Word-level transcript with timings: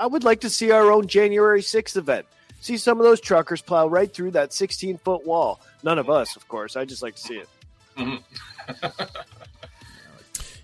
I 0.00 0.06
would 0.06 0.24
like 0.24 0.40
to 0.40 0.50
see 0.50 0.70
our 0.70 0.90
own 0.90 1.06
January 1.06 1.60
6th 1.60 1.94
event. 1.94 2.24
See 2.62 2.78
some 2.78 2.98
of 2.98 3.04
those 3.04 3.20
truckers 3.20 3.60
plow 3.60 3.86
right 3.86 4.12
through 4.12 4.30
that 4.30 4.54
16 4.54 4.96
foot 4.96 5.26
wall. 5.26 5.60
None 5.82 5.98
of 5.98 6.08
us, 6.08 6.36
of 6.36 6.48
course. 6.48 6.74
I 6.74 6.86
just 6.86 7.02
like 7.02 7.16
to 7.16 7.20
see 7.20 7.42
it. 7.96 8.22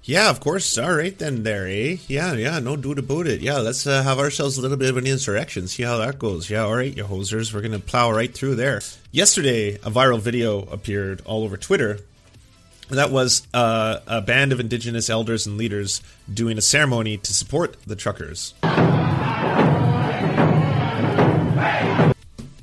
Yeah, 0.09 0.31
of 0.31 0.39
course. 0.39 0.79
All 0.79 0.95
right, 0.95 1.19
then, 1.19 1.43
there, 1.43 1.67
eh? 1.67 1.97
Yeah, 2.07 2.35
yeah, 2.35 2.61
no 2.61 2.77
doubt 2.77 3.01
about 3.01 3.27
it. 3.27 3.41
Yeah, 3.41 3.57
let's 3.57 3.89
uh, 3.89 4.05
have 4.05 4.21
ourselves 4.21 4.57
a 4.57 4.61
little 4.61 4.77
bit 4.77 4.89
of 4.89 4.97
an 4.97 5.05
insurrection, 5.05 5.67
see 5.67 5.83
how 5.83 5.97
that 5.97 6.17
goes. 6.21 6.49
Yeah, 6.49 6.63
all 6.63 6.77
right, 6.77 6.97
you 6.97 7.03
hosers, 7.03 7.53
we're 7.53 7.61
going 7.61 7.73
to 7.73 7.81
plow 7.81 8.13
right 8.13 8.33
through 8.33 8.55
there. 8.55 8.83
Yesterday, 9.11 9.75
a 9.75 9.91
viral 9.91 10.21
video 10.21 10.61
appeared 10.61 11.23
all 11.25 11.43
over 11.43 11.57
Twitter. 11.57 11.99
That 12.89 13.11
was 13.11 13.49
uh, 13.53 13.99
a 14.07 14.23
band 14.23 14.53
of 14.53 14.61
indigenous 14.61 15.11
elders 15.11 15.45
and 15.45 15.59
leaders 15.59 16.01
doing 16.33 16.57
a 16.57 16.63
ceremony 16.63 17.17
to 17.17 17.35
support 17.35 17.77
the 17.85 17.97
truckers. 17.97 18.55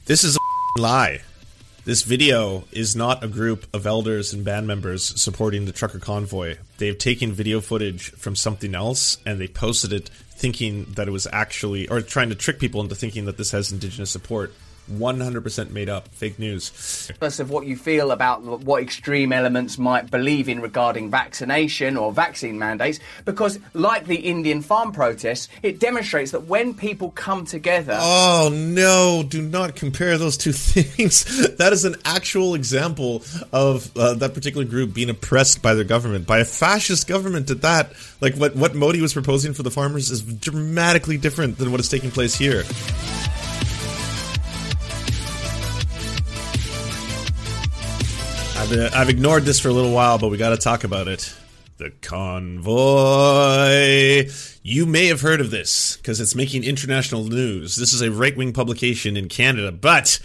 This 0.06 0.26
is 0.26 0.36
a 0.36 0.82
lie. 0.82 1.22
This 1.86 2.02
video 2.02 2.66
is 2.74 2.94
not 2.94 3.24
a 3.24 3.28
group 3.30 3.66
of 3.74 3.88
elders 3.88 4.34
and 4.34 4.44
band 4.44 4.68
members 4.68 5.22
supporting 5.22 5.64
the 5.64 5.72
trucker 5.72 5.98
convoy. 5.98 6.58
They've 6.78 6.98
taken 6.98 7.32
video 7.32 7.62
footage 7.62 8.12
from 8.12 8.36
something 8.36 8.76
else 8.76 9.18
and 9.26 9.40
they 9.40 9.48
posted 9.48 9.94
it 9.94 10.10
thinking 10.36 10.88
that 10.96 11.08
it 11.08 11.12
was 11.12 11.26
actually, 11.32 11.88
or 11.88 12.02
trying 12.02 12.28
to 12.28 12.36
trick 12.36 12.60
people 12.60 12.82
into 12.82 12.96
thinking 12.96 13.24
that 13.26 13.38
this 13.38 13.52
has 13.52 13.72
indigenous 13.72 14.12
support. 14.12 14.54
100% 14.92 15.72
made 15.72 15.90
up. 15.90 16.08
Fake 16.10 16.40
news. 16.40 17.12
Plus, 17.20 17.40
of 17.40 17.50
what 17.50 17.66
you 17.66 17.76
feel 17.76 18.12
about 18.12 18.42
what 18.42 18.82
extreme 18.84 19.32
elements 19.32 19.78
might 19.78 20.12
believe 20.12 20.50
in 20.50 20.62
regarding 20.62 21.10
vaccination 21.10 21.98
or 21.98 22.12
vaccine 22.12 22.60
mandates, 22.60 23.00
because 23.26 23.60
like 23.74 24.06
the 24.06 24.18
Indian 24.18 24.62
farm 24.62 24.92
protests, 24.92 25.48
it 25.62 25.80
demonstrates 25.80 26.32
that 26.32 26.46
when 26.46 26.74
people 26.74 27.12
come 27.12 27.46
together. 27.46 27.98
Oh 28.00 28.50
no, 28.54 29.24
do 29.28 29.42
not 29.42 29.76
compare 29.76 30.18
those 30.18 30.38
two 30.38 30.52
things. 30.54 31.24
that 31.58 31.74
is 31.74 31.86
an 31.86 31.96
actual 32.06 32.56
example 32.56 33.24
of 33.52 33.96
uh, 33.98 34.14
that 34.16 34.34
particular 34.34 34.66
group 34.66 34.94
being 34.94 35.10
oppressed 35.10 35.62
by 35.62 35.74
their 35.74 35.84
government, 35.84 36.28
by 36.28 36.40
a 36.40 36.46
fascist 36.46 37.08
government 37.08 37.50
at 37.50 37.62
that. 37.62 37.94
Like 38.22 38.36
what, 38.36 38.56
what 38.56 38.76
Modi 38.76 39.02
was 39.02 39.14
proposing 39.14 39.54
for 39.54 39.64
the 39.64 39.72
farmers 39.72 40.12
is 40.12 40.22
dramatically 40.22 41.18
different 41.18 41.58
than 41.58 41.72
what 41.72 41.80
is 41.80 41.90
taking 41.90 42.12
place 42.12 42.36
here. 42.36 42.64
Uh, 48.74 48.90
I've 48.94 49.10
ignored 49.10 49.44
this 49.44 49.60
for 49.60 49.70
a 49.70 49.74
little 49.74 49.92
while, 49.94 50.18
but 50.18 50.30
we 50.30 50.38
got 50.38 50.50
to 50.50 50.58
talk 50.58 50.84
about 50.84 51.08
it. 51.08 51.34
The 51.78 51.92
convoy. 52.02 52.70
You 54.62 54.86
may 54.86 55.08
have 55.08 55.22
heard 55.22 55.42
of 55.42 55.52
this 55.52 55.98
because 55.98 56.20
it's 56.20 56.36
making 56.36 56.64
international 56.64 57.26
news. 57.26 57.76
This 57.76 57.94
is 57.94 58.02
a 58.02 58.12
right 58.12 58.36
wing 58.36 58.54
publication 58.54 59.18
in 59.18 59.28
Canada, 59.28 59.72
but 59.72 60.20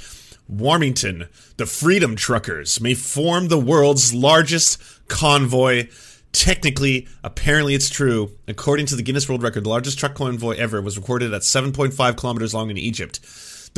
Warmington, 0.50 1.28
the 1.56 1.66
Freedom 1.66 2.16
Truckers, 2.16 2.80
may 2.80 2.94
form 2.94 3.48
the 3.48 3.58
world's 3.58 4.14
largest 4.14 4.80
convoy. 5.08 5.88
Technically, 6.32 7.08
apparently 7.24 7.74
it's 7.74 7.90
true. 7.90 8.32
According 8.46 8.86
to 8.86 8.96
the 8.96 9.02
Guinness 9.02 9.28
World 9.28 9.42
Record, 9.42 9.64
the 9.64 9.70
largest 9.70 9.98
truck 9.98 10.14
convoy 10.14 10.56
ever 10.56 10.80
was 10.80 10.96
recorded 10.96 11.34
at 11.34 11.42
7.5 11.42 12.16
kilometers 12.16 12.54
long 12.54 12.70
in 12.70 12.78
Egypt. 12.78 13.20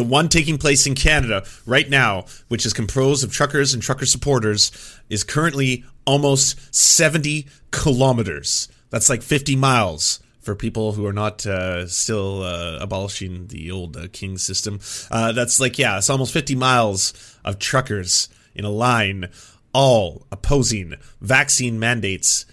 The 0.01 0.05
one 0.05 0.31
taking 0.31 0.57
place 0.57 0.87
in 0.87 0.95
Canada 0.95 1.45
right 1.67 1.87
now, 1.87 2.25
which 2.49 2.65
is 2.65 2.73
composed 2.73 3.23
of 3.23 3.31
truckers 3.31 3.75
and 3.75 3.83
trucker 3.83 4.07
supporters, 4.07 4.73
is 5.11 5.25
currently 5.25 5.85
almost 6.07 6.75
70 6.75 7.47
kilometers. 7.71 8.69
That's 8.89 9.11
like 9.11 9.21
50 9.21 9.57
miles 9.57 10.21
for 10.41 10.55
people 10.55 10.93
who 10.93 11.05
are 11.05 11.13
not 11.13 11.45
uh, 11.45 11.87
still 11.87 12.43
uh, 12.43 12.79
abolishing 12.81 13.49
the 13.49 13.71
old 13.71 13.95
uh, 13.95 14.09
king 14.11 14.39
system. 14.39 14.81
Uh, 15.11 15.33
that's 15.33 15.61
like, 15.61 15.79
yeah, 15.79 15.99
it's 15.99 16.09
almost 16.09 16.33
50 16.33 16.55
miles 16.55 17.37
of 17.45 17.59
truckers 17.59 18.31
in 18.55 18.65
a 18.65 18.71
line, 18.71 19.29
all 19.75 20.27
opposing 20.33 20.95
vaccine 21.21 21.79
mandates 21.79 22.47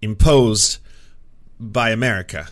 imposed 0.00 0.78
by 1.58 1.90
America 1.90 2.46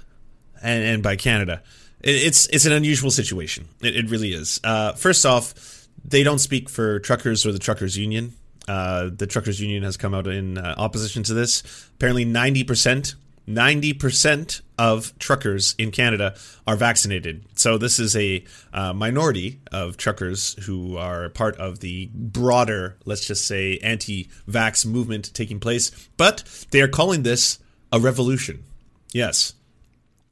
and, 0.61 0.83
and 0.83 1.03
by 1.05 1.15
Canada. 1.15 1.63
It's 2.07 2.47
it's 2.47 2.67
an 2.67 2.73
unusual 2.73 3.11
situation. 3.11 3.69
It, 3.83 3.97
it 3.97 4.11
really 4.11 4.33
is. 4.33 4.61
Uh, 4.63 4.93
first 4.93 5.27
off, 5.27 5.89
they 6.05 6.23
don't 6.23 6.39
speak 6.39 6.69
for 6.69 7.01
truckers 7.01 7.45
or 7.45 7.51
the 7.51 7.59
truckers 7.59 7.99
union. 7.99 8.35
Uh, 8.69 9.11
the 9.13 9.27
truckers 9.27 9.61
union 9.61 9.83
has 9.83 9.97
come 9.97 10.15
out 10.15 10.29
in 10.29 10.57
uh, 10.57 10.77
opposition 10.79 11.25
to 11.25 11.35
this. 11.35 11.63
Apparently, 11.97 12.25
ninety 12.25 12.65
percent. 12.65 13.15
90% 13.49 14.61
of 14.77 15.17
truckers 15.21 15.77
in 15.79 15.93
Canada 15.93 16.35
are 16.67 16.75
vaccinated. 16.75 17.45
So, 17.55 17.79
this 17.79 18.01
is 18.01 18.17
a 18.17 18.45
uh, 18.73 18.93
minority 18.93 19.61
of 19.71 19.97
truckers 19.97 20.55
who 20.65 20.97
are 20.97 21.29
part 21.29 21.57
of 21.59 21.79
the 21.79 22.11
broader, 22.13 22.97
let's 23.05 23.25
just 23.25 23.47
say, 23.47 23.79
anti 23.85 24.29
vax 24.49 24.85
movement 24.85 25.33
taking 25.33 25.61
place. 25.61 25.93
But 26.17 26.67
they 26.73 26.81
are 26.81 26.89
calling 26.89 27.23
this 27.23 27.61
a 27.93 28.01
revolution. 28.01 28.65
Yes. 29.13 29.53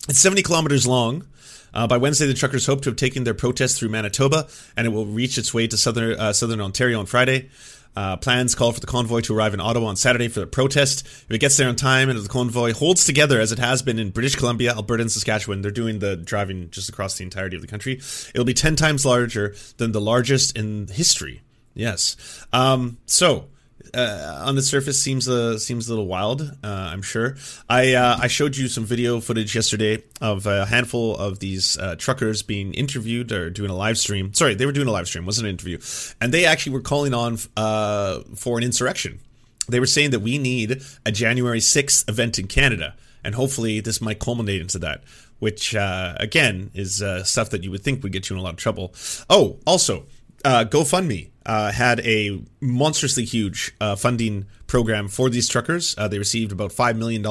It's 0.08 0.18
70 0.18 0.42
kilometers 0.42 0.84
long. 0.84 1.28
Uh, 1.74 1.86
by 1.88 1.96
Wednesday, 1.96 2.26
the 2.26 2.34
truckers 2.34 2.66
hope 2.66 2.82
to 2.82 2.90
have 2.90 2.96
taken 2.96 3.24
their 3.24 3.34
protest 3.34 3.78
through 3.78 3.88
Manitoba, 3.88 4.46
and 4.76 4.86
it 4.86 4.90
will 4.90 5.06
reach 5.06 5.36
its 5.36 5.52
way 5.52 5.66
to 5.66 5.76
southern 5.76 6.18
uh, 6.18 6.32
southern 6.32 6.60
Ontario 6.60 7.00
on 7.00 7.06
Friday. 7.06 7.50
Uh, 7.96 8.16
plans 8.16 8.56
call 8.56 8.72
for 8.72 8.80
the 8.80 8.86
convoy 8.88 9.20
to 9.20 9.36
arrive 9.36 9.54
in 9.54 9.60
Ottawa 9.60 9.86
on 9.86 9.96
Saturday 9.96 10.26
for 10.26 10.40
the 10.40 10.46
protest. 10.46 11.06
If 11.06 11.30
it 11.30 11.38
gets 11.38 11.56
there 11.56 11.68
on 11.68 11.76
time 11.76 12.08
and 12.08 12.18
if 12.18 12.24
the 12.24 12.28
convoy 12.28 12.72
holds 12.72 13.04
together 13.04 13.40
as 13.40 13.52
it 13.52 13.58
has 13.60 13.82
been 13.82 14.00
in 14.00 14.10
British 14.10 14.34
Columbia, 14.34 14.72
Alberta, 14.72 15.02
and 15.02 15.12
Saskatchewan, 15.12 15.62
they're 15.62 15.70
doing 15.70 16.00
the 16.00 16.16
driving 16.16 16.70
just 16.70 16.88
across 16.88 17.18
the 17.18 17.24
entirety 17.24 17.54
of 17.54 17.62
the 17.62 17.68
country. 17.68 18.00
It'll 18.34 18.44
be 18.44 18.54
10 18.54 18.74
times 18.74 19.06
larger 19.06 19.54
than 19.76 19.92
the 19.92 20.00
largest 20.00 20.56
in 20.58 20.88
history. 20.88 21.42
Yes. 21.74 22.16
Um, 22.52 22.98
so, 23.06 23.46
uh, 23.94 24.42
on 24.44 24.54
the 24.54 24.62
surface 24.62 25.00
seems 25.00 25.28
a 25.28 25.58
seems 25.58 25.88
a 25.88 25.90
little 25.90 26.06
wild. 26.06 26.42
Uh, 26.42 26.90
I'm 26.92 27.02
sure. 27.02 27.36
I 27.68 27.94
uh, 27.94 28.18
I 28.20 28.26
showed 28.26 28.56
you 28.56 28.68
some 28.68 28.84
video 28.84 29.20
footage 29.20 29.54
yesterday 29.54 30.02
of 30.20 30.46
a 30.46 30.66
handful 30.66 31.16
of 31.16 31.38
these 31.38 31.78
uh, 31.78 31.96
truckers 31.96 32.42
being 32.42 32.74
interviewed 32.74 33.32
or 33.32 33.50
doing 33.50 33.70
a 33.70 33.76
live 33.76 33.98
stream. 33.98 34.34
Sorry, 34.34 34.54
they 34.54 34.66
were 34.66 34.72
doing 34.72 34.88
a 34.88 34.92
live 34.92 35.06
stream, 35.06 35.26
wasn't 35.26 35.46
an 35.46 35.54
interview, 35.54 35.78
and 36.20 36.32
they 36.32 36.44
actually 36.44 36.72
were 36.72 36.80
calling 36.80 37.14
on 37.14 37.38
uh, 37.56 38.20
for 38.34 38.58
an 38.58 38.64
insurrection. 38.64 39.20
They 39.68 39.80
were 39.80 39.86
saying 39.86 40.10
that 40.10 40.20
we 40.20 40.36
need 40.36 40.82
a 41.06 41.10
January 41.10 41.60
6th 41.60 42.08
event 42.08 42.38
in 42.38 42.48
Canada, 42.48 42.94
and 43.22 43.34
hopefully 43.34 43.80
this 43.80 44.00
might 44.00 44.18
culminate 44.18 44.60
into 44.60 44.78
that. 44.80 45.04
Which 45.40 45.74
uh, 45.74 46.14
again 46.18 46.70
is 46.74 47.02
stuff 47.24 47.50
that 47.50 47.64
you 47.64 47.70
would 47.70 47.82
think 47.82 48.02
would 48.02 48.12
get 48.12 48.30
you 48.30 48.36
in 48.36 48.40
a 48.40 48.42
lot 48.42 48.54
of 48.54 48.58
trouble. 48.58 48.94
Oh, 49.28 49.58
also 49.66 50.06
uh, 50.44 50.64
GoFundMe 50.64 51.30
uh, 51.46 51.72
had 51.72 52.00
a 52.00 52.42
monstrously 52.60 53.24
huge 53.24 53.74
uh, 53.80 53.96
funding 53.96 54.46
program 54.66 55.08
for 55.08 55.28
these 55.30 55.48
truckers. 55.48 55.94
Uh, 55.98 56.08
they 56.08 56.18
received 56.18 56.52
about 56.52 56.70
$5 56.70 56.96
million 56.96 57.24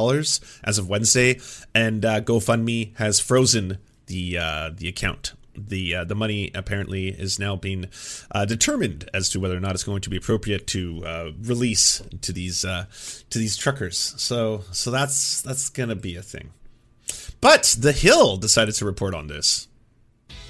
as 0.64 0.78
of 0.78 0.90
Wednesday, 0.90 1.40
and 1.74 2.06
uh, 2.06 2.22
GoFundMe 2.22 2.96
has 2.98 3.20
frozen 3.20 3.80
the, 4.08 4.38
uh, 4.38 4.72
the 4.76 4.88
account. 4.88 5.34
The, 5.56 6.04
the 6.06 6.16
money 6.16 6.50
apparently 6.56 7.10
is 7.10 7.38
now 7.38 7.56
being 7.56 7.86
determined 8.48 9.08
as 9.14 9.30
to 9.30 9.40
whether 9.40 9.56
or 9.56 9.60
not 9.60 9.76
it's 9.76 9.84
going 9.84 10.02
to 10.02 10.10
be 10.10 10.18
appropriate 10.18 10.66
to 10.68 11.34
release 11.44 12.02
to 12.22 12.34
these 12.34 12.62
to 12.64 12.88
these 13.30 13.56
truckers. 13.56 14.16
So 14.18 14.64
so 14.72 14.90
that's 14.90 15.44
that's 15.44 15.70
gonna 15.70 15.94
be 15.94 16.16
a 16.16 16.24
thing. 16.24 16.54
But 17.40 17.76
the 17.78 17.92
Hill 17.92 18.38
decided 18.38 18.74
to 18.76 18.86
report 18.86 19.14
on 19.14 19.28
this. 19.28 19.68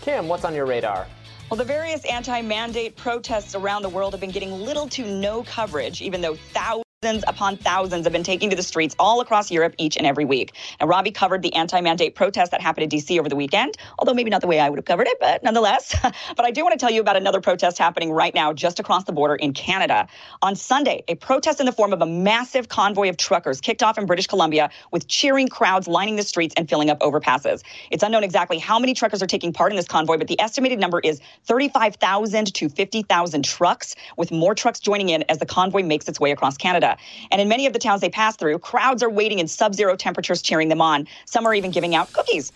Kim, 0.03 0.29
what's 0.29 0.45
on 0.45 0.55
your 0.55 0.65
radar? 0.65 1.07
Well, 1.53 1.59
the 1.59 1.65
various 1.65 2.03
anti 2.05 2.41
mandate 2.41 2.95
protests 2.97 3.53
around 3.53 3.83
the 3.83 3.89
world 3.89 4.13
have 4.13 4.19
been 4.19 4.31
getting 4.31 4.51
little 4.51 4.87
to 4.87 5.05
no 5.05 5.43
coverage, 5.43 6.01
even 6.01 6.19
though 6.19 6.33
thousands 6.33 6.92
Thousands 7.03 7.25
upon 7.27 7.57
thousands 7.57 8.05
have 8.05 8.13
been 8.13 8.23
taking 8.23 8.49
to 8.49 8.55
the 8.55 8.63
streets 8.63 8.95
all 8.97 9.19
across 9.19 9.51
Europe 9.51 9.75
each 9.77 9.97
and 9.97 10.07
every 10.07 10.23
week. 10.23 10.53
And 10.79 10.87
Robbie 10.87 11.11
covered 11.11 11.41
the 11.41 11.53
anti 11.53 11.81
mandate 11.81 12.15
protest 12.15 12.51
that 12.51 12.61
happened 12.61 12.83
in 12.83 12.89
D.C. 12.89 13.19
over 13.19 13.27
the 13.27 13.35
weekend, 13.35 13.75
although 13.99 14.13
maybe 14.13 14.29
not 14.29 14.39
the 14.39 14.47
way 14.47 14.61
I 14.61 14.69
would 14.69 14.79
have 14.79 14.85
covered 14.85 15.07
it, 15.07 15.17
but 15.19 15.43
nonetheless. 15.43 15.93
but 16.01 16.45
I 16.45 16.51
do 16.51 16.63
want 16.63 16.71
to 16.71 16.77
tell 16.79 16.89
you 16.89 17.01
about 17.01 17.17
another 17.17 17.41
protest 17.41 17.77
happening 17.77 18.13
right 18.13 18.33
now 18.33 18.53
just 18.53 18.79
across 18.79 19.03
the 19.03 19.11
border 19.11 19.35
in 19.35 19.51
Canada. 19.51 20.07
On 20.41 20.55
Sunday, 20.55 21.03
a 21.09 21.15
protest 21.15 21.59
in 21.59 21.65
the 21.65 21.73
form 21.73 21.91
of 21.91 22.01
a 22.01 22.05
massive 22.05 22.69
convoy 22.69 23.09
of 23.09 23.17
truckers 23.17 23.59
kicked 23.59 23.83
off 23.83 23.97
in 23.97 24.05
British 24.05 24.27
Columbia 24.27 24.69
with 24.91 25.09
cheering 25.09 25.49
crowds 25.49 25.89
lining 25.89 26.15
the 26.15 26.23
streets 26.23 26.55
and 26.55 26.69
filling 26.69 26.89
up 26.89 27.01
overpasses. 27.01 27.63
It's 27.91 28.01
unknown 28.01 28.23
exactly 28.23 28.59
how 28.59 28.79
many 28.79 28.93
truckers 28.93 29.21
are 29.21 29.27
taking 29.27 29.51
part 29.51 29.73
in 29.73 29.75
this 29.75 29.89
convoy, 29.89 30.15
but 30.15 30.29
the 30.29 30.39
estimated 30.39 30.79
number 30.79 31.01
is 31.01 31.19
35,000 31.47 32.53
to 32.53 32.69
50,000 32.69 33.43
trucks, 33.43 33.93
with 34.15 34.31
more 34.31 34.55
trucks 34.55 34.79
joining 34.79 35.09
in 35.09 35.23
as 35.23 35.39
the 35.39 35.45
convoy 35.45 35.83
makes 35.83 36.07
its 36.07 36.17
way 36.17 36.31
across 36.31 36.55
Canada. 36.55 36.92
And 37.31 37.41
in 37.41 37.47
many 37.47 37.65
of 37.65 37.73
the 37.73 37.79
towns 37.79 38.01
they 38.01 38.09
pass 38.09 38.35
through, 38.35 38.59
crowds 38.59 39.03
are 39.03 39.09
waiting 39.09 39.39
in 39.39 39.47
sub 39.47 39.73
zero 39.73 39.95
temperatures 39.95 40.41
cheering 40.41 40.69
them 40.69 40.81
on. 40.81 41.07
Some 41.25 41.45
are 41.45 41.53
even 41.53 41.71
giving 41.71 41.95
out 41.95 42.11
cookies. 42.13 42.51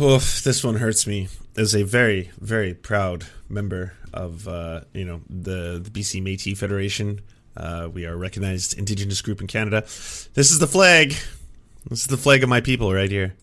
Oof, 0.00 0.42
this 0.42 0.64
one 0.64 0.76
hurts 0.76 1.06
me. 1.06 1.28
As 1.56 1.74
a 1.74 1.84
very, 1.84 2.30
very 2.40 2.74
proud 2.74 3.26
member 3.48 3.92
of, 4.12 4.48
uh, 4.48 4.80
you 4.92 5.04
know, 5.04 5.20
the, 5.28 5.80
the 5.82 5.90
BC 5.90 6.20
Métis 6.22 6.58
Federation, 6.58 7.20
uh, 7.56 7.88
we 7.92 8.04
are 8.04 8.14
a 8.14 8.16
recognized 8.16 8.76
Indigenous 8.76 9.22
group 9.22 9.40
in 9.40 9.46
Canada. 9.46 9.82
This 9.82 10.50
is 10.50 10.58
the 10.58 10.66
flag. 10.66 11.10
This 11.88 12.00
is 12.00 12.06
the 12.06 12.16
flag 12.16 12.42
of 12.42 12.48
my 12.48 12.60
people 12.60 12.92
right 12.92 13.10
here. 13.10 13.34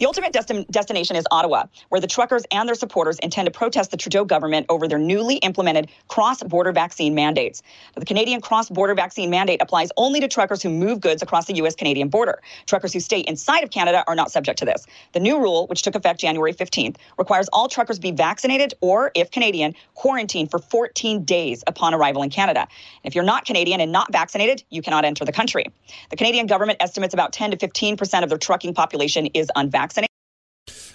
The 0.00 0.06
ultimate 0.06 0.32
desti- 0.32 0.66
destination 0.68 1.14
is 1.14 1.26
Ottawa, 1.30 1.64
where 1.90 2.00
the 2.00 2.06
truckers 2.06 2.44
and 2.50 2.66
their 2.66 2.74
supporters 2.74 3.18
intend 3.18 3.44
to 3.44 3.50
protest 3.50 3.90
the 3.90 3.98
Trudeau 3.98 4.24
government 4.24 4.64
over 4.70 4.88
their 4.88 4.98
newly 4.98 5.36
implemented 5.36 5.90
cross 6.08 6.42
border 6.42 6.72
vaccine 6.72 7.14
mandates. 7.14 7.60
The 7.96 8.06
Canadian 8.06 8.40
cross 8.40 8.70
border 8.70 8.94
vaccine 8.94 9.28
mandate 9.28 9.60
applies 9.60 9.90
only 9.98 10.18
to 10.20 10.26
truckers 10.26 10.62
who 10.62 10.70
move 10.70 11.02
goods 11.02 11.20
across 11.20 11.44
the 11.44 11.54
U.S. 11.56 11.74
Canadian 11.74 12.08
border. 12.08 12.40
Truckers 12.64 12.94
who 12.94 13.00
stay 13.00 13.20
inside 13.20 13.62
of 13.62 13.70
Canada 13.70 14.02
are 14.06 14.14
not 14.14 14.32
subject 14.32 14.58
to 14.60 14.64
this. 14.64 14.86
The 15.12 15.20
new 15.20 15.38
rule, 15.38 15.66
which 15.66 15.82
took 15.82 15.94
effect 15.94 16.18
January 16.18 16.54
15th, 16.54 16.96
requires 17.18 17.48
all 17.52 17.68
truckers 17.68 17.98
be 17.98 18.10
vaccinated 18.10 18.72
or, 18.80 19.10
if 19.14 19.30
Canadian, 19.30 19.74
quarantined 19.92 20.50
for 20.50 20.60
14 20.60 21.26
days 21.26 21.62
upon 21.66 21.92
arrival 21.92 22.22
in 22.22 22.30
Canada. 22.30 22.66
If 23.04 23.14
you're 23.14 23.22
not 23.22 23.44
Canadian 23.44 23.82
and 23.82 23.92
not 23.92 24.10
vaccinated, 24.10 24.64
you 24.70 24.80
cannot 24.80 25.04
enter 25.04 25.26
the 25.26 25.32
country. 25.32 25.66
The 26.08 26.16
Canadian 26.16 26.46
government 26.46 26.78
estimates 26.80 27.12
about 27.12 27.34
10 27.34 27.50
to 27.50 27.58
15 27.58 27.98
percent 27.98 28.24
of 28.24 28.30
their 28.30 28.38
trucking 28.38 28.72
population 28.72 29.26
is 29.26 29.50
unvaccinated. 29.54 29.89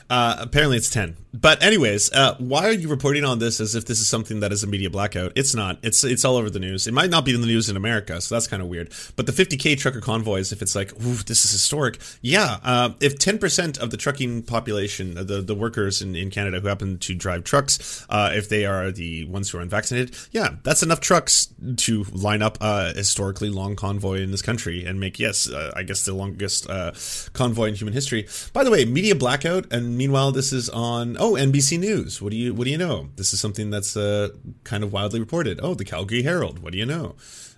Uh, 0.09 0.37
apparently 0.39 0.77
it's 0.77 0.89
10. 0.89 1.17
But 1.35 1.61
anyways, 1.61 2.13
uh, 2.13 2.35
why 2.37 2.65
are 2.65 2.71
you 2.71 2.87
reporting 2.87 3.25
on 3.25 3.39
this 3.39 3.59
as 3.59 3.75
if 3.75 3.85
this 3.85 3.99
is 3.99 4.07
something 4.07 4.39
that 4.39 4.53
is 4.53 4.63
a 4.63 4.67
media 4.67 4.89
blackout? 4.89 5.33
It's 5.35 5.53
not. 5.53 5.77
It's 5.83 6.03
it's 6.05 6.23
all 6.23 6.37
over 6.37 6.49
the 6.49 6.59
news. 6.59 6.87
It 6.87 6.93
might 6.93 7.09
not 7.09 7.25
be 7.25 7.35
in 7.35 7.41
the 7.41 7.47
news 7.47 7.67
in 7.67 7.75
America, 7.75 8.21
so 8.21 8.35
that's 8.35 8.47
kind 8.47 8.61
of 8.61 8.69
weird. 8.69 8.93
But 9.17 9.25
the 9.25 9.33
50k 9.33 9.77
trucker 9.77 9.99
convoys, 9.99 10.53
if 10.53 10.61
it's 10.61 10.75
like, 10.75 10.93
ooh, 10.93 11.15
this 11.15 11.43
is 11.43 11.51
historic. 11.51 11.99
Yeah, 12.21 12.59
uh, 12.63 12.91
if 13.01 13.17
10% 13.17 13.79
of 13.79 13.89
the 13.89 13.97
trucking 13.97 14.43
population, 14.43 15.15
the 15.15 15.41
the 15.41 15.55
workers 15.55 16.01
in, 16.01 16.15
in 16.15 16.29
Canada 16.29 16.61
who 16.61 16.67
happen 16.69 16.99
to 16.99 17.13
drive 17.13 17.43
trucks, 17.43 18.05
uh, 18.09 18.31
if 18.33 18.47
they 18.47 18.65
are 18.65 18.91
the 18.91 19.25
ones 19.25 19.49
who 19.49 19.57
are 19.57 19.61
unvaccinated, 19.61 20.15
yeah, 20.31 20.55
that's 20.63 20.83
enough 20.83 21.01
trucks 21.01 21.49
to 21.77 22.05
line 22.13 22.41
up 22.41 22.57
a 22.61 22.93
historically 22.93 23.49
long 23.49 23.75
convoy 23.75 24.21
in 24.21 24.31
this 24.31 24.41
country 24.41 24.85
and 24.85 25.01
make, 25.01 25.19
yes, 25.19 25.49
uh, 25.49 25.73
I 25.75 25.83
guess 25.83 26.05
the 26.05 26.13
longest 26.13 26.69
uh, 26.69 26.93
convoy 27.33 27.67
in 27.67 27.75
human 27.75 27.93
history. 27.93 28.27
By 28.53 28.63
the 28.63 28.71
way, 28.71 28.85
media 28.85 29.15
blackout 29.15 29.73
and 29.73 29.94
meanwhile, 29.97 30.31
this 30.31 30.53
is 30.53 30.69
on 30.69 31.17
oh 31.19 31.33
NBC 31.33 31.79
News. 31.79 32.21
What 32.21 32.31
do 32.31 32.37
you 32.37 32.53
what 32.53 32.65
do 32.65 32.71
you 32.71 32.77
know? 32.77 33.09
This 33.15 33.33
is 33.33 33.39
something 33.39 33.69
that's 33.69 33.95
uh, 33.97 34.29
kind 34.63 34.83
of 34.83 34.93
wildly 34.93 35.19
reported. 35.19 35.59
Oh, 35.61 35.73
the 35.73 35.85
Calgary 35.85 36.23
Herald. 36.23 36.59
What 36.59 36.71
do 36.71 36.77
you 36.77 36.85
know? 36.85 37.15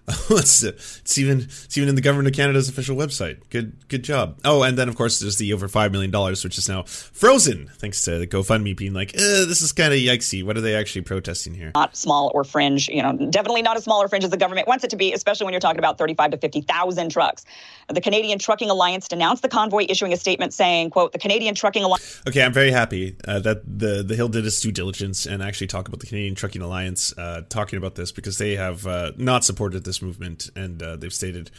it's, 0.29 0.63
it's 0.63 1.17
even 1.17 1.39
it's 1.39 1.77
even 1.77 1.89
in 1.89 1.95
the 1.95 2.01
government 2.01 2.29
of 2.29 2.33
Canada's 2.33 2.69
official 2.69 2.95
website. 2.95 3.39
Good 3.49 3.89
good 3.89 4.03
job. 4.03 4.39
Oh, 4.45 4.63
and 4.63 4.77
then 4.77 4.87
of 4.87 4.95
course 4.95 5.19
there's 5.19 5.35
the 5.35 5.51
over 5.51 5.67
five 5.67 5.91
million 5.91 6.11
dollars, 6.11 6.45
which 6.45 6.57
is 6.57 6.69
now 6.69 6.83
frozen 6.83 7.69
thanks 7.75 8.01
to 8.03 8.17
the 8.17 8.25
GoFundMe 8.25 8.75
being 8.75 8.93
like, 8.93 9.13
eh, 9.15 9.43
this 9.45 9.61
is 9.61 9.73
kind 9.73 9.91
of 9.91 9.99
yikesy. 9.99 10.45
What 10.45 10.55
are 10.55 10.61
they 10.61 10.75
actually 10.75 11.01
protesting 11.01 11.53
here? 11.53 11.73
Not 11.75 11.97
small 11.97 12.31
or 12.33 12.45
fringe. 12.45 12.87
You 12.87 13.03
know, 13.03 13.17
definitely 13.29 13.63
not 13.63 13.75
as 13.75 13.83
small 13.83 14.01
or 14.01 14.07
fringe 14.07 14.23
as 14.23 14.29
the 14.29 14.37
government 14.37 14.65
wants 14.65 14.85
it 14.85 14.91
to 14.91 14.95
be, 14.95 15.11
especially 15.11 15.43
when 15.43 15.53
you're 15.53 15.59
talking 15.59 15.79
about 15.79 15.97
35 15.97 16.31
to 16.31 16.37
50 16.37 16.61
thousand 16.61 17.11
trucks. 17.11 17.43
The 17.89 18.01
Canadian 18.01 18.39
Trucking 18.39 18.69
Alliance 18.69 19.09
denounced 19.09 19.41
the 19.41 19.49
convoy, 19.49 19.87
issuing 19.89 20.13
a 20.13 20.17
statement 20.17 20.53
saying, 20.53 20.91
"quote 20.91 21.11
The 21.11 21.19
Canadian 21.19 21.53
Trucking 21.53 21.83
Alliance." 21.83 22.21
Okay, 22.25 22.43
I'm 22.43 22.53
very 22.53 22.71
happy 22.71 23.17
uh, 23.27 23.39
that 23.39 23.63
the 23.65 24.03
the 24.03 24.15
Hill 24.15 24.29
did 24.29 24.45
its 24.45 24.61
due 24.61 24.71
diligence 24.71 25.25
and 25.25 25.43
actually 25.43 25.67
talk 25.67 25.89
about 25.89 25.99
the 25.99 26.07
Canadian 26.07 26.35
Trucking 26.35 26.61
Alliance, 26.61 27.13
uh, 27.17 27.41
talking 27.49 27.75
about 27.75 27.95
this 27.95 28.13
because 28.13 28.37
they 28.37 28.55
have 28.55 28.87
uh, 28.87 29.11
not 29.17 29.43
supported 29.43 29.83
this 29.83 29.96
movement 30.01 30.49
and 30.55 30.81
uh, 30.81 30.95
they've 30.95 31.13
stated 31.13 31.51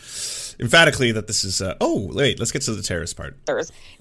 emphatically 0.60 1.12
that 1.12 1.26
this 1.26 1.44
is. 1.44 1.60
Uh, 1.60 1.74
oh, 1.80 2.10
wait, 2.12 2.38
let's 2.38 2.52
get 2.52 2.62
to 2.62 2.74
the 2.74 2.82
terrorist 2.82 3.16
part. 3.16 3.36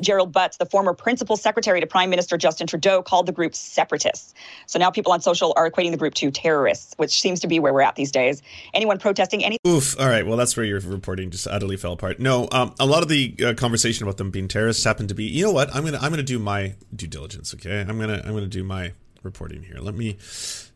Gerald 0.01 0.31
Butts, 0.31 0.57
the 0.57 0.65
former 0.65 0.93
principal 0.93 1.37
secretary 1.37 1.79
to 1.79 1.87
Prime 1.87 2.09
Minister 2.09 2.37
Justin 2.37 2.67
Trudeau, 2.67 3.01
called 3.01 3.25
the 3.25 3.31
group 3.31 3.55
separatists. 3.55 4.33
So 4.65 4.79
now 4.79 4.89
people 4.89 5.11
on 5.11 5.21
social 5.21 5.53
are 5.55 5.69
equating 5.69 5.91
the 5.91 5.97
group 5.97 6.13
to 6.15 6.31
terrorists, 6.31 6.93
which 6.97 7.19
seems 7.19 7.39
to 7.41 7.47
be 7.47 7.59
where 7.59 7.73
we're 7.73 7.81
at 7.81 7.95
these 7.95 8.11
days. 8.11 8.41
Anyone 8.73 8.99
protesting 8.99 9.43
any. 9.43 9.57
Oof. 9.67 9.99
All 9.99 10.07
right. 10.07 10.25
Well, 10.25 10.37
that's 10.37 10.55
where 10.55 10.65
your 10.65 10.79
reporting 10.79 11.31
just 11.31 11.47
utterly 11.47 11.77
fell 11.77 11.93
apart. 11.93 12.19
No, 12.19 12.47
um, 12.51 12.73
a 12.79 12.85
lot 12.85 13.03
of 13.03 13.09
the 13.09 13.35
uh, 13.45 13.53
conversation 13.53 14.03
about 14.03 14.17
them 14.17 14.31
being 14.31 14.47
terrorists 14.47 14.83
happened 14.83 15.09
to 15.09 15.15
be. 15.15 15.25
You 15.25 15.43
know 15.43 15.51
what? 15.51 15.73
I'm 15.75 15.83
gonna 15.83 15.99
I'm 15.99 16.11
gonna 16.11 16.23
do 16.23 16.39
my 16.39 16.75
due 16.95 17.07
diligence. 17.07 17.53
Okay. 17.53 17.81
I'm 17.81 17.99
gonna 17.99 18.21
I'm 18.25 18.33
gonna 18.33 18.47
do 18.47 18.63
my 18.63 18.93
reporting 19.23 19.63
here. 19.63 19.77
Let 19.79 19.95
me 19.95 20.17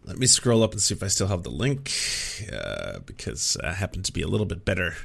let 0.04 0.18
me 0.18 0.28
scroll 0.28 0.64
up 0.64 0.72
and 0.72 0.82
see 0.82 0.94
if 0.94 1.04
I 1.04 1.08
still 1.08 1.28
have 1.28 1.44
the 1.44 1.50
link 1.50 1.92
uh, 2.52 3.00
because 3.06 3.58
I 3.64 3.74
happen 3.74 4.04
to 4.04 4.12
be 4.12 4.22
a 4.22 4.28
little 4.28 4.46
bit 4.46 4.66
better. 4.66 4.96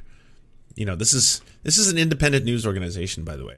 You 0.74 0.86
know, 0.86 0.96
this 0.96 1.12
is 1.12 1.40
this 1.62 1.78
is 1.78 1.90
an 1.90 1.98
independent 1.98 2.44
news 2.44 2.66
organization, 2.66 3.24
by 3.24 3.36
the 3.36 3.44
way. 3.44 3.56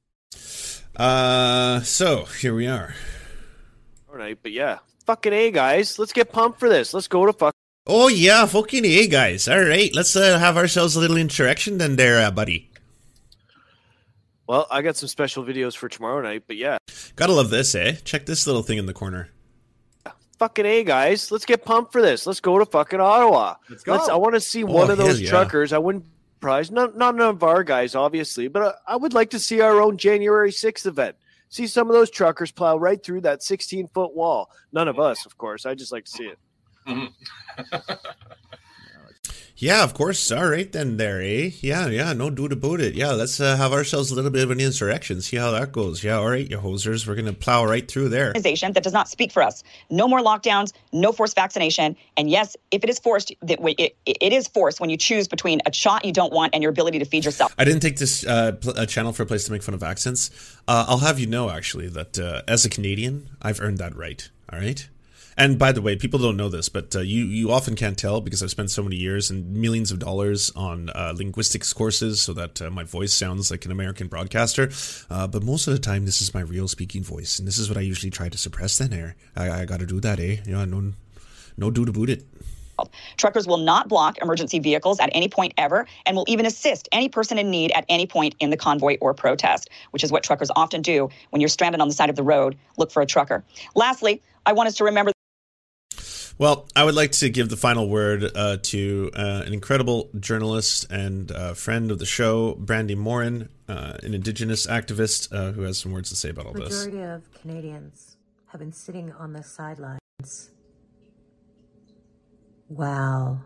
Uh, 0.97 1.81
so 1.81 2.25
here 2.25 2.55
we 2.55 2.67
are. 2.67 2.95
All 4.11 4.17
right, 4.17 4.39
but 4.43 4.53
yeah, 4.53 4.79
fucking 5.07 5.33
a 5.33 5.51
guys, 5.51 5.99
let's 5.99 6.13
get 6.13 6.33
pumped 6.33 6.59
for 6.59 6.69
this. 6.69 6.93
Let's 6.93 7.09
go 7.09 7.27
to 7.27 7.33
fuck. 7.33 7.55
Oh 7.87 8.09
yeah, 8.09 8.47
fucking 8.47 8.85
a 8.85 9.07
guys. 9.07 9.49
All 9.49 9.63
right, 9.63 9.95
let's 9.95 10.15
uh, 10.17 10.39
have 10.39 10.57
ourselves 10.57 10.97
a 10.97 11.01
little 11.01 11.17
insurrection 11.17 11.79
then, 11.79 11.97
there, 11.97 12.21
uh, 12.21 12.31
buddy. 12.31 12.71
Well, 14.47 14.67
I 14.71 14.83
got 14.83 14.97
some 14.97 15.09
special 15.09 15.45
videos 15.45 15.77
for 15.77 15.89
tomorrow 15.89 16.23
night, 16.23 16.45
but 16.47 16.57
yeah. 16.57 16.79
Gotta 17.17 17.33
love 17.33 17.51
this, 17.51 17.75
eh? 17.75 17.97
Check 18.05 18.27
this 18.27 18.47
little 18.47 18.63
thing 18.63 18.79
in 18.79 18.87
the 18.87 18.95
corner 18.95 19.29
fucking 20.39 20.67
a 20.67 20.85
guys. 20.85 21.31
Let's 21.31 21.45
get 21.45 21.65
pumped 21.65 21.93
for 21.93 22.03
this. 22.03 22.27
Let's 22.27 22.41
go 22.41 22.59
to 22.59 22.67
fucking 22.67 23.01
ottawa. 23.01 23.57
Let's 23.69 23.83
go. 23.83 23.93
Let's, 23.93 24.09
i 24.09 24.17
want 24.17 24.35
to 24.35 24.41
see 24.41 24.65
oh, 24.65 24.67
one 24.67 24.91
of 24.91 24.99
those 24.99 25.21
yeah. 25.21 25.31
truckers. 25.31 25.73
I 25.73 25.79
wouldn't 25.79 26.05
prize 26.41 26.71
not, 26.71 26.97
not 26.97 27.17
none 27.17 27.29
of 27.29 27.43
our 27.43 27.65
guys 27.65 27.95
obviously 27.95 28.49
but 28.49 28.63
I, 28.87 28.95
I 28.95 28.97
would 28.97 29.13
like 29.13 29.31
to 29.31 29.39
see 29.39 29.61
our 29.61 29.81
own 29.81 29.97
january 29.97 30.51
6th 30.51 30.87
event. 30.87 31.17
See 31.51 31.67
some 31.67 31.89
of 31.89 31.95
those 31.95 32.11
truckers 32.11 32.53
plow 32.53 32.77
right 32.77 33.03
through 33.03 33.23
that 33.23 33.43
16 33.43 33.89
foot 33.89 34.15
wall. 34.15 34.51
None 34.73 34.89
of 34.89 34.99
us 34.99 35.27
of 35.27 35.37
course. 35.39 35.67
I 35.67 35.75
just 35.75 35.93
like 35.93 36.05
to 36.05 36.11
see 36.11 36.25
it. 36.25 36.39
Mm-hmm. 36.87 37.75
Yeah, 39.61 39.83
of 39.83 39.93
course. 39.93 40.31
All 40.31 40.49
right, 40.49 40.71
then, 40.71 40.99
there, 40.99 41.21
eh? 41.21 41.51
Yeah, 41.61 41.89
yeah, 41.89 42.13
no 42.13 42.31
doubt 42.31 42.53
about 42.53 42.81
it. 42.81 42.95
Yeah, 42.95 43.11
let's 43.11 43.41
uh, 43.41 43.57
have 43.57 43.73
ourselves 43.73 44.13
a 44.13 44.15
little 44.15 44.31
bit 44.31 44.45
of 44.45 44.53
an 44.53 44.61
insurrection, 44.61 45.21
see 45.21 45.37
how 45.37 45.51
that 45.51 45.73
goes. 45.73 46.05
Yeah, 46.05 46.19
all 46.19 46.29
right, 46.29 46.49
you 46.49 46.59
hosers, 46.59 47.09
we're 47.09 47.17
going 47.17 47.27
to 47.27 47.33
plow 47.33 47.65
right 47.65 47.91
through 47.91 48.11
there. 48.11 48.29
Organization 48.29 48.73
that 48.75 48.85
does 48.85 48.93
not 48.93 49.09
speak 49.09 49.33
for 49.33 49.43
us. 49.43 49.65
No 49.91 50.07
more 50.07 50.21
lockdowns, 50.21 50.73
no 50.93 51.11
forced 51.11 51.35
vaccination. 51.35 51.97
And 52.17 52.31
yes, 52.31 52.57
if 52.71 52.85
it 52.85 52.91
is 52.91 53.01
forced, 53.01 53.33
it, 53.43 53.97
it 54.07 54.33
is 54.33 54.47
forced 54.47 54.79
when 54.79 54.91
you 54.91 54.97
choose 54.97 55.27
between 55.27 55.61
a 55.67 55.73
shot 55.73 56.05
you 56.05 56.13
don't 56.13 56.33
want 56.33 56.55
and 56.55 56.63
your 56.63 56.71
ability 56.71 57.01
to 57.01 57.05
feed 57.05 57.25
yourself. 57.25 57.53
I 57.59 57.65
didn't 57.65 57.81
take 57.81 57.97
this 57.97 58.25
uh, 58.25 58.53
pl- 58.53 58.87
channel 58.87 59.13
for 59.13 59.25
a 59.25 59.27
place 59.27 59.45
to 59.47 59.53
make 59.53 59.65
fun 59.65 59.75
of 59.75 59.83
accents. 59.83 60.31
Uh, 60.69 60.85
I'll 60.87 60.99
have 60.99 61.19
you 61.19 61.27
know, 61.27 61.51
actually, 61.51 61.89
that 61.89 62.17
uh, 62.17 62.43
as 62.47 62.65
a 62.65 62.69
Canadian, 62.69 63.29
I've 63.43 63.61
earned 63.61 63.79
that 63.79 63.97
right. 63.97 64.31
All 64.53 64.61
right? 64.61 64.89
And 65.39 65.57
by 65.57 65.71
the 65.71 65.81
way, 65.81 65.95
people 65.95 66.19
don't 66.19 66.37
know 66.37 66.49
this, 66.49 66.69
but 66.69 66.97
uh, 66.97 66.99
you 66.99 67.25
you 67.25 67.53
often 67.53 67.77
can't 67.77 67.97
tell 67.97 68.21
because 68.21 68.43
I've 68.43 68.51
spent 68.51 68.73
so 68.73 68.83
many 68.83 68.97
years 68.97 69.31
and 69.31 69.55
millions 69.55 69.93
of 69.93 70.01
dollars 70.01 70.51
on 70.57 70.91
uh, 70.91 71.15
linguistics 71.17 71.73
courses 71.73 72.21
so 72.21 72.33
that 72.33 72.61
uh, 72.61 72.71
my 72.71 72.83
voice 72.83 73.15
sounds 73.15 73.49
like 73.49 73.65
an 73.65 73.71
American 73.71 74.09
broadcaster. 74.09 74.69
Uh, 75.09 75.29
but 75.29 75.45
most 75.45 75.69
of 75.69 75.75
the 75.75 75.79
time, 75.79 76.07
this 76.07 76.21
is 76.21 76.35
my 76.35 76.41
real 76.41 76.67
speaking 76.67 77.05
voice, 77.05 77.39
and 77.39 77.47
this 77.47 77.57
is 77.57 77.69
what 77.69 77.79
I 77.79 77.83
usually 77.83 78.11
try 78.11 78.29
to 78.29 78.37
suppress. 78.37 78.79
Then 78.79 78.93
air, 78.93 79.15
I, 79.37 79.63
I 79.63 79.65
got 79.65 79.79
to 79.79 79.87
do 79.87 80.01
that, 80.01 80.19
eh? 80.19 80.39
Yeah, 80.45 80.65
no, 80.65 80.93
no 81.57 81.71
do 81.71 81.85
to 81.85 81.93
boot 81.93 82.11
it. 82.11 82.25
Truckers 83.17 83.47
will 83.47 83.59
not 83.59 83.89
block 83.89 84.19
emergency 84.19 84.59
vehicles 84.59 84.99
at 84.99 85.11
any 85.13 85.29
point 85.29 85.55
ever 85.57 85.87
and 86.07 86.17
will 86.17 86.27
even 86.27 86.47
assist 86.47 86.89
any 86.91 87.09
person 87.09 87.39
in 87.39 87.49
need 87.49 87.71
at 87.73 87.85
any 87.89 88.07
point 88.07 88.35
in 88.41 88.51
the 88.51 88.57
convoy 88.57 88.97
or 89.01 89.15
protest, 89.15 89.71
which 89.93 90.03
is 90.03 90.11
what 90.11 90.25
truckers 90.25 90.51
often 90.57 90.83
do 90.83 91.09
when 91.31 91.41
you're 91.41 91.49
stranded 91.49 91.81
on 91.81 91.87
the 91.87 91.95
side 91.95 92.11
of 92.11 92.17
the 92.17 92.23
road. 92.25 92.57
Look 92.77 92.91
for 92.91 93.03
a 93.03 93.07
trucker. 93.07 93.45
Lastly, 93.77 94.21
I 94.47 94.53
want 94.53 94.69
us 94.69 94.77
to 94.77 94.85
remember 94.85 95.13
well, 96.39 96.69
I 96.77 96.85
would 96.85 96.95
like 96.95 97.13
to 97.13 97.29
give 97.29 97.49
the 97.49 97.57
final 97.57 97.89
word 97.89 98.31
uh, 98.35 98.59
to 98.63 99.11
uh, 99.15 99.43
an 99.45 99.53
incredible 99.53 100.09
journalist 100.19 100.87
and 100.91 101.33
uh, 101.33 101.55
friend 101.55 101.91
of 101.91 101.99
the 101.99 102.07
show, 102.07 102.55
Brandi 102.55 102.97
Morin, 102.97 103.49
uh, 103.69 103.95
an 104.03 104.15
Indigenous 104.15 104.67
activist 104.67 105.33
uh, 105.33 105.53
who 105.53 105.63
has 105.63 105.79
some 105.79 105.93
words 105.93 106.11
to 106.11 106.17
say 106.17 106.31
about 106.31 106.47
all 106.47 106.53
this. 106.53 106.87
Majority 106.87 107.03
of 107.03 107.33
Canadians 107.33 108.17
have 108.47 108.61
been 108.61 108.73
sitting 108.73 109.13
on 109.13 109.33
the 109.33 109.43
sidelines. 109.43 110.51
Wow. 112.69 113.41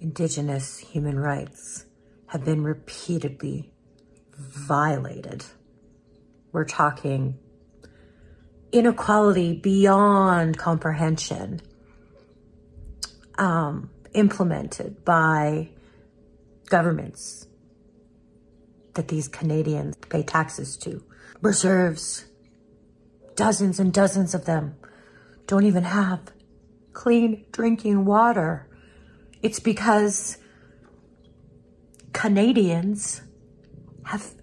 indigenous 0.00 0.78
human 0.78 1.18
rights 1.18 1.84
have 2.28 2.44
been 2.44 2.64
repeatedly 2.64 3.70
violated. 4.34 5.44
We're 6.52 6.64
talking 6.64 7.38
inequality 8.72 9.52
beyond 9.54 10.58
comprehension 10.58 11.60
um, 13.38 13.90
implemented 14.14 15.04
by 15.04 15.70
governments 16.68 17.46
that 18.94 19.08
these 19.08 19.28
Canadians 19.28 19.96
pay 20.08 20.22
taxes 20.22 20.76
to. 20.76 21.02
Reserves, 21.40 22.26
dozens 23.34 23.80
and 23.80 23.92
dozens 23.92 24.34
of 24.34 24.44
them, 24.44 24.76
don't 25.46 25.64
even 25.64 25.84
have 25.84 26.20
clean 26.92 27.44
drinking 27.50 28.04
water. 28.04 28.68
It's 29.42 29.58
because 29.58 30.36
Canadians 32.12 33.22
have 34.04 34.34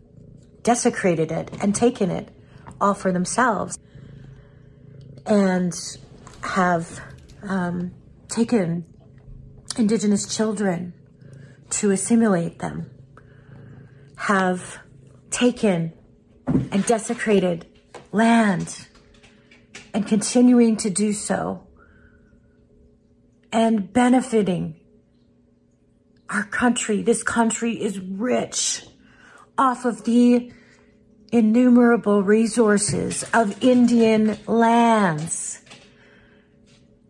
desecrated 0.63 1.31
it 1.31 1.51
and 1.62 1.75
taken 1.75 2.10
it 2.10 2.29
all 2.81 2.93
for 2.93 3.12
themselves 3.12 3.77
and 5.27 5.74
have 6.41 7.01
um, 7.43 7.91
taken 8.29 8.86
Indigenous 9.77 10.34
children 10.34 10.93
to 11.69 11.91
assimilate 11.91 12.60
them, 12.60 12.89
have 14.15 14.79
taken 15.29 15.93
and 16.48 16.86
desecrated 16.86 17.67
land 18.12 18.88
and 19.93 20.07
continuing 20.07 20.77
to 20.77 20.89
do 20.89 21.13
so 21.13 21.67
and 23.51 23.91
benefiting 23.91 24.75
our 26.29 26.43
country. 26.43 27.01
This 27.01 27.24
country 27.24 27.81
is 27.81 28.00
rich 28.00 28.86
off 29.57 29.86
of 29.86 30.03
the 30.03 30.51
innumerable 31.31 32.24
resources 32.24 33.24
of 33.34 33.62
Indian 33.63 34.38
lands. 34.48 35.62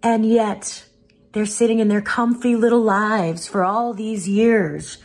And 0.02 0.26
yet, 0.26 0.86
they're 1.34 1.46
sitting 1.46 1.80
in 1.80 1.88
their 1.88 2.02
comfy 2.02 2.56
little 2.56 2.82
lives 2.82 3.48
for 3.48 3.64
all 3.64 3.94
these 3.94 4.28
years, 4.28 4.98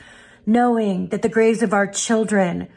knowing 0.46 1.08
that 1.08 1.22
the 1.22 1.28
graves 1.28 1.62
of 1.62 1.72
our 1.72 1.86
children 1.86 2.68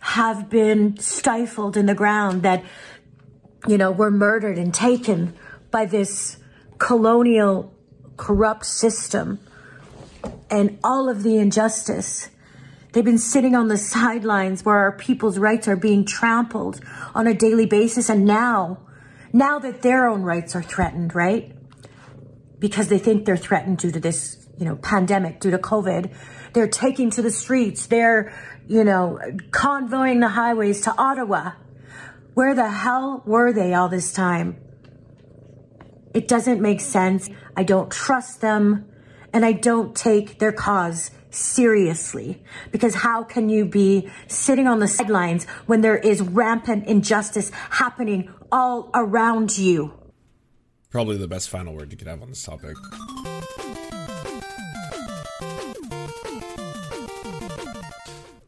have 0.00 0.48
been 0.48 0.96
stifled 0.98 1.76
in 1.76 1.86
the 1.86 1.94
ground, 1.94 2.42
that, 2.42 2.64
you 3.66 3.78
know, 3.78 3.90
were 3.90 4.10
murdered 4.10 4.58
and 4.58 4.72
taken 4.72 5.34
by 5.70 5.84
this 5.84 6.36
colonial, 6.78 7.72
corrupt 8.16 8.64
system 8.66 9.38
and 10.50 10.78
all 10.82 11.08
of 11.08 11.22
the 11.22 11.36
injustice. 11.36 12.30
They've 12.96 13.04
been 13.04 13.18
sitting 13.18 13.54
on 13.54 13.68
the 13.68 13.76
sidelines 13.76 14.64
where 14.64 14.78
our 14.78 14.92
people's 14.92 15.38
rights 15.38 15.68
are 15.68 15.76
being 15.76 16.06
trampled 16.06 16.80
on 17.14 17.26
a 17.26 17.34
daily 17.34 17.66
basis. 17.66 18.08
And 18.08 18.24
now, 18.24 18.78
now 19.34 19.58
that 19.58 19.82
their 19.82 20.08
own 20.08 20.22
rights 20.22 20.56
are 20.56 20.62
threatened, 20.62 21.14
right? 21.14 21.54
Because 22.58 22.88
they 22.88 22.96
think 22.96 23.26
they're 23.26 23.36
threatened 23.36 23.76
due 23.76 23.90
to 23.90 24.00
this, 24.00 24.48
you 24.56 24.64
know, 24.64 24.76
pandemic, 24.76 25.40
due 25.40 25.50
to 25.50 25.58
COVID, 25.58 26.10
they're 26.54 26.68
taking 26.68 27.10
to 27.10 27.20
the 27.20 27.30
streets. 27.30 27.84
They're, 27.84 28.32
you 28.66 28.82
know, 28.82 29.20
convoying 29.50 30.20
the 30.20 30.28
highways 30.28 30.80
to 30.84 30.94
Ottawa. 30.96 31.50
Where 32.32 32.54
the 32.54 32.70
hell 32.70 33.22
were 33.26 33.52
they 33.52 33.74
all 33.74 33.90
this 33.90 34.10
time? 34.10 34.56
It 36.14 36.28
doesn't 36.28 36.62
make 36.62 36.80
sense. 36.80 37.28
I 37.54 37.62
don't 37.62 37.92
trust 37.92 38.40
them 38.40 38.86
and 39.34 39.44
I 39.44 39.52
don't 39.52 39.94
take 39.94 40.38
their 40.38 40.52
cause 40.52 41.10
seriously 41.36 42.42
because 42.72 42.94
how 42.94 43.22
can 43.22 43.48
you 43.48 43.64
be 43.64 44.08
sitting 44.26 44.66
on 44.66 44.78
the 44.78 44.88
sidelines 44.88 45.44
when 45.66 45.80
there 45.80 45.96
is 45.96 46.20
rampant 46.22 46.86
injustice 46.86 47.50
happening 47.70 48.32
all 48.50 48.90
around 48.94 49.58
you? 49.58 49.92
Probably 50.90 51.16
the 51.18 51.28
best 51.28 51.48
final 51.48 51.74
word 51.74 51.92
you 51.92 51.98
could 51.98 52.08
have 52.08 52.22
on 52.22 52.30
this 52.30 52.42
topic. 52.42 52.76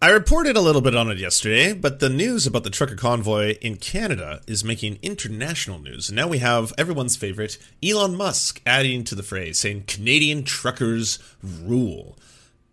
I 0.01 0.11
reported 0.11 0.57
a 0.57 0.61
little 0.61 0.81
bit 0.81 0.95
on 0.95 1.11
it 1.11 1.19
yesterday, 1.19 1.73
but 1.73 1.99
the 1.99 2.09
news 2.09 2.47
about 2.47 2.63
the 2.63 2.71
trucker 2.71 2.95
convoy 2.95 3.57
in 3.61 3.77
Canada 3.77 4.41
is 4.47 4.63
making 4.63 5.01
international 5.03 5.81
news. 5.81 6.09
And 6.09 6.15
now 6.15 6.29
we 6.29 6.39
have 6.39 6.73
everyone's 6.79 7.17
favorite, 7.17 7.59
Elon 7.83 8.17
Musk, 8.17 8.63
adding 8.65 9.03
to 9.03 9.17
the 9.17 9.25
phrase, 9.25 9.59
saying 9.59 9.85
Canadian 9.89 10.45
truckers 10.45 11.19
rule. 11.43 12.17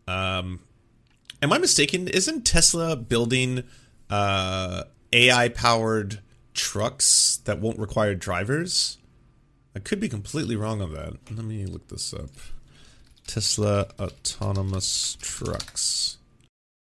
Um, 0.07 0.59
am 1.41 1.53
I 1.53 1.57
mistaken? 1.57 2.07
Isn't 2.07 2.45
Tesla 2.45 2.95
building 2.95 3.63
uh, 4.09 4.83
AI 5.11 5.49
powered 5.49 6.19
trucks 6.53 7.39
that 7.45 7.59
won't 7.59 7.79
require 7.79 8.15
drivers? 8.15 8.97
I 9.75 9.79
could 9.79 9.99
be 9.99 10.09
completely 10.09 10.55
wrong 10.55 10.81
on 10.81 10.93
that. 10.93 11.13
Let 11.31 11.45
me 11.45 11.65
look 11.65 11.87
this 11.89 12.13
up. 12.13 12.29
Tesla 13.27 13.87
autonomous 13.99 15.17
trucks. 15.21 16.17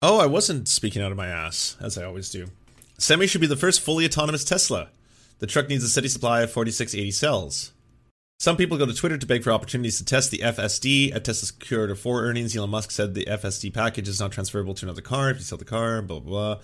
Oh, 0.01 0.20
I 0.20 0.25
wasn't 0.25 0.68
speaking 0.68 1.01
out 1.01 1.12
of 1.12 1.18
my 1.18 1.28
ass, 1.28 1.78
as 1.80 1.98
I 1.98 2.04
always 2.04 2.30
do. 2.30 2.48
Semi 2.98 3.28
should 3.28 3.42
be 3.42 3.48
the 3.48 3.56
first 3.56 3.82
fully 3.82 4.06
autonomous 4.06 4.44
Tesla. 4.44 4.90
The 5.40 5.48
truck 5.48 5.70
needs 5.70 5.84
a 5.84 5.90
steady 5.90 6.08
supply 6.08 6.42
of 6.42 6.51
4680 6.51 7.12
cells. 7.12 7.72
Some 8.42 8.58
people 8.58 8.80
go 8.80 8.88
to 8.88 8.94
Twitter 8.96 9.20
to 9.20 9.28
beg 9.28 9.44
for 9.44 9.52
opportunities 9.52 10.00
to 10.00 10.04
test 10.04 10.32
the 10.32 10.40
FSD. 10.40 11.14
At 11.14 11.24
Tesla's 11.24 11.52
Q4 11.52 11.96
4 11.96 12.24
earnings, 12.24 12.58
Elon 12.58 12.72
Musk 12.72 12.90
said 12.90 13.14
the 13.14 13.26
FSD 13.26 13.72
package 13.72 14.08
is 14.08 14.20
not 14.20 14.32
transferable 14.32 14.74
to 14.74 14.86
another 14.88 15.04
car 15.04 15.30
if 15.30 15.38
you 15.38 15.44
sell 15.44 15.60
the 15.60 15.64
car, 15.64 16.02
blah, 16.02 16.18
blah, 16.18 16.56
blah. 16.56 16.64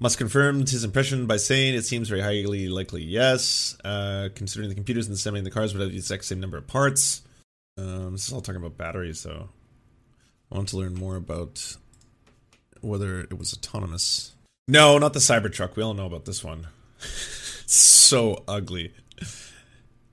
Musk 0.00 0.16
confirmed 0.16 0.70
his 0.70 0.84
impression 0.84 1.26
by 1.26 1.36
saying 1.36 1.74
it 1.74 1.84
seems 1.84 2.08
very 2.08 2.22
highly 2.22 2.70
likely 2.70 3.02
yes, 3.02 3.76
uh, 3.84 4.30
considering 4.34 4.70
the 4.70 4.74
computers 4.74 5.06
and 5.06 5.36
in 5.36 5.44
the 5.44 5.50
cars 5.50 5.74
would 5.74 5.82
have 5.82 5.90
the 5.90 5.98
exact 5.98 6.24
same 6.24 6.40
number 6.40 6.56
of 6.56 6.66
parts. 6.66 7.20
Um, 7.76 8.12
this 8.12 8.26
is 8.26 8.32
all 8.32 8.40
talking 8.40 8.62
about 8.62 8.78
batteries, 8.78 9.22
though. 9.22 9.50
I 10.50 10.56
want 10.56 10.70
to 10.70 10.78
learn 10.78 10.94
more 10.94 11.16
about 11.16 11.76
whether 12.80 13.20
it 13.20 13.38
was 13.38 13.52
autonomous. 13.52 14.32
No, 14.66 14.96
not 14.96 15.12
the 15.12 15.18
Cybertruck. 15.18 15.76
We 15.76 15.82
all 15.82 15.92
know 15.92 16.06
about 16.06 16.24
this 16.24 16.42
one. 16.42 16.68
so 16.98 18.44
ugly. 18.48 18.94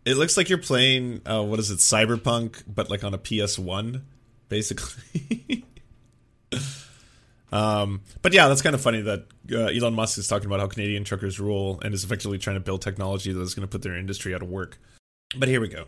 It 0.06 0.18
looks 0.18 0.38
like 0.38 0.50
you're 0.50 0.60
playing 0.60 1.22
uh, 1.26 1.44
what 1.44 1.60
is 1.60 1.72
it, 1.72 1.80
Cyberpunk, 1.80 2.64
but 2.68 2.90
like 2.92 3.04
on 3.04 3.14
a 3.16 3.18
PS1, 3.18 4.02
basically. 4.50 5.66
um, 7.52 8.02
but 8.22 8.32
yeah, 8.32 8.48
that's 8.48 8.62
kind 8.62 8.76
of 8.76 8.82
funny 8.82 9.02
that 9.02 9.26
uh, 9.52 9.66
Elon 9.66 9.96
Musk 9.96 10.20
is 10.20 10.28
talking 10.28 10.46
about 10.46 10.60
how 10.60 10.68
Canadian 10.68 11.04
truckers 11.04 11.40
rule 11.40 11.80
and 11.84 11.94
is 11.94 12.04
effectively 12.04 12.38
trying 12.38 12.56
to 12.56 12.60
build 12.60 12.84
technology 12.84 13.34
that 13.34 13.42
is 13.42 13.56
going 13.56 13.68
to 13.68 13.72
put 13.72 13.82
their 13.82 13.98
industry 13.98 14.36
out 14.36 14.44
of 14.44 14.50
work. 14.50 14.78
But 15.38 15.50
here 15.50 15.60
we 15.60 15.70
go. 15.70 15.86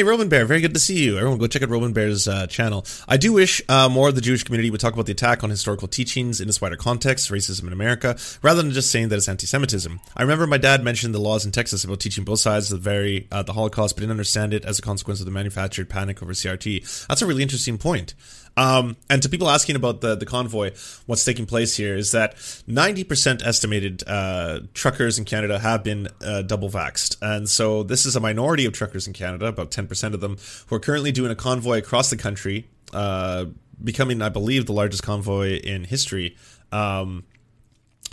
Hey, 0.00 0.04
Roman 0.04 0.30
Bear, 0.30 0.46
very 0.46 0.62
good 0.62 0.72
to 0.72 0.80
see 0.80 1.04
you. 1.04 1.18
Everyone, 1.18 1.36
go 1.36 1.46
check 1.46 1.62
out 1.62 1.68
Roman 1.68 1.92
Bear's 1.92 2.26
uh, 2.26 2.46
channel. 2.46 2.86
I 3.06 3.18
do 3.18 3.34
wish 3.34 3.60
uh, 3.68 3.86
more 3.90 4.08
of 4.08 4.14
the 4.14 4.22
Jewish 4.22 4.42
community 4.42 4.70
would 4.70 4.80
talk 4.80 4.94
about 4.94 5.04
the 5.04 5.12
attack 5.12 5.44
on 5.44 5.50
historical 5.50 5.88
teachings 5.88 6.40
in 6.40 6.48
its 6.48 6.58
wider 6.58 6.76
context, 6.76 7.30
racism 7.30 7.66
in 7.66 7.74
America, 7.74 8.16
rather 8.40 8.62
than 8.62 8.70
just 8.70 8.90
saying 8.90 9.10
that 9.10 9.16
it's 9.16 9.28
anti-Semitism. 9.28 10.00
I 10.16 10.22
remember 10.22 10.46
my 10.46 10.56
dad 10.56 10.82
mentioned 10.82 11.14
the 11.14 11.20
laws 11.20 11.44
in 11.44 11.52
Texas 11.52 11.84
about 11.84 12.00
teaching 12.00 12.24
both 12.24 12.40
sides 12.40 12.72
of 12.72 12.82
the 12.82 12.82
very 12.82 13.28
uh, 13.30 13.42
the 13.42 13.52
Holocaust, 13.52 13.94
but 13.94 14.00
didn't 14.00 14.12
understand 14.12 14.54
it 14.54 14.64
as 14.64 14.78
a 14.78 14.82
consequence 14.82 15.20
of 15.20 15.26
the 15.26 15.32
manufactured 15.32 15.90
panic 15.90 16.22
over 16.22 16.32
CRT. 16.32 17.06
That's 17.06 17.20
a 17.20 17.26
really 17.26 17.42
interesting 17.42 17.76
point. 17.76 18.14
Um, 18.56 18.96
and 19.08 19.22
to 19.22 19.28
people 19.28 19.48
asking 19.48 19.76
about 19.76 20.00
the, 20.00 20.16
the 20.16 20.26
convoy, 20.26 20.72
what's 21.06 21.24
taking 21.24 21.46
place 21.46 21.76
here 21.76 21.96
is 21.96 22.12
that 22.12 22.36
90% 22.36 23.44
estimated 23.44 24.02
uh, 24.06 24.60
truckers 24.74 25.18
in 25.18 25.24
Canada 25.24 25.58
have 25.58 25.82
been 25.82 26.08
uh, 26.20 26.42
double 26.42 26.68
vaxxed. 26.68 27.16
And 27.22 27.48
so 27.48 27.82
this 27.82 28.06
is 28.06 28.16
a 28.16 28.20
minority 28.20 28.66
of 28.66 28.72
truckers 28.72 29.06
in 29.06 29.12
Canada, 29.12 29.46
about 29.46 29.70
10% 29.70 29.88
of 30.14 30.20
them, 30.20 30.36
who 30.66 30.76
are 30.76 30.80
currently 30.80 31.12
doing 31.12 31.30
a 31.30 31.36
convoy 31.36 31.78
across 31.78 32.10
the 32.10 32.16
country, 32.16 32.68
uh, 32.92 33.46
becoming, 33.82 34.22
I 34.22 34.28
believe, 34.28 34.66
the 34.66 34.72
largest 34.72 35.02
convoy 35.02 35.58
in 35.60 35.84
history. 35.84 36.36
Um, 36.72 37.24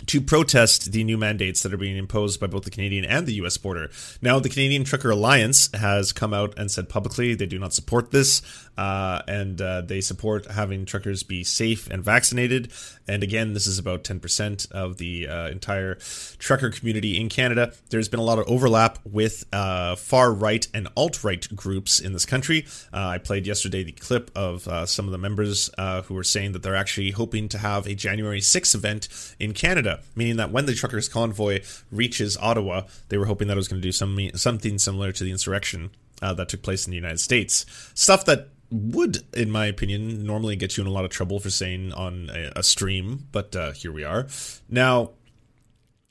to 0.06 0.20
protest 0.20 0.92
the 0.92 1.04
new 1.04 1.18
mandates 1.18 1.62
that 1.62 1.72
are 1.72 1.78
being 1.78 1.96
imposed 1.96 2.40
by 2.40 2.46
both 2.46 2.64
the 2.64 2.70
Canadian 2.70 3.04
and 3.04 3.26
the 3.26 3.34
US 3.34 3.56
border. 3.56 3.90
Now, 4.22 4.38
the 4.38 4.48
Canadian 4.48 4.84
Trucker 4.84 5.10
Alliance 5.10 5.68
has 5.74 6.12
come 6.12 6.32
out 6.32 6.54
and 6.58 6.70
said 6.70 6.88
publicly 6.88 7.34
they 7.34 7.46
do 7.46 7.58
not 7.58 7.74
support 7.74 8.10
this, 8.10 8.42
uh, 8.76 9.22
and 9.26 9.60
uh, 9.60 9.80
they 9.80 10.00
support 10.00 10.50
having 10.50 10.84
truckers 10.84 11.22
be 11.22 11.42
safe 11.42 11.90
and 11.90 12.04
vaccinated. 12.04 12.72
And 13.08 13.22
again, 13.22 13.54
this 13.54 13.66
is 13.66 13.78
about 13.78 14.04
10% 14.04 14.70
of 14.70 14.98
the 14.98 15.26
uh, 15.26 15.48
entire 15.48 15.96
trucker 16.38 16.70
community 16.70 17.20
in 17.20 17.28
Canada. 17.28 17.72
There's 17.90 18.08
been 18.08 18.20
a 18.20 18.24
lot 18.24 18.38
of 18.38 18.46
overlap 18.48 18.98
with 19.04 19.44
uh, 19.52 19.96
far 19.96 20.32
right 20.32 20.66
and 20.72 20.88
alt 20.96 21.24
right 21.24 21.46
groups 21.56 21.98
in 22.00 22.12
this 22.12 22.24
country. 22.24 22.66
Uh, 22.92 23.08
I 23.08 23.18
played 23.18 23.46
yesterday 23.46 23.82
the 23.82 23.92
clip 23.92 24.30
of 24.36 24.68
uh, 24.68 24.86
some 24.86 25.06
of 25.06 25.12
the 25.12 25.18
members 25.18 25.70
who 26.04 26.14
were 26.14 26.24
saying 26.24 26.52
that 26.52 26.62
they're 26.62 26.76
actually 26.76 27.10
hoping 27.10 27.48
to 27.48 27.58
have 27.58 27.86
a 27.86 27.94
January 27.94 28.40
6th 28.40 28.74
event 28.74 29.08
in 29.40 29.52
Canada, 29.52 29.87
meaning 30.14 30.36
that 30.36 30.50
when 30.50 30.66
the 30.66 30.74
truckers' 30.74 31.08
convoy 31.08 31.62
reaches 31.90 32.36
Ottawa, 32.36 32.82
they 33.08 33.18
were 33.18 33.26
hoping 33.26 33.48
that 33.48 33.54
it 33.54 33.56
was 33.56 33.68
going 33.68 33.80
to 33.80 33.86
do 33.86 33.92
some, 33.92 34.18
something 34.34 34.78
similar 34.78 35.12
to 35.12 35.24
the 35.24 35.30
insurrection. 35.30 35.90
that 36.20 36.48
took 36.48 36.62
place 36.62 36.86
in 36.86 36.90
the 36.90 36.96
United 36.96 37.20
States. 37.20 37.64
Stuff 37.94 38.24
that 38.26 38.48
would, 38.70 39.24
in 39.34 39.50
my 39.50 39.66
opinion, 39.66 40.26
normally 40.26 40.56
get 40.56 40.76
you 40.76 40.82
in 40.82 40.86
a 40.86 40.92
lot 40.92 41.04
of 41.04 41.10
trouble 41.10 41.40
for 41.40 41.50
saying 41.50 41.92
on 41.92 42.30
a, 42.32 42.52
a 42.56 42.62
stream, 42.62 43.26
but 43.32 43.54
uh, 43.56 43.72
here 43.72 43.92
we 43.92 44.04
are. 44.04 44.26
Now, 44.68 45.12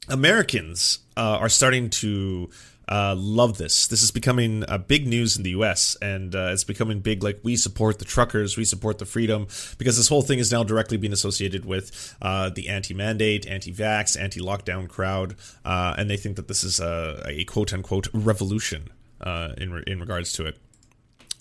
Americans 0.09 0.99
uh, 1.15 1.37
are 1.39 1.49
starting 1.49 1.89
to 1.89 2.49
uh, 2.89 3.15
love 3.17 3.57
this. 3.57 3.87
This 3.87 4.01
is 4.01 4.11
becoming 4.11 4.63
a 4.67 4.79
big 4.79 5.07
news 5.07 5.37
in 5.37 5.43
the 5.43 5.49
U.S. 5.51 5.97
and 6.01 6.33
uh, 6.35 6.49
it's 6.53 6.63
becoming 6.63 6.99
big. 6.99 7.23
Like 7.23 7.39
we 7.43 7.55
support 7.55 7.99
the 7.99 8.05
truckers, 8.05 8.57
we 8.57 8.63
support 8.63 8.97
the 8.99 9.05
freedom, 9.05 9.47
because 9.77 9.97
this 9.97 10.07
whole 10.07 10.21
thing 10.21 10.39
is 10.39 10.51
now 10.51 10.63
directly 10.63 10.97
being 10.97 11.13
associated 11.13 11.65
with 11.65 12.15
uh, 12.21 12.49
the 12.49 12.69
anti-mandate, 12.69 13.45
anti-vax, 13.45 14.19
anti-lockdown 14.19 14.87
crowd, 14.87 15.35
uh, 15.65 15.95
and 15.97 16.09
they 16.09 16.17
think 16.17 16.35
that 16.37 16.47
this 16.47 16.63
is 16.63 16.79
a, 16.79 17.21
a 17.25 17.43
quote 17.45 17.73
unquote 17.73 18.07
revolution 18.13 18.89
uh, 19.21 19.53
in 19.57 19.73
re- 19.73 19.83
in 19.85 19.99
regards 19.99 20.31
to 20.33 20.45
it. 20.45 20.57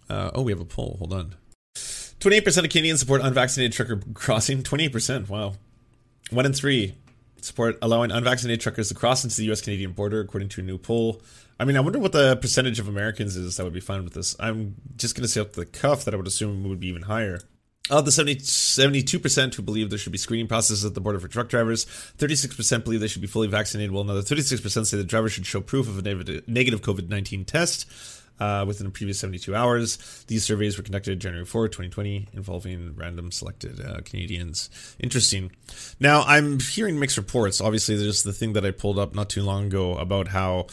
Uh, 0.08 0.30
oh, 0.34 0.42
we 0.42 0.52
have 0.52 0.60
a 0.60 0.64
poll. 0.64 0.96
Hold 0.98 1.12
on. 1.12 1.34
28% 1.74 2.64
of 2.64 2.70
Canadians 2.70 3.00
support 3.00 3.20
unvaccinated 3.20 3.72
trucker 3.72 4.00
crossing. 4.14 4.62
28%. 4.62 5.28
Wow. 5.28 5.54
One 6.30 6.46
in 6.46 6.52
three 6.52 6.94
support 7.46 7.78
allowing 7.80 8.10
unvaccinated 8.10 8.60
truckers 8.60 8.88
to 8.88 8.94
cross 8.94 9.24
into 9.24 9.36
the 9.36 9.44
U.S. 9.44 9.60
Canadian 9.60 9.92
border, 9.92 10.20
according 10.20 10.48
to 10.50 10.60
a 10.60 10.64
new 10.64 10.78
poll. 10.78 11.22
I 11.58 11.64
mean, 11.64 11.76
I 11.76 11.80
wonder 11.80 11.98
what 11.98 12.12
the 12.12 12.36
percentage 12.36 12.78
of 12.78 12.88
Americans 12.88 13.36
is 13.36 13.56
that 13.56 13.64
would 13.64 13.72
be 13.72 13.80
fine 13.80 14.04
with 14.04 14.12
this. 14.12 14.36
I'm 14.38 14.74
just 14.96 15.14
going 15.14 15.22
to 15.22 15.28
say 15.28 15.40
off 15.40 15.52
the 15.52 15.64
cuff 15.64 16.04
that 16.04 16.12
I 16.12 16.16
would 16.16 16.26
assume 16.26 16.68
would 16.68 16.80
be 16.80 16.88
even 16.88 17.02
higher. 17.02 17.40
Of 17.88 18.04
the 18.04 18.10
70, 18.10 18.40
72% 18.40 19.54
who 19.54 19.62
believe 19.62 19.90
there 19.90 19.98
should 19.98 20.10
be 20.10 20.18
screening 20.18 20.48
processes 20.48 20.84
at 20.84 20.94
the 20.94 21.00
border 21.00 21.20
for 21.20 21.28
truck 21.28 21.48
drivers, 21.48 21.86
36% 22.18 22.82
believe 22.82 22.98
they 22.98 23.06
should 23.06 23.22
be 23.22 23.28
fully 23.28 23.46
vaccinated, 23.46 23.92
while 23.92 24.02
another 24.02 24.22
36% 24.22 24.86
say 24.86 24.96
the 24.96 25.04
driver 25.04 25.28
should 25.28 25.46
show 25.46 25.60
proof 25.60 25.88
of 25.88 25.98
a 25.98 26.02
negative 26.02 26.82
COVID 26.82 27.08
19 27.08 27.44
test 27.44 27.86
uh, 28.40 28.64
within 28.66 28.86
the 28.86 28.92
previous 28.92 29.18
72 29.20 29.54
hours. 29.54 30.24
These 30.26 30.44
surveys 30.44 30.76
were 30.76 30.82
conducted 30.82 31.20
January 31.20 31.44
4, 31.44 31.68
2020, 31.68 32.28
involving 32.32 32.94
random 32.96 33.30
selected 33.32 33.80
uh, 33.80 34.00
Canadians. 34.04 34.70
Interesting. 34.98 35.52
Now, 36.00 36.22
I'm 36.22 36.60
hearing 36.60 36.98
mixed 36.98 37.16
reports. 37.16 37.60
Obviously, 37.60 37.96
there's 37.96 38.22
the 38.22 38.32
thing 38.32 38.52
that 38.54 38.64
I 38.64 38.70
pulled 38.70 38.98
up 38.98 39.14
not 39.14 39.30
too 39.30 39.42
long 39.42 39.66
ago 39.66 39.96
about 39.96 40.28
how 40.28 40.66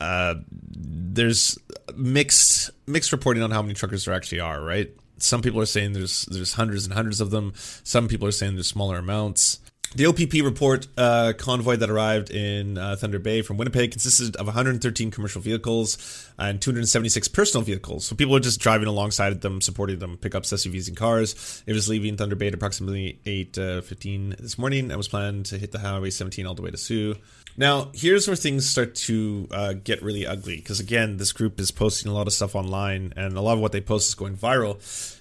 uh, 0.00 0.34
there's 0.50 1.58
mixed 1.94 2.70
mixed 2.86 3.12
reporting 3.12 3.42
on 3.42 3.50
how 3.50 3.62
many 3.62 3.74
truckers 3.74 4.04
there 4.04 4.14
actually 4.14 4.40
are. 4.40 4.62
Right. 4.62 4.90
Some 5.18 5.42
people 5.42 5.60
are 5.60 5.66
saying 5.66 5.92
there's 5.92 6.22
there's 6.26 6.54
hundreds 6.54 6.86
and 6.86 6.94
hundreds 6.94 7.20
of 7.20 7.30
them. 7.30 7.52
Some 7.56 8.08
people 8.08 8.26
are 8.26 8.32
saying 8.32 8.54
there's 8.54 8.68
smaller 8.68 8.98
amounts. 8.98 9.60
The 9.96 10.06
OPP 10.06 10.44
report 10.44 10.86
uh, 10.96 11.32
convoy 11.36 11.74
that 11.74 11.90
arrived 11.90 12.30
in 12.30 12.78
uh, 12.78 12.94
Thunder 12.94 13.18
Bay 13.18 13.42
from 13.42 13.56
Winnipeg 13.56 13.90
consisted 13.90 14.36
of 14.36 14.46
113 14.46 15.10
commercial 15.10 15.40
vehicles 15.40 16.30
and 16.38 16.62
276 16.62 17.26
personal 17.26 17.64
vehicles. 17.64 18.06
So 18.06 18.14
people 18.14 18.32
were 18.32 18.38
just 18.38 18.60
driving 18.60 18.86
alongside 18.86 19.40
them, 19.40 19.60
supporting 19.60 19.98
them, 19.98 20.16
pickups, 20.16 20.52
SUVs, 20.52 20.86
and 20.86 20.96
cars. 20.96 21.64
It 21.66 21.72
was 21.72 21.88
leaving 21.88 22.16
Thunder 22.16 22.36
Bay 22.36 22.46
at 22.46 22.54
approximately 22.54 23.18
8:15 23.26 24.32
uh, 24.32 24.36
this 24.38 24.56
morning 24.58 24.92
and 24.92 24.96
was 24.96 25.08
planned 25.08 25.46
to 25.46 25.58
hit 25.58 25.72
the 25.72 25.80
Highway 25.80 26.10
17 26.10 26.46
all 26.46 26.54
the 26.54 26.62
way 26.62 26.70
to 26.70 26.76
Sault. 26.76 27.18
Now, 27.56 27.90
here's 27.92 28.28
where 28.28 28.36
things 28.36 28.68
start 28.70 28.94
to 28.94 29.48
uh, 29.50 29.72
get 29.72 30.02
really 30.04 30.24
ugly 30.24 30.56
because 30.56 30.78
again, 30.78 31.16
this 31.16 31.32
group 31.32 31.58
is 31.58 31.72
posting 31.72 32.12
a 32.12 32.14
lot 32.14 32.28
of 32.28 32.32
stuff 32.32 32.54
online, 32.54 33.12
and 33.16 33.36
a 33.36 33.40
lot 33.40 33.54
of 33.54 33.58
what 33.58 33.72
they 33.72 33.80
post 33.80 34.06
is 34.06 34.14
going 34.14 34.36
viral. 34.36 34.78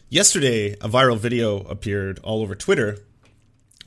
Yesterday, 0.10 0.74
a 0.74 0.88
viral 0.88 1.18
video 1.18 1.62
appeared 1.62 2.20
all 2.20 2.44
over 2.44 2.54
Twitter 2.54 3.00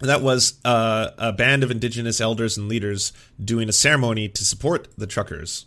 that 0.08 0.20
was 0.22 0.60
uh, 0.64 1.10
a 1.18 1.32
band 1.32 1.62
of 1.62 1.70
indigenous 1.70 2.20
elders 2.20 2.58
and 2.58 2.68
leaders 2.68 3.12
doing 3.42 3.68
a 3.68 3.72
ceremony 3.72 4.28
to 4.28 4.44
support 4.44 4.88
the 4.96 5.06
truckers. 5.06 5.66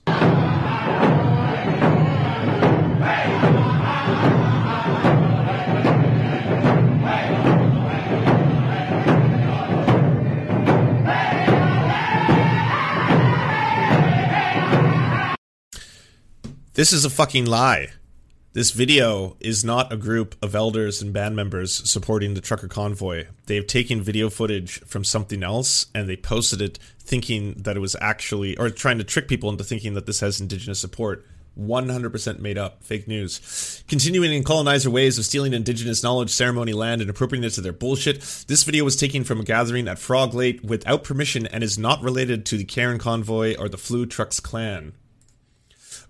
This 16.73 16.91
is 16.91 17.05
a 17.05 17.09
fucking 17.09 17.45
lie. 17.45 17.91
This 18.55 18.71
video 18.71 19.35
is 19.41 19.65
not 19.65 19.91
a 19.91 19.97
group 19.97 20.33
of 20.41 20.55
elders 20.55 21.01
and 21.01 21.11
band 21.11 21.35
members 21.35 21.73
supporting 21.73 22.35
the 22.35 22.39
trucker 22.39 22.69
convoy. 22.69 23.25
They've 23.47 23.67
taken 23.67 24.01
video 24.01 24.29
footage 24.29 24.79
from 24.85 25.03
something 25.03 25.43
else 25.43 25.87
and 25.93 26.07
they 26.07 26.15
posted 26.15 26.61
it 26.61 26.79
thinking 26.97 27.55
that 27.63 27.75
it 27.75 27.81
was 27.81 27.97
actually, 27.99 28.57
or 28.57 28.69
trying 28.69 28.97
to 28.99 29.03
trick 29.03 29.27
people 29.27 29.49
into 29.49 29.65
thinking 29.65 29.93
that 29.95 30.05
this 30.05 30.21
has 30.21 30.39
indigenous 30.39 30.79
support. 30.79 31.25
100% 31.59 32.39
made 32.39 32.57
up. 32.57 32.81
Fake 32.81 33.09
news. 33.09 33.83
Continuing 33.89 34.31
in 34.31 34.45
colonizer 34.45 34.89
ways 34.89 35.17
of 35.17 35.25
stealing 35.25 35.53
indigenous 35.53 36.01
knowledge, 36.01 36.29
ceremony, 36.29 36.71
land, 36.71 37.01
and 37.01 37.09
appropriating 37.09 37.45
it 37.45 37.51
to 37.55 37.61
their 37.61 37.73
bullshit. 37.73 38.21
This 38.47 38.63
video 38.63 38.85
was 38.85 38.95
taken 38.95 39.25
from 39.25 39.41
a 39.41 39.43
gathering 39.43 39.89
at 39.89 39.99
Frog 39.99 40.33
Lake 40.33 40.61
without 40.63 41.03
permission 41.03 41.45
and 41.45 41.61
is 41.61 41.77
not 41.77 42.01
related 42.01 42.45
to 42.45 42.57
the 42.57 42.63
Karen 42.63 42.99
Convoy 42.99 43.57
or 43.59 43.67
the 43.67 43.77
Flu 43.77 44.05
Trucks 44.05 44.39
clan. 44.39 44.93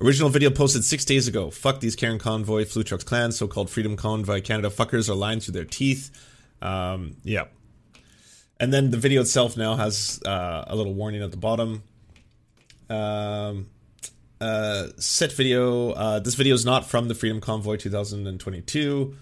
Original 0.01 0.29
video 0.29 0.49
posted 0.49 0.83
six 0.83 1.05
days 1.05 1.27
ago. 1.27 1.49
Fuck 1.49 1.79
these 1.79 1.95
Karen 1.95 2.19
Convoy, 2.19 2.65
Flu 2.65 2.83
Trucks 2.83 3.03
Clan, 3.03 3.31
so 3.31 3.47
called 3.47 3.69
Freedom 3.69 3.95
Convoy 3.95 4.41
Canada 4.41 4.69
fuckers 4.69 5.09
are 5.09 5.15
lying 5.15 5.39
through 5.39 5.53
their 5.53 5.65
teeth. 5.65 6.11
Um, 6.61 7.17
yeah. 7.23 7.45
And 8.59 8.73
then 8.73 8.91
the 8.91 8.97
video 8.97 9.21
itself 9.21 9.57
now 9.57 9.75
has 9.75 10.21
uh, 10.25 10.65
a 10.67 10.75
little 10.75 10.93
warning 10.93 11.21
at 11.21 11.31
the 11.31 11.37
bottom. 11.37 11.83
Um, 12.89 13.67
uh, 14.41 14.87
set 14.97 15.31
video. 15.31 15.91
Uh, 15.91 16.19
this 16.19 16.35
video 16.35 16.53
is 16.53 16.65
not 16.65 16.85
from 16.85 17.07
the 17.07 17.15
Freedom 17.15 17.39
Convoy 17.39 17.77
2022. 17.77 19.15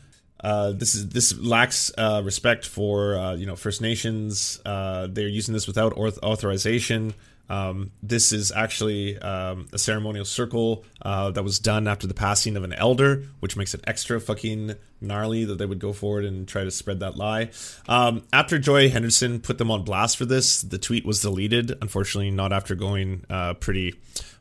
Uh, 0.44 0.74
this 0.74 0.94
is 0.94 1.10
this 1.10 1.38
lacks 1.40 1.92
uh, 1.98 2.22
respect 2.24 2.68
for 2.68 3.16
uh, 3.16 3.34
you 3.36 3.46
know 3.46 3.56
First 3.56 3.82
Nations. 3.82 4.60
Uh, 4.66 5.08
they're 5.10 5.28
using 5.28 5.54
this 5.54 5.68
without 5.68 5.94
authorization. 5.94 7.14
Um, 7.50 7.92
this 8.02 8.32
is 8.32 8.52
actually 8.52 9.18
um, 9.20 9.68
a 9.74 9.78
ceremonial 9.78 10.26
circle 10.26 10.86
uh, 11.02 11.32
that 11.32 11.44
was 11.44 11.60
done 11.60 11.88
after 11.88 12.08
the 12.08 12.14
passing 12.14 12.56
of 12.56 12.64
an 12.64 12.74
elder, 12.74 13.24
which 13.40 13.58
makes 13.58 13.74
it 13.74 13.82
extra 13.86 14.20
fucking 14.20 14.76
gnarly 15.02 15.46
that 15.46 15.58
they 15.58 15.66
would 15.66 15.80
go 15.80 15.94
forward 15.94 16.26
and 16.26 16.48
try 16.48 16.64
to 16.64 16.72
spread 16.72 17.02
that 17.02 17.18
lie. 17.18 17.52
Um, 17.88 18.24
after 18.32 18.58
Joy 18.58 18.90
Henderson 18.90 19.42
put 19.42 19.58
them 19.58 19.70
on 19.70 19.84
blast 19.84 20.18
for 20.18 20.26
this, 20.26 20.62
the 20.62 20.78
tweet 20.78 21.06
was 21.06 21.22
deleted. 21.22 21.78
Unfortunately, 21.82 22.32
not 22.32 22.54
after 22.54 22.76
going 22.76 23.26
uh, 23.30 23.56
pretty 23.56 23.96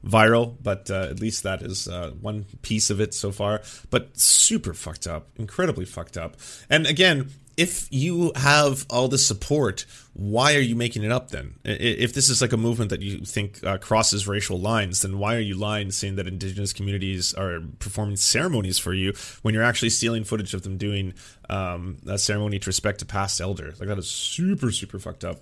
viral, 0.04 0.56
but 0.62 0.90
uh, 0.90 1.06
at 1.10 1.20
least 1.20 1.42
that 1.42 1.62
is 1.62 1.88
uh, 1.88 2.10
one 2.20 2.44
piece 2.62 2.90
of 2.90 3.00
it 3.00 3.14
so 3.14 3.30
far. 3.30 3.62
But 3.90 4.18
super 4.18 4.74
fucked 4.74 5.06
up, 5.06 5.28
incredibly 5.36 5.84
fucked 5.84 6.16
up. 6.16 6.36
And 6.68 6.86
again, 6.86 7.30
if 7.56 7.86
you 7.90 8.32
have 8.34 8.86
all 8.88 9.08
this 9.08 9.26
support, 9.26 9.84
why 10.14 10.54
are 10.54 10.60
you 10.60 10.74
making 10.74 11.02
it 11.02 11.12
up 11.12 11.30
then? 11.30 11.54
If 11.64 12.14
this 12.14 12.28
is 12.30 12.40
like 12.40 12.52
a 12.52 12.56
movement 12.56 12.90
that 12.90 13.02
you 13.02 13.18
think 13.18 13.62
uh, 13.64 13.78
crosses 13.78 14.26
racial 14.26 14.58
lines, 14.58 15.02
then 15.02 15.18
why 15.18 15.36
are 15.36 15.40
you 15.40 15.54
lying 15.54 15.90
saying 15.90 16.16
that 16.16 16.26
indigenous 16.26 16.72
communities 16.72 17.34
are 17.34 17.60
performing 17.78 18.16
ceremonies 18.16 18.78
for 18.78 18.94
you 18.94 19.12
when 19.42 19.54
you're 19.54 19.62
actually 19.62 19.90
stealing 19.90 20.24
footage 20.24 20.54
of 20.54 20.62
them 20.62 20.78
doing 20.78 21.12
um, 21.50 21.98
a 22.06 22.18
ceremony 22.18 22.58
to 22.58 22.66
respect 22.66 23.02
a 23.02 23.06
past 23.06 23.40
elder? 23.40 23.74
Like 23.78 23.88
that 23.88 23.98
is 23.98 24.08
super, 24.08 24.70
super 24.70 24.98
fucked 24.98 25.24
up. 25.24 25.40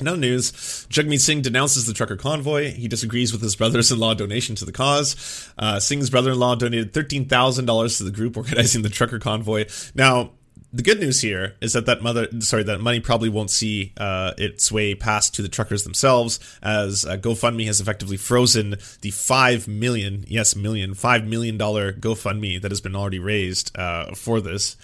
No 0.00 0.14
news. 0.14 0.52
Jagmeet 0.88 1.20
Singh 1.20 1.42
denounces 1.42 1.86
the 1.86 1.92
trucker 1.92 2.16
convoy. 2.16 2.72
He 2.72 2.88
disagrees 2.88 3.30
with 3.30 3.42
his 3.42 3.56
brothers-in-law 3.56 4.14
donation 4.14 4.56
to 4.56 4.64
the 4.64 4.72
cause. 4.72 5.50
Uh, 5.58 5.78
Singh's 5.78 6.10
brother-in-law 6.10 6.56
donated 6.56 6.92
$13,000 6.92 7.98
to 7.98 8.04
the 8.04 8.10
group 8.10 8.36
organizing 8.38 8.82
the 8.82 8.88
trucker 8.88 9.18
convoy. 9.18 9.66
Now, 9.94 10.30
the 10.72 10.82
good 10.82 11.00
news 11.00 11.20
here 11.20 11.56
is 11.60 11.74
that 11.74 11.84
that 11.86 12.02
mother, 12.02 12.28
sorry, 12.40 12.62
that 12.62 12.80
money 12.80 13.00
probably 13.00 13.28
won't 13.28 13.50
see 13.50 13.92
uh, 13.98 14.32
its 14.38 14.72
way 14.72 14.94
past 14.94 15.34
to 15.34 15.42
the 15.42 15.48
truckers 15.48 15.84
themselves, 15.84 16.40
as 16.62 17.04
uh, 17.04 17.18
GoFundMe 17.18 17.66
has 17.66 17.80
effectively 17.80 18.16
frozen 18.16 18.76
the 19.02 19.10
five 19.10 19.68
million, 19.68 20.24
yes, 20.26 20.56
million, 20.56 20.94
five 20.94 21.26
million 21.26 21.58
dollar 21.58 21.92
GoFundMe 21.92 22.60
that 22.62 22.70
has 22.70 22.80
been 22.80 22.96
already 22.96 23.18
raised 23.18 23.76
uh, 23.76 24.14
for 24.14 24.40
this. 24.40 24.76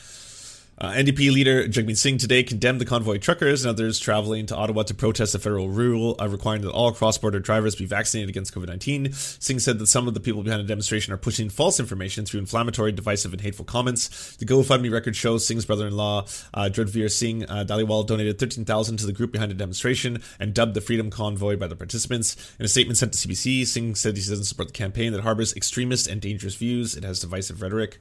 Uh, 0.80 0.92
NDP 0.92 1.32
leader 1.32 1.66
Jagmeet 1.66 1.96
Singh 1.96 2.18
today 2.18 2.44
condemned 2.44 2.80
the 2.80 2.84
convoy 2.84 3.18
truckers 3.18 3.64
and 3.64 3.70
others 3.70 3.98
traveling 3.98 4.46
to 4.46 4.54
Ottawa 4.54 4.84
to 4.84 4.94
protest 4.94 5.34
a 5.34 5.38
federal 5.40 5.68
rule 5.68 6.14
uh, 6.20 6.28
requiring 6.28 6.62
that 6.62 6.70
all 6.70 6.92
cross 6.92 7.18
border 7.18 7.40
drivers 7.40 7.74
be 7.74 7.84
vaccinated 7.84 8.28
against 8.28 8.54
COVID 8.54 8.68
19. 8.68 9.12
Singh 9.12 9.58
said 9.58 9.80
that 9.80 9.88
some 9.88 10.06
of 10.06 10.14
the 10.14 10.20
people 10.20 10.44
behind 10.44 10.62
the 10.62 10.68
demonstration 10.68 11.12
are 11.12 11.16
pushing 11.16 11.48
false 11.48 11.80
information 11.80 12.24
through 12.24 12.38
inflammatory, 12.38 12.92
divisive, 12.92 13.32
and 13.32 13.42
hateful 13.42 13.64
comments. 13.64 14.36
The 14.36 14.46
GoFundMe 14.46 14.92
record 14.92 15.16
shows 15.16 15.44
Singh's 15.44 15.66
brother 15.66 15.88
in 15.88 15.96
law, 15.96 16.26
uh, 16.54 16.68
Jodhveer 16.70 17.10
Singh 17.10 17.44
uh, 17.46 17.64
Dhaliwal, 17.66 18.06
donated 18.06 18.38
13000 18.38 18.98
to 18.98 19.06
the 19.06 19.12
group 19.12 19.32
behind 19.32 19.50
the 19.50 19.56
demonstration 19.56 20.22
and 20.38 20.54
dubbed 20.54 20.74
the 20.74 20.80
Freedom 20.80 21.10
Convoy 21.10 21.56
by 21.56 21.66
the 21.66 21.74
participants. 21.74 22.36
In 22.60 22.64
a 22.64 22.68
statement 22.68 22.98
sent 22.98 23.14
to 23.14 23.18
CBC, 23.18 23.66
Singh 23.66 23.96
said 23.96 24.16
he 24.16 24.22
doesn't 24.22 24.44
support 24.44 24.68
the 24.68 24.74
campaign 24.74 25.12
that 25.12 25.22
harbors 25.22 25.56
extremist 25.56 26.06
and 26.06 26.20
dangerous 26.20 26.54
views. 26.54 26.96
It 26.96 27.02
has 27.02 27.18
divisive 27.18 27.62
rhetoric. 27.62 27.98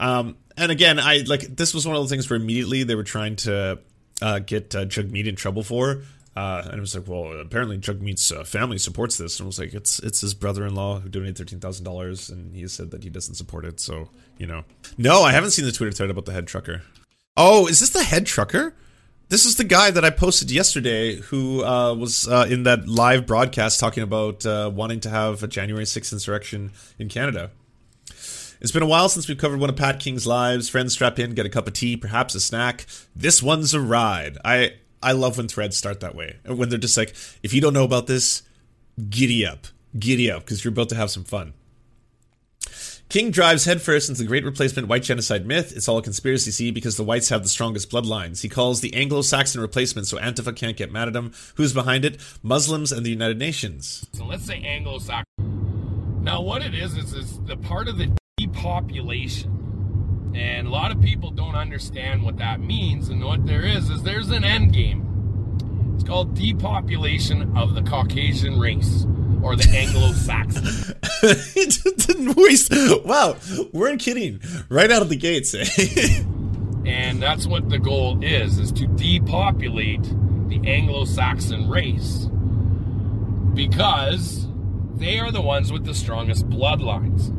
Um, 0.00 0.36
and 0.56 0.72
again, 0.72 0.98
I 0.98 1.24
like 1.26 1.42
this 1.42 1.74
was 1.74 1.86
one 1.86 1.96
of 1.96 2.02
the 2.02 2.08
things 2.08 2.28
where 2.28 2.36
immediately 2.36 2.82
they 2.82 2.94
were 2.94 3.04
trying 3.04 3.36
to 3.36 3.78
uh, 4.20 4.38
get 4.40 4.74
uh, 4.74 4.84
Jagmeet 4.84 5.26
in 5.26 5.36
trouble 5.36 5.62
for. 5.62 6.02
Uh, 6.36 6.62
and 6.66 6.74
it 6.74 6.80
was 6.80 6.94
like, 6.94 7.08
well, 7.08 7.32
apparently 7.40 7.78
Jagmeet's 7.78 8.30
uh, 8.30 8.44
family 8.44 8.78
supports 8.78 9.16
this, 9.16 9.40
and 9.40 9.46
it 9.46 9.48
was 9.48 9.58
like, 9.58 9.74
it's 9.74 9.98
it's 9.98 10.20
his 10.20 10.34
brother-in-law 10.34 11.00
who 11.00 11.08
donated 11.08 11.36
thirteen 11.36 11.58
thousand 11.58 11.84
dollars, 11.84 12.30
and 12.30 12.54
he 12.54 12.66
said 12.68 12.92
that 12.92 13.02
he 13.02 13.10
doesn't 13.10 13.34
support 13.34 13.64
it. 13.64 13.80
So 13.80 14.08
you 14.36 14.46
know, 14.46 14.62
no, 14.96 15.22
I 15.22 15.32
haven't 15.32 15.50
seen 15.50 15.64
the 15.64 15.72
Twitter 15.72 15.90
thread 15.90 16.10
about 16.10 16.26
the 16.26 16.32
head 16.32 16.46
trucker. 16.46 16.82
Oh, 17.36 17.66
is 17.66 17.80
this 17.80 17.90
the 17.90 18.04
head 18.04 18.26
trucker? 18.26 18.74
This 19.30 19.44
is 19.44 19.56
the 19.56 19.64
guy 19.64 19.90
that 19.90 20.04
I 20.04 20.10
posted 20.10 20.50
yesterday 20.50 21.16
who 21.16 21.64
uh, 21.64 21.94
was 21.94 22.26
uh, 22.26 22.46
in 22.48 22.62
that 22.62 22.88
live 22.88 23.26
broadcast 23.26 23.78
talking 23.78 24.02
about 24.02 24.46
uh, 24.46 24.70
wanting 24.72 25.00
to 25.00 25.10
have 25.10 25.42
a 25.42 25.46
January 25.46 25.84
6th 25.84 26.12
insurrection 26.12 26.72
in 26.98 27.08
Canada. 27.08 27.50
It's 28.60 28.72
been 28.72 28.82
a 28.82 28.86
while 28.86 29.08
since 29.08 29.28
we've 29.28 29.38
covered 29.38 29.60
one 29.60 29.70
of 29.70 29.76
Pat 29.76 30.00
King's 30.00 30.26
lives. 30.26 30.68
Friends 30.68 30.92
strap 30.92 31.18
in, 31.18 31.34
get 31.34 31.46
a 31.46 31.50
cup 31.50 31.68
of 31.68 31.74
tea, 31.74 31.96
perhaps 31.96 32.34
a 32.34 32.40
snack. 32.40 32.86
This 33.14 33.42
one's 33.42 33.72
a 33.72 33.80
ride. 33.80 34.36
I 34.44 34.74
I 35.02 35.12
love 35.12 35.36
when 35.36 35.46
threads 35.46 35.76
start 35.76 36.00
that 36.00 36.16
way. 36.16 36.38
When 36.44 36.68
they're 36.68 36.78
just 36.78 36.96
like, 36.96 37.14
if 37.42 37.54
you 37.54 37.60
don't 37.60 37.72
know 37.72 37.84
about 37.84 38.08
this, 38.08 38.42
giddy 39.08 39.46
up. 39.46 39.68
Giddy 39.96 40.30
up, 40.30 40.40
because 40.40 40.64
you're 40.64 40.72
about 40.72 40.88
to 40.88 40.96
have 40.96 41.10
some 41.10 41.24
fun. 41.24 41.54
King 43.08 43.30
drives 43.30 43.64
headfirst 43.64 44.10
into 44.10 44.20
the 44.20 44.28
great 44.28 44.44
replacement 44.44 44.86
white 44.86 45.02
genocide 45.02 45.46
myth. 45.46 45.74
It's 45.74 45.88
all 45.88 45.96
a 45.96 46.02
conspiracy, 46.02 46.50
see, 46.50 46.70
because 46.70 46.98
the 46.98 47.04
whites 47.04 47.30
have 47.30 47.42
the 47.42 47.48
strongest 47.48 47.90
bloodlines. 47.90 48.42
He 48.42 48.50
calls 48.50 48.82
the 48.82 48.92
Anglo 48.92 49.22
Saxon 49.22 49.62
replacement 49.62 50.08
so 50.08 50.18
Antifa 50.18 50.54
can't 50.54 50.76
get 50.76 50.92
mad 50.92 51.08
at 51.08 51.16
him. 51.16 51.32
Who's 51.54 51.72
behind 51.72 52.04
it? 52.04 52.20
Muslims 52.42 52.92
and 52.92 53.06
the 53.06 53.10
United 53.10 53.38
Nations. 53.38 54.06
So 54.12 54.26
let's 54.26 54.44
say 54.44 54.60
Anglo 54.62 54.98
Saxon. 54.98 56.22
Now, 56.22 56.42
what 56.42 56.60
it 56.60 56.74
is, 56.74 56.98
is, 56.98 57.14
is 57.14 57.40
the 57.44 57.56
part 57.56 57.88
of 57.88 57.96
the 57.96 58.14
depopulation. 58.38 60.32
And 60.34 60.66
a 60.66 60.70
lot 60.70 60.92
of 60.92 61.00
people 61.00 61.30
don't 61.30 61.56
understand 61.56 62.22
what 62.22 62.38
that 62.38 62.60
means. 62.60 63.08
And 63.08 63.22
what 63.24 63.46
there 63.46 63.64
is, 63.64 63.90
is 63.90 64.02
there's 64.02 64.30
an 64.30 64.44
end 64.44 64.72
game. 64.72 65.94
It's 65.94 66.04
called 66.04 66.34
depopulation 66.34 67.56
of 67.56 67.74
the 67.74 67.82
Caucasian 67.82 68.58
race 68.58 69.04
or 69.42 69.56
the 69.56 69.68
Anglo-Saxon. 69.68 70.94
wow, 73.04 73.36
weren't 73.72 74.00
kidding. 74.00 74.40
Right 74.68 74.90
out 74.90 75.02
of 75.02 75.08
the 75.08 75.16
gates, 75.16 75.54
eh? 75.54 75.64
and 76.86 77.20
that's 77.20 77.46
what 77.46 77.68
the 77.68 77.78
goal 77.78 78.22
is, 78.22 78.58
is 78.58 78.72
to 78.72 78.86
depopulate 78.86 80.02
the 80.48 80.60
Anglo-Saxon 80.64 81.68
race. 81.68 82.28
Because 83.54 84.46
they 84.94 85.18
are 85.18 85.32
the 85.32 85.40
ones 85.40 85.72
with 85.72 85.84
the 85.84 85.94
strongest 85.94 86.48
bloodlines. 86.48 87.34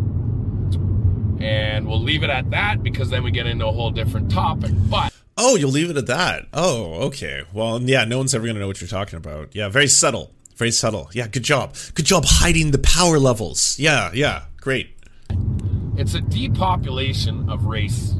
And 1.39 1.87
we'll 1.87 2.01
leave 2.01 2.23
it 2.23 2.29
at 2.29 2.49
that 2.51 2.83
because 2.83 3.09
then 3.09 3.23
we 3.23 3.31
get 3.31 3.45
into 3.47 3.65
a 3.65 3.71
whole 3.71 3.91
different 3.91 4.29
topic. 4.31 4.71
But 4.89 5.13
Oh, 5.41 5.55
you'll 5.55 5.71
leave 5.71 5.89
it 5.89 5.95
at 5.95 6.07
that. 6.07 6.47
Oh, 6.53 6.95
okay. 7.07 7.43
Well, 7.53 7.81
yeah, 7.81 8.03
no 8.03 8.17
one's 8.17 8.35
ever 8.35 8.43
going 8.43 8.55
to 8.55 8.59
know 8.59 8.67
what 8.67 8.81
you're 8.81 8.89
talking 8.89 9.15
about. 9.15 9.55
Yeah, 9.55 9.69
very 9.69 9.87
subtle. 9.87 10.31
Very 10.57 10.71
subtle. 10.71 11.09
Yeah, 11.13 11.27
good 11.27 11.43
job. 11.43 11.75
Good 11.93 12.05
job 12.05 12.25
hiding 12.27 12.71
the 12.71 12.77
power 12.79 13.17
levels. 13.19 13.79
Yeah, 13.79 14.11
yeah, 14.13 14.43
great. 14.59 14.97
It's 15.95 16.13
a 16.13 16.19
depopulation 16.19 17.49
of 17.49 17.65
race. 17.65 18.15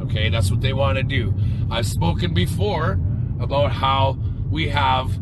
Okay, 0.00 0.28
that's 0.28 0.50
what 0.50 0.60
they 0.60 0.72
want 0.72 0.96
to 0.98 1.04
do. 1.04 1.32
I've 1.70 1.86
spoken 1.86 2.34
before 2.34 2.98
about 3.38 3.70
how 3.70 4.18
we 4.50 4.68
have 4.68 5.16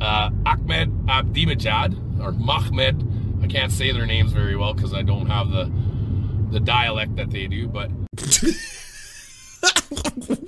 uh, 0.00 0.30
Ahmed 0.46 0.90
Ahmadinejad 1.06 2.20
or 2.22 2.32
Mahmed. 2.32 3.42
I 3.42 3.46
can't 3.48 3.70
say 3.70 3.92
their 3.92 4.06
names 4.06 4.32
very 4.32 4.56
well 4.56 4.72
because 4.72 4.94
I 4.94 5.02
don't 5.02 5.26
have 5.26 5.50
the 5.50 5.70
the 6.54 6.60
dialect 6.60 7.16
that 7.16 7.30
they 7.30 7.48
do, 7.48 7.66
but. 7.66 7.90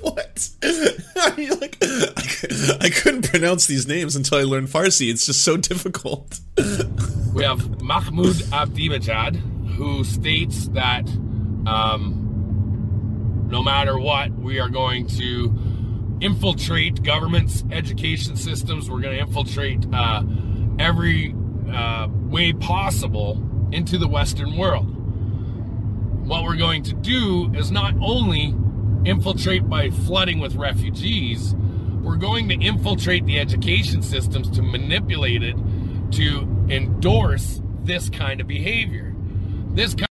what? 0.00 0.48
I 1.16 1.34
mean, 1.36 1.50
like, 1.60 1.76
I, 1.82 2.78
I 2.80 2.90
couldn't 2.90 3.28
pronounce 3.28 3.66
these 3.66 3.88
names 3.88 4.14
until 4.14 4.38
I 4.38 4.44
learned 4.44 4.68
Farsi. 4.68 5.10
It's 5.10 5.26
just 5.26 5.42
so 5.42 5.56
difficult. 5.56 6.38
we 7.34 7.42
have 7.42 7.82
Mahmoud 7.82 8.36
Ahmadinejad, 8.36 9.34
who 9.74 10.04
states 10.04 10.68
that 10.68 11.08
um, 11.66 13.48
no 13.50 13.64
matter 13.64 13.98
what, 13.98 14.30
we 14.32 14.60
are 14.60 14.68
going 14.68 15.08
to 15.08 15.52
infiltrate 16.20 17.02
governments, 17.02 17.64
education 17.72 18.36
systems. 18.36 18.88
We're 18.88 19.00
going 19.00 19.16
to 19.16 19.22
infiltrate 19.22 19.84
uh, 19.92 20.22
every 20.78 21.34
uh, 21.70 22.06
way 22.10 22.52
possible 22.52 23.42
into 23.72 23.98
the 23.98 24.06
Western 24.06 24.56
world 24.56 24.95
what 26.26 26.42
we're 26.42 26.56
going 26.56 26.82
to 26.82 26.92
do 26.92 27.52
is 27.54 27.70
not 27.70 27.94
only 28.00 28.54
infiltrate 29.04 29.68
by 29.68 29.90
flooding 29.90 30.40
with 30.40 30.56
refugees, 30.56 31.54
we're 32.02 32.16
going 32.16 32.48
to 32.48 32.54
infiltrate 32.54 33.24
the 33.26 33.38
education 33.38 34.02
systems 34.02 34.50
to 34.50 34.62
manipulate 34.62 35.44
it 35.44 35.56
to 36.10 36.40
endorse 36.68 37.60
this 37.84 38.10
kind 38.10 38.40
of 38.40 38.48
behavior. 38.48 39.14
This 39.70 39.94
kind 39.94 40.06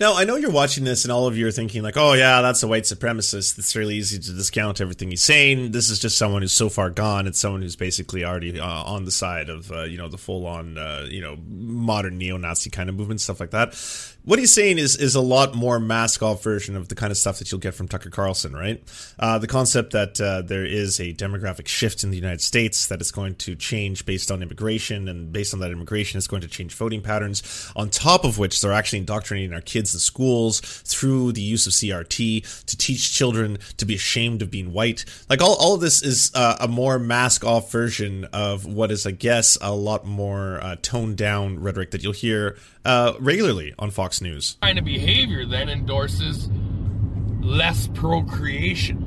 now, 0.00 0.16
I 0.16 0.24
know 0.24 0.36
you're 0.36 0.50
watching 0.50 0.84
this 0.84 1.04
and 1.04 1.12
all 1.12 1.26
of 1.26 1.36
you 1.36 1.46
are 1.46 1.52
thinking, 1.52 1.82
like, 1.82 1.98
oh, 1.98 2.14
yeah, 2.14 2.40
that's 2.40 2.62
a 2.62 2.68
white 2.68 2.84
supremacist. 2.84 3.58
It's 3.58 3.76
really 3.76 3.96
easy 3.96 4.18
to 4.18 4.32
discount 4.32 4.80
everything 4.80 5.10
he's 5.10 5.22
saying. 5.22 5.72
This 5.72 5.90
is 5.90 5.98
just 5.98 6.16
someone 6.16 6.40
who's 6.40 6.52
so 6.52 6.70
far 6.70 6.88
gone. 6.88 7.26
It's 7.26 7.38
someone 7.38 7.60
who's 7.60 7.76
basically 7.76 8.24
already 8.24 8.58
uh, 8.58 8.66
on 8.66 9.04
the 9.04 9.10
side 9.10 9.50
of, 9.50 9.70
uh, 9.70 9.82
you 9.82 9.98
know, 9.98 10.08
the 10.08 10.16
full 10.16 10.46
on, 10.46 10.78
uh, 10.78 11.06
you 11.08 11.20
know, 11.20 11.36
modern 11.46 12.16
neo 12.16 12.38
Nazi 12.38 12.70
kind 12.70 12.88
of 12.88 12.94
movement, 12.94 13.20
stuff 13.20 13.40
like 13.40 13.50
that 13.50 13.74
what 14.24 14.38
he's 14.38 14.52
saying 14.52 14.78
is 14.78 14.96
is 14.96 15.14
a 15.14 15.20
lot 15.20 15.54
more 15.54 15.80
mask 15.80 16.22
off 16.22 16.42
version 16.42 16.76
of 16.76 16.88
the 16.88 16.94
kind 16.94 17.10
of 17.10 17.16
stuff 17.16 17.38
that 17.38 17.50
you'll 17.50 17.60
get 17.60 17.74
from 17.74 17.88
Tucker 17.88 18.10
Carlson, 18.10 18.52
right? 18.52 18.82
Uh, 19.18 19.38
the 19.38 19.46
concept 19.46 19.92
that 19.92 20.20
uh, 20.20 20.42
there 20.42 20.64
is 20.64 21.00
a 21.00 21.14
demographic 21.14 21.66
shift 21.66 22.04
in 22.04 22.10
the 22.10 22.16
United 22.16 22.40
States 22.40 22.86
that 22.88 23.00
is 23.00 23.10
going 23.10 23.34
to 23.36 23.56
change 23.56 24.04
based 24.04 24.30
on 24.30 24.42
immigration, 24.42 25.08
and 25.08 25.32
based 25.32 25.54
on 25.54 25.60
that 25.60 25.70
immigration, 25.70 26.18
is 26.18 26.28
going 26.28 26.42
to 26.42 26.48
change 26.48 26.74
voting 26.74 27.00
patterns. 27.00 27.72
On 27.76 27.88
top 27.88 28.24
of 28.24 28.38
which, 28.38 28.60
they're 28.60 28.72
actually 28.72 28.98
indoctrinating 28.98 29.54
our 29.54 29.60
kids 29.62 29.89
in 29.94 30.00
schools 30.00 30.60
through 30.60 31.32
the 31.32 31.40
use 31.40 31.66
of 31.66 31.72
CRT 31.72 32.64
to 32.66 32.76
teach 32.76 33.12
children 33.12 33.58
to 33.76 33.84
be 33.84 33.94
ashamed 33.94 34.42
of 34.42 34.50
being 34.50 34.72
white. 34.72 35.04
Like 35.28 35.42
all, 35.42 35.56
all 35.56 35.74
of 35.74 35.80
this 35.80 36.02
is 36.02 36.30
uh, 36.34 36.56
a 36.60 36.68
more 36.68 36.98
mask 36.98 37.44
off 37.44 37.70
version 37.70 38.26
of 38.32 38.66
what 38.66 38.90
is, 38.90 39.06
I 39.06 39.12
guess, 39.12 39.56
a 39.60 39.74
lot 39.74 40.04
more 40.04 40.62
uh, 40.62 40.76
toned 40.82 41.16
down 41.16 41.60
rhetoric 41.60 41.90
that 41.92 42.02
you'll 42.02 42.12
hear 42.12 42.56
uh, 42.84 43.14
regularly 43.20 43.74
on 43.78 43.90
Fox 43.90 44.20
News. 44.20 44.56
Kind 44.62 44.78
of 44.78 44.84
behavior 44.84 45.46
then 45.46 45.68
endorses 45.68 46.48
less 47.40 47.88
procreation. 47.88 49.06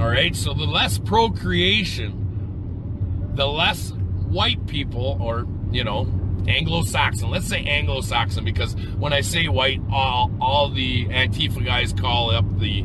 All 0.00 0.08
right, 0.08 0.34
so 0.34 0.54
the 0.54 0.64
less 0.64 0.98
procreation, 0.98 3.30
the 3.34 3.46
less 3.46 3.90
white 3.90 4.66
people, 4.66 5.18
or 5.20 5.46
you 5.70 5.84
know, 5.84 6.06
Anglo-Saxon. 6.48 7.30
Let's 7.30 7.46
say 7.46 7.64
Anglo-Saxon 7.64 8.44
because 8.44 8.74
when 8.98 9.12
I 9.12 9.20
say 9.20 9.48
white, 9.48 9.80
all 9.90 10.30
all 10.40 10.70
the 10.70 11.06
Antifa 11.06 11.64
guys 11.64 11.92
call 11.92 12.30
up 12.30 12.44
the 12.58 12.84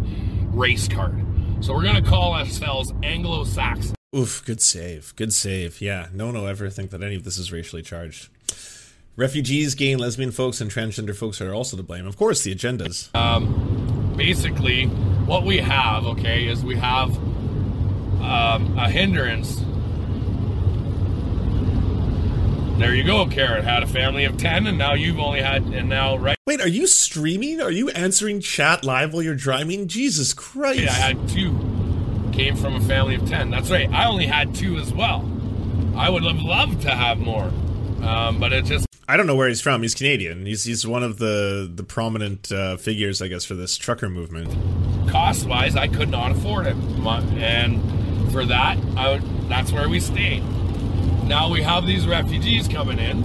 race 0.52 0.88
card. 0.88 1.24
So 1.62 1.74
we're 1.74 1.84
gonna 1.84 2.02
call 2.02 2.34
ourselves 2.34 2.94
Anglo-Saxon. 3.04 3.96
Oof, 4.16 4.44
good 4.46 4.62
save. 4.62 5.16
Good 5.16 5.34
save. 5.34 5.82
Yeah, 5.82 6.08
no 6.14 6.28
one 6.28 6.36
will 6.36 6.48
ever 6.48 6.70
think 6.70 6.92
that 6.92 7.04
any 7.04 7.16
of 7.16 7.24
this 7.24 7.38
is 7.38 7.52
racially 7.52 7.82
charged. 7.82 8.30
Refugees, 9.16 9.74
gay 9.74 9.94
and 9.94 10.02
lesbian 10.02 10.32
folks, 10.32 10.62
and 10.62 10.70
transgender 10.70 11.16
folks 11.16 11.42
are 11.42 11.54
also 11.54 11.76
to 11.76 11.84
blame. 11.84 12.06
Of 12.06 12.18
course, 12.18 12.44
the 12.44 12.54
agendas. 12.54 13.14
Um, 13.16 14.14
basically, 14.16 14.86
what 15.26 15.44
we 15.44 15.58
have, 15.58 16.06
okay, 16.06 16.46
is 16.46 16.64
we 16.64 16.76
have 16.76 17.18
um, 18.22 18.78
a 18.78 18.90
hindrance 18.90 19.60
there 22.78 22.94
you 22.94 23.04
go, 23.04 23.26
Karen. 23.28 23.64
Had 23.64 23.84
a 23.84 23.88
family 23.88 24.26
of 24.26 24.38
10, 24.38 24.68
and 24.68 24.78
now 24.78 24.94
you've 24.94 25.20
only 25.20 25.42
had, 25.42 25.64
and 25.64 25.90
now, 25.90 26.18
right? 26.18 26.38
Wait, 26.46 26.62
are 26.62 26.68
you 26.68 26.88
streaming? 26.88 27.60
Are 27.62 27.72
you 27.72 27.90
answering 27.90 28.40
chat 28.40 28.84
live 28.84 29.14
while 29.14 29.24
you're 29.24 29.36
driving? 29.36 29.88
Jesus 29.88 30.34
Christ. 30.34 30.82
Yeah, 30.82 30.92
I 30.92 30.94
had 30.94 31.30
two. 31.30 31.58
Came 32.32 32.56
from 32.56 32.76
a 32.76 32.82
family 32.82 33.16
of 33.16 33.28
10. 33.28 33.50
That's 33.50 33.72
right. 33.72 33.90
I 33.92 34.06
only 34.06 34.28
had 34.28 34.54
two 34.54 34.78
as 34.78 34.94
well. 34.94 35.30
I 35.96 36.10
would 36.10 36.24
have 36.24 36.40
loved 36.40 36.82
to 36.84 36.92
have 36.92 37.18
more. 37.18 37.52
Um, 38.02 38.40
but 38.40 38.54
it 38.54 38.66
just. 38.66 38.86
I 39.08 39.18
don't 39.18 39.26
know 39.26 39.36
where 39.36 39.48
he's 39.48 39.62
from. 39.62 39.82
He's 39.82 39.96
Canadian. 39.96 40.46
He's 40.46 40.66
he's 40.66 40.86
one 40.86 41.02
of 41.02 41.18
the 41.18 41.72
the 41.74 41.84
prominent 41.84 42.52
uh, 42.52 42.78
figures, 42.78 43.22
I 43.22 43.28
guess, 43.28 43.46
for 43.46 43.56
this 43.56 43.78
trucker 43.78 44.10
movement. 44.10 44.50
Cost 45.10 45.48
wise, 45.48 45.76
I 45.76 45.88
could 45.88 46.10
not 46.10 46.32
afford 46.32 46.68
it, 46.68 46.76
and 46.76 48.32
for 48.32 48.46
that, 48.46 48.78
I 48.96 49.14
would, 49.14 49.50
that's 49.50 49.72
where 49.72 49.90
we 49.90 50.00
stayed. 50.00 50.44
Now 51.28 51.50
we 51.50 51.62
have 51.62 51.86
these 51.86 52.08
refugees 52.08 52.70
coming 52.70 53.00
in 53.00 53.22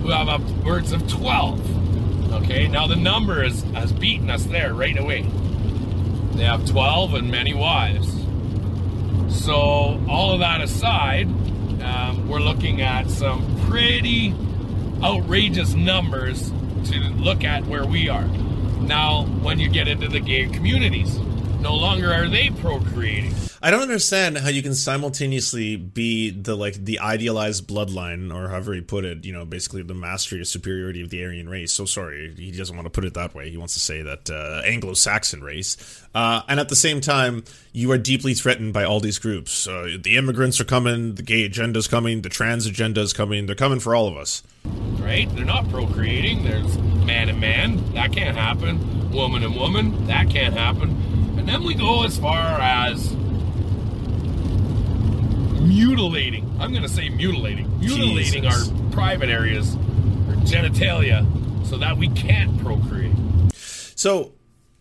who 0.00 0.08
have 0.08 0.30
upwards 0.30 0.92
of 0.92 1.06
12. 1.06 2.32
Okay, 2.32 2.68
now 2.68 2.86
the 2.86 2.96
number 2.96 3.44
is, 3.44 3.62
has 3.74 3.92
beaten 3.92 4.30
us 4.30 4.46
there 4.46 4.72
right 4.72 4.96
away. 4.98 5.22
They 6.32 6.44
have 6.44 6.66
12 6.66 7.12
and 7.12 7.30
many 7.30 7.52
wives. 7.52 8.10
So, 9.28 9.52
all 10.08 10.32
of 10.32 10.40
that 10.40 10.62
aside, 10.62 11.26
um, 11.82 12.28
we're 12.28 12.40
looking 12.40 12.80
at 12.80 13.10
some 13.10 13.60
pretty 13.66 14.34
outrageous 15.02 15.74
numbers 15.74 16.50
to 16.86 16.98
look 17.18 17.44
at 17.44 17.66
where 17.66 17.84
we 17.84 18.08
are. 18.08 18.26
Now, 18.26 19.26
when 19.42 19.58
you 19.58 19.68
get 19.68 19.86
into 19.86 20.08
the 20.08 20.20
gay 20.20 20.46
communities, 20.46 21.18
no 21.60 21.74
longer 21.74 22.10
are 22.10 22.26
they 22.26 22.48
procreating. 22.48 23.34
I 23.64 23.70
don't 23.70 23.80
understand 23.80 24.36
how 24.36 24.50
you 24.50 24.62
can 24.62 24.74
simultaneously 24.74 25.76
be 25.76 26.28
the 26.28 26.54
like 26.54 26.74
the 26.74 26.98
idealized 26.98 27.66
bloodline, 27.66 28.30
or 28.30 28.50
however 28.50 28.74
he 28.74 28.82
put 28.82 29.06
it, 29.06 29.24
you 29.24 29.32
know, 29.32 29.46
basically 29.46 29.82
the 29.82 29.94
mastery 29.94 30.38
or 30.38 30.44
superiority 30.44 31.00
of 31.00 31.08
the 31.08 31.24
Aryan 31.24 31.48
race. 31.48 31.72
So 31.72 31.86
sorry, 31.86 32.34
he 32.36 32.52
doesn't 32.52 32.76
want 32.76 32.84
to 32.84 32.90
put 32.90 33.06
it 33.06 33.14
that 33.14 33.34
way. 33.34 33.48
He 33.48 33.56
wants 33.56 33.72
to 33.72 33.80
say 33.80 34.02
that 34.02 34.28
uh, 34.28 34.60
Anglo-Saxon 34.66 35.42
race, 35.42 36.04
uh, 36.14 36.42
and 36.46 36.60
at 36.60 36.68
the 36.68 36.76
same 36.76 37.00
time, 37.00 37.42
you 37.72 37.90
are 37.90 37.96
deeply 37.96 38.34
threatened 38.34 38.74
by 38.74 38.84
all 38.84 39.00
these 39.00 39.18
groups. 39.18 39.66
Uh, 39.66 39.96
the 39.98 40.18
immigrants 40.18 40.60
are 40.60 40.66
coming, 40.66 41.14
the 41.14 41.22
gay 41.22 41.44
agenda 41.44 41.78
is 41.78 41.88
coming, 41.88 42.20
the 42.20 42.28
trans 42.28 42.66
agenda 42.66 43.00
is 43.00 43.14
coming. 43.14 43.46
They're 43.46 43.56
coming 43.56 43.80
for 43.80 43.94
all 43.94 44.06
of 44.06 44.18
us. 44.18 44.42
Right? 44.64 45.26
They're 45.34 45.46
not 45.46 45.70
procreating. 45.70 46.44
There's 46.44 46.76
man 46.76 47.30
and 47.30 47.40
man. 47.40 47.94
That 47.94 48.12
can't 48.12 48.36
happen. 48.36 49.10
Woman 49.10 49.42
and 49.42 49.56
woman. 49.56 50.06
That 50.06 50.28
can't 50.28 50.52
happen. 50.52 50.90
And 51.38 51.48
then 51.48 51.64
we 51.64 51.72
go 51.72 52.04
as 52.04 52.18
far 52.18 52.60
as 52.60 53.16
mutilating. 55.74 56.48
I'm 56.60 56.70
going 56.70 56.82
to 56.82 56.88
say 56.88 57.08
mutilating. 57.08 57.78
Mutilating 57.80 58.42
Jesus. 58.42 58.70
our 58.70 58.90
private 58.92 59.28
areas, 59.28 59.74
our 59.74 60.36
genitalia, 60.44 61.26
so 61.66 61.76
that 61.78 61.96
we 61.96 62.08
can't 62.08 62.58
procreate. 62.60 63.12
So, 63.96 64.32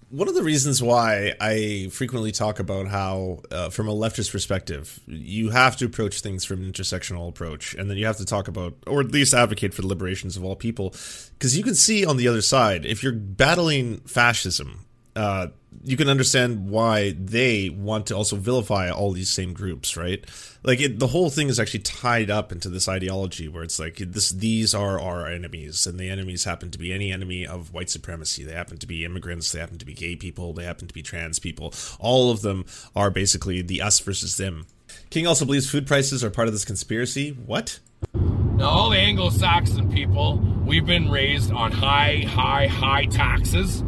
one 0.10 0.27
of 0.27 0.36
the 0.36 0.43
reasons 0.43 0.84
why 0.84 1.34
I 1.41 1.89
frequently 1.91 2.32
talk 2.32 2.60
about 2.60 2.88
how, 2.88 3.39
uh, 3.49 3.69
from 3.71 3.88
a 3.88 3.93
leftist 3.93 4.32
perspective, 4.32 4.99
you 5.08 5.49
have 5.49 5.75
to 5.77 5.86
approach 5.86 6.21
things 6.21 6.45
from 6.45 6.62
an 6.62 6.71
intersectional 6.71 7.27
approach, 7.27 7.73
and 7.73 7.89
then 7.89 7.97
you 7.97 8.06
have 8.06 8.17
to 8.17 8.25
talk 8.25 8.47
about, 8.47 8.75
or 8.86 9.01
at 9.01 9.12
least 9.12 9.34
advocate 9.34 9.73
for 9.73 9.82
the 9.82 9.88
liberations 9.88 10.38
of 10.38 10.43
all 10.43 10.56
people, 10.56 10.93
because 11.39 11.58
you 11.58 11.63
can 11.63 11.73
see 11.73 12.06
on 12.06 12.17
the 12.17 12.27
other 12.27 12.43
side, 12.43 12.86
if 12.86 13.01
you're 13.01 13.12
battling 13.12 14.01
fascism, 14.01 14.86
uh, 15.15 15.47
you 15.83 15.97
can 15.97 16.07
understand 16.07 16.69
why 16.69 17.11
they 17.19 17.69
want 17.69 18.07
to 18.07 18.15
also 18.15 18.37
vilify 18.37 18.89
all 18.89 19.11
these 19.11 19.29
same 19.29 19.53
groups, 19.53 19.97
right? 19.97 20.23
Like 20.63 20.79
it, 20.79 20.99
the 20.99 21.07
whole 21.07 21.29
thing 21.29 21.49
is 21.49 21.59
actually 21.59 21.81
tied 21.81 22.31
up 22.31 22.51
into 22.51 22.69
this 22.69 22.87
ideology 22.87 23.47
where 23.49 23.63
it's 23.63 23.79
like 23.79 23.97
this: 23.97 24.29
these 24.29 24.73
are 24.73 24.99
our 24.99 25.27
enemies, 25.27 25.85
and 25.85 25.99
the 25.99 26.09
enemies 26.09 26.45
happen 26.45 26.71
to 26.71 26.79
be 26.79 26.93
any 26.93 27.11
enemy 27.11 27.45
of 27.45 27.73
white 27.73 27.89
supremacy. 27.89 28.43
They 28.43 28.53
happen 28.53 28.77
to 28.77 28.87
be 28.87 29.03
immigrants. 29.03 29.51
They 29.51 29.59
happen 29.59 29.77
to 29.77 29.85
be 29.85 29.93
gay 29.93 30.15
people. 30.15 30.53
They 30.53 30.63
happen 30.63 30.87
to 30.87 30.93
be 30.93 31.03
trans 31.03 31.39
people. 31.39 31.73
All 31.99 32.31
of 32.31 32.41
them 32.41 32.65
are 32.95 33.11
basically 33.11 33.61
the 33.61 33.81
us 33.81 33.99
versus 33.99 34.37
them. 34.37 34.67
King 35.09 35.27
also 35.27 35.45
believes 35.45 35.69
food 35.69 35.87
prices 35.87 36.23
are 36.23 36.29
part 36.29 36.47
of 36.47 36.53
this 36.53 36.65
conspiracy. 36.65 37.31
What? 37.31 37.79
Now, 38.13 38.69
all 38.69 38.89
the 38.91 38.99
Anglo-Saxon 38.99 39.91
people, 39.91 40.37
we've 40.63 40.85
been 40.85 41.09
raised 41.09 41.51
on 41.51 41.71
high, 41.71 42.23
high, 42.27 42.67
high 42.67 43.05
taxes 43.05 43.83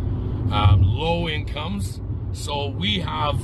um, 0.51 0.83
low 0.83 1.27
incomes. 1.27 1.99
So 2.33 2.67
we 2.67 2.99
have 2.99 3.39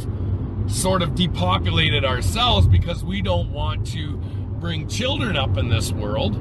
sort 0.68 1.02
of 1.02 1.16
depopulated 1.16 2.06
ourselves 2.06 2.68
because 2.68 3.04
we 3.04 3.22
don't 3.22 3.52
want 3.52 3.88
to 3.88 4.18
bring 4.60 4.88
children 4.88 5.36
up 5.36 5.58
in 5.58 5.70
this 5.70 5.92
world 5.92 6.40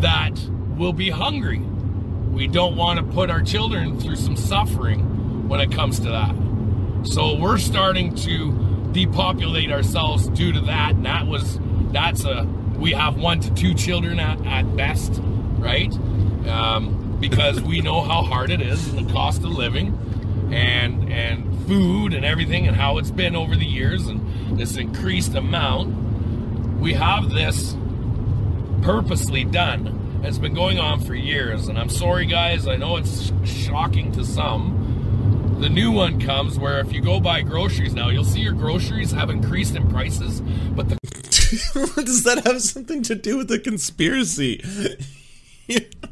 that 0.00 0.32
will 0.76 0.92
be 0.92 1.10
hungry. 1.10 1.58
We 1.58 2.46
don't 2.46 2.76
want 2.76 2.98
to 2.98 3.14
put 3.14 3.30
our 3.30 3.42
children 3.42 4.00
through 4.00 4.16
some 4.16 4.36
suffering 4.36 5.48
when 5.48 5.60
it 5.60 5.70
comes 5.72 6.00
to 6.00 6.08
that. 6.10 6.34
So 7.06 7.36
we're 7.36 7.58
starting 7.58 8.14
to 8.16 8.88
depopulate 8.92 9.70
ourselves 9.70 10.28
due 10.28 10.52
to 10.52 10.60
that. 10.62 10.94
And 10.94 11.06
that 11.06 11.26
was, 11.26 11.58
that's 11.92 12.24
a, 12.24 12.44
we 12.76 12.92
have 12.92 13.16
one 13.16 13.40
to 13.40 13.54
two 13.54 13.74
children 13.74 14.18
at, 14.20 14.44
at 14.46 14.76
best, 14.76 15.20
right? 15.58 15.92
Um, 16.46 16.99
because 17.20 17.60
we 17.60 17.80
know 17.80 18.00
how 18.00 18.22
hard 18.22 18.50
it 18.50 18.62
is 18.62 18.88
and 18.88 19.06
the 19.06 19.12
cost 19.12 19.44
of 19.44 19.50
living 19.50 19.96
and 20.52 21.12
and 21.12 21.66
food 21.66 22.14
and 22.14 22.24
everything 22.24 22.66
and 22.66 22.76
how 22.76 22.98
it's 22.98 23.10
been 23.10 23.36
over 23.36 23.54
the 23.54 23.66
years 23.66 24.06
and 24.06 24.58
this 24.58 24.76
increased 24.76 25.34
amount. 25.34 25.94
We 26.80 26.94
have 26.94 27.30
this 27.30 27.76
purposely 28.82 29.44
done. 29.44 30.20
It's 30.24 30.38
been 30.38 30.54
going 30.54 30.78
on 30.78 31.00
for 31.00 31.14
years. 31.14 31.68
And 31.68 31.78
i'm 31.78 31.90
sorry 31.90 32.26
guys. 32.26 32.66
I 32.66 32.76
know 32.76 32.96
it's 32.96 33.30
shocking 33.44 34.10
to 34.12 34.24
some. 34.24 34.78
The 35.60 35.68
new 35.68 35.92
one 35.92 36.18
comes 36.20 36.58
where 36.58 36.80
if 36.80 36.90
you 36.92 37.02
go 37.02 37.20
buy 37.20 37.42
groceries 37.42 37.94
now 37.94 38.08
you'll 38.08 38.24
see 38.24 38.40
your 38.40 38.54
groceries 38.54 39.12
have 39.12 39.28
increased 39.28 39.76
in 39.76 39.90
prices 39.90 40.40
but 40.74 40.88
the 40.88 40.96
does 42.02 42.22
that 42.24 42.46
have 42.46 42.62
something 42.62 43.02
to 43.02 43.14
do 43.14 43.36
with 43.36 43.48
the 43.48 43.58
conspiracy 43.58 44.64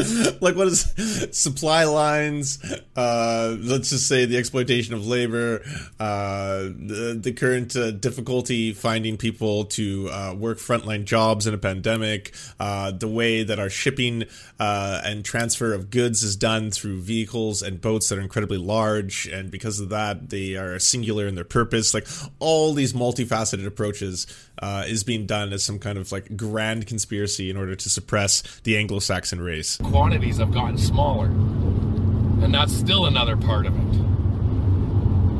like 0.40 0.56
what 0.56 0.66
is 0.66 1.28
supply 1.32 1.84
lines 1.84 2.58
uh, 2.96 3.56
let's 3.60 3.90
just 3.90 4.08
say 4.08 4.24
the 4.24 4.36
exploitation 4.36 4.94
of 4.94 5.06
labor 5.06 5.62
uh, 5.98 6.62
the, 6.62 7.18
the, 7.20 7.32
current 7.32 7.76
uh, 7.76 7.90
difficulty 7.90 8.72
finding 8.72 9.16
people 9.16 9.64
to 9.64 10.08
uh, 10.10 10.34
work 10.34 10.58
frontline 10.58 11.04
jobs 11.04 11.46
in 11.46 11.54
a 11.54 11.58
pandemic 11.58 12.34
uh, 12.58 12.90
the 12.90 13.08
way 13.08 13.42
that 13.42 13.58
our 13.58 13.70
shipping 13.70 14.24
uh, 14.58 15.00
and 15.04 15.24
transfer 15.24 15.72
of 15.72 15.90
goods 15.90 16.22
is 16.22 16.36
done 16.36 16.70
through 16.70 17.00
vehicles 17.00 17.62
and 17.62 17.80
boats 17.80 18.08
that 18.08 18.18
are 18.18 18.22
incredibly 18.22 18.58
large 18.58 19.26
and 19.26 19.50
because 19.50 19.80
of 19.80 19.88
that 19.88 20.30
they 20.30 20.54
are 20.54 20.78
singular 20.78 21.26
in 21.26 21.34
their 21.34 21.44
purpose. 21.44 21.94
Like 21.94 22.06
all 22.38 22.72
these 22.72 22.92
multifaceted 22.92 23.66
approaches 23.66 24.26
is 24.62 25.04
being 25.04 25.26
done 25.26 25.52
as 25.52 25.64
some 25.64 25.78
kind 25.78 25.98
of 25.98 26.10
like 26.12 26.36
grand 26.36 26.86
conspiracy 26.86 27.50
in 27.50 27.56
order 27.56 27.74
to 27.74 27.90
suppress 27.90 28.42
the 28.64 28.76
Anglo-Saxon 28.76 29.40
race 29.40 29.78
quantities 29.78 30.38
have 30.38 30.52
gotten 30.52 30.78
smaller. 30.78 31.26
And 31.26 32.54
that's 32.54 32.72
still 32.72 33.06
another 33.06 33.36
part 33.36 33.66
of 33.66 33.74
it. 33.76 34.00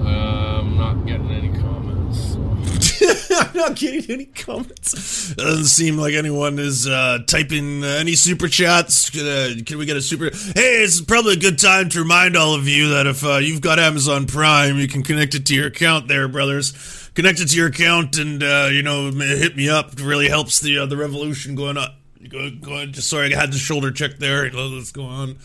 Uh, 0.05 0.61
I'm 0.61 0.77
not 0.77 1.07
getting 1.07 1.31
any 1.31 1.49
comments. 1.59 2.37
I'm 3.31 3.57
not 3.57 3.77
getting 3.77 4.11
any 4.11 4.25
comments. 4.27 5.35
Doesn't 5.35 5.65
seem 5.67 5.97
like 5.97 6.15
anyone 6.15 6.59
is 6.59 6.87
uh, 6.87 7.21
typing 7.27 7.83
uh, 7.85 7.87
any 7.87 8.15
super 8.15 8.49
chats. 8.49 9.17
Uh, 9.17 9.55
can 9.65 9.79
we 9.79 9.87
get 9.87 9.97
a 9.97 10.03
super? 10.03 10.27
Hey, 10.27 10.83
it's 10.83 11.01
probably 11.01 11.35
a 11.35 11.39
good 11.39 11.59
time 11.59 11.89
to 11.91 12.01
remind 12.01 12.37
all 12.37 12.55
of 12.55 12.69
you 12.69 12.91
that 12.91 13.07
if 13.07 13.25
uh, 13.25 13.37
you've 13.37 13.61
got 13.61 13.79
Amazon 13.79 14.27
Prime, 14.27 14.79
you 14.79 14.89
can 14.89 15.03
connect 15.03 15.35
it 15.35 15.47
to 15.47 15.55
your 15.55 15.69
account 15.69 16.09
there, 16.09 16.29
brothers. 16.29 17.00
Connect 17.15 17.41
it 17.41 17.49
to 17.49 17.57
your 17.57 17.69
account, 17.69 18.19
and 18.19 18.43
uh, 18.43 18.69
you 18.71 18.83
know, 18.83 19.11
hit 19.11 19.57
me 19.57 19.69
up. 19.69 19.93
It 19.93 20.01
really 20.01 20.29
helps 20.29 20.61
the 20.61 20.79
uh, 20.79 20.87
the 20.87 20.97
revolution 20.97 21.55
going 21.55 21.77
on 21.77 21.89
Go, 22.29 22.51
go. 22.51 22.87
Just 22.87 23.09
sorry, 23.09 23.35
I 23.35 23.41
had 23.41 23.53
the 23.53 23.59
shoulder 23.59 23.91
check 23.91 24.19
there. 24.19 24.51
Let's 24.51 24.93
go 24.93 25.05
on. 25.05 25.39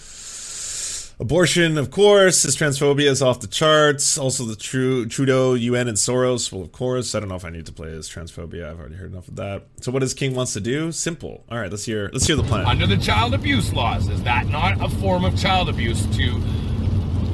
Abortion, 1.18 1.78
of 1.78 1.90
course. 1.90 2.44
His 2.44 2.58
transphobia 2.58 3.06
is 3.10 3.22
off 3.22 3.40
the 3.40 3.48
charts. 3.48 4.18
Also, 4.18 4.44
the 4.44 4.58
true 4.58 5.06
Trudeau, 5.06 5.54
UN, 5.54 5.88
and 5.88 5.96
Soros. 5.96 6.52
Well, 6.52 6.62
of 6.62 6.74
course. 6.74 7.16
I 7.16 7.22
don't 7.22 7.30
know 7.30 7.36
if 7.36 7.46
I 7.46 7.50
need 7.50 7.66
to 7.68 7.72
play 7.72 7.92
his 7.92 8.10
transphobia. 8.10 8.70
I've 8.70 8.78
already 8.78 8.96
heard 8.96 9.12
enough 9.12 9.30
of 9.30 9.38
that. 9.38 9.64
So, 9.80 9.94
what 9.94 10.00
does 10.00 10.14
King 10.14 10.36
wants 10.36 10.52
to 10.54 10.60
do? 10.60 10.92
Simple. 10.92 11.46
All 11.50 11.58
right, 11.58 11.72
let's 11.72 11.86
hear. 11.86 12.10
Let's 12.12 12.28
hear 12.28 12.36
the 12.36 12.44
plan. 12.44 12.66
Under 12.66 12.86
the 12.86 12.98
child 12.98 13.34
abuse 13.34 13.72
laws, 13.72 14.10
is 14.10 14.22
that 14.24 14.48
not 14.48 14.84
a 14.84 14.90
form 14.98 15.24
of 15.24 15.40
child 15.40 15.70
abuse 15.70 16.06
to 16.18 16.42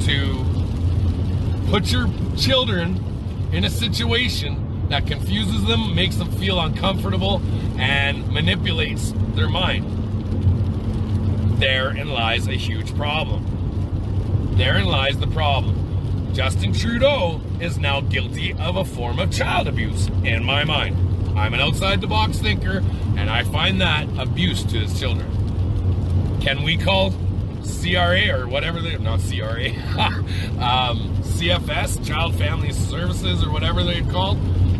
to 0.05 0.45
put 1.71 1.91
your 1.91 2.07
children 2.37 3.03
in 3.51 3.65
a 3.65 3.69
situation 3.69 4.87
that 4.89 5.07
confuses 5.07 5.63
them, 5.65 5.95
makes 5.95 6.15
them 6.17 6.31
feel 6.31 6.59
uncomfortable, 6.59 7.41
and 7.77 8.27
manipulates 8.31 9.13
their 9.35 9.49
mind. 9.49 9.85
Therein 11.59 12.09
lies 12.09 12.47
a 12.47 12.53
huge 12.53 12.95
problem. 12.95 14.55
Therein 14.57 14.85
lies 14.85 15.17
the 15.19 15.27
problem. 15.27 16.33
Justin 16.33 16.73
Trudeau 16.73 17.41
is 17.59 17.77
now 17.77 18.01
guilty 18.01 18.53
of 18.53 18.77
a 18.77 18.85
form 18.85 19.19
of 19.19 19.31
child 19.31 19.67
abuse, 19.67 20.07
in 20.23 20.43
my 20.43 20.63
mind. 20.63 20.97
I'm 21.37 21.53
an 21.53 21.59
outside 21.59 22.01
the 22.01 22.07
box 22.07 22.39
thinker, 22.39 22.83
and 23.17 23.29
I 23.29 23.43
find 23.43 23.79
that 23.81 24.07
abuse 24.17 24.63
to 24.63 24.79
his 24.79 24.99
children. 24.99 25.27
Can 26.41 26.63
we 26.63 26.77
call 26.77 27.13
CRA 27.63 28.29
or 28.39 28.47
whatever 28.47 28.81
they 28.81 28.97
not 28.97 29.19
CRA, 29.19 29.69
um, 30.59 31.15
CFS, 31.23 32.05
Child 32.05 32.35
Family 32.35 32.71
Services 32.71 33.43
or 33.43 33.51
whatever 33.51 33.83
they're 33.83 34.03
called? 34.03 34.37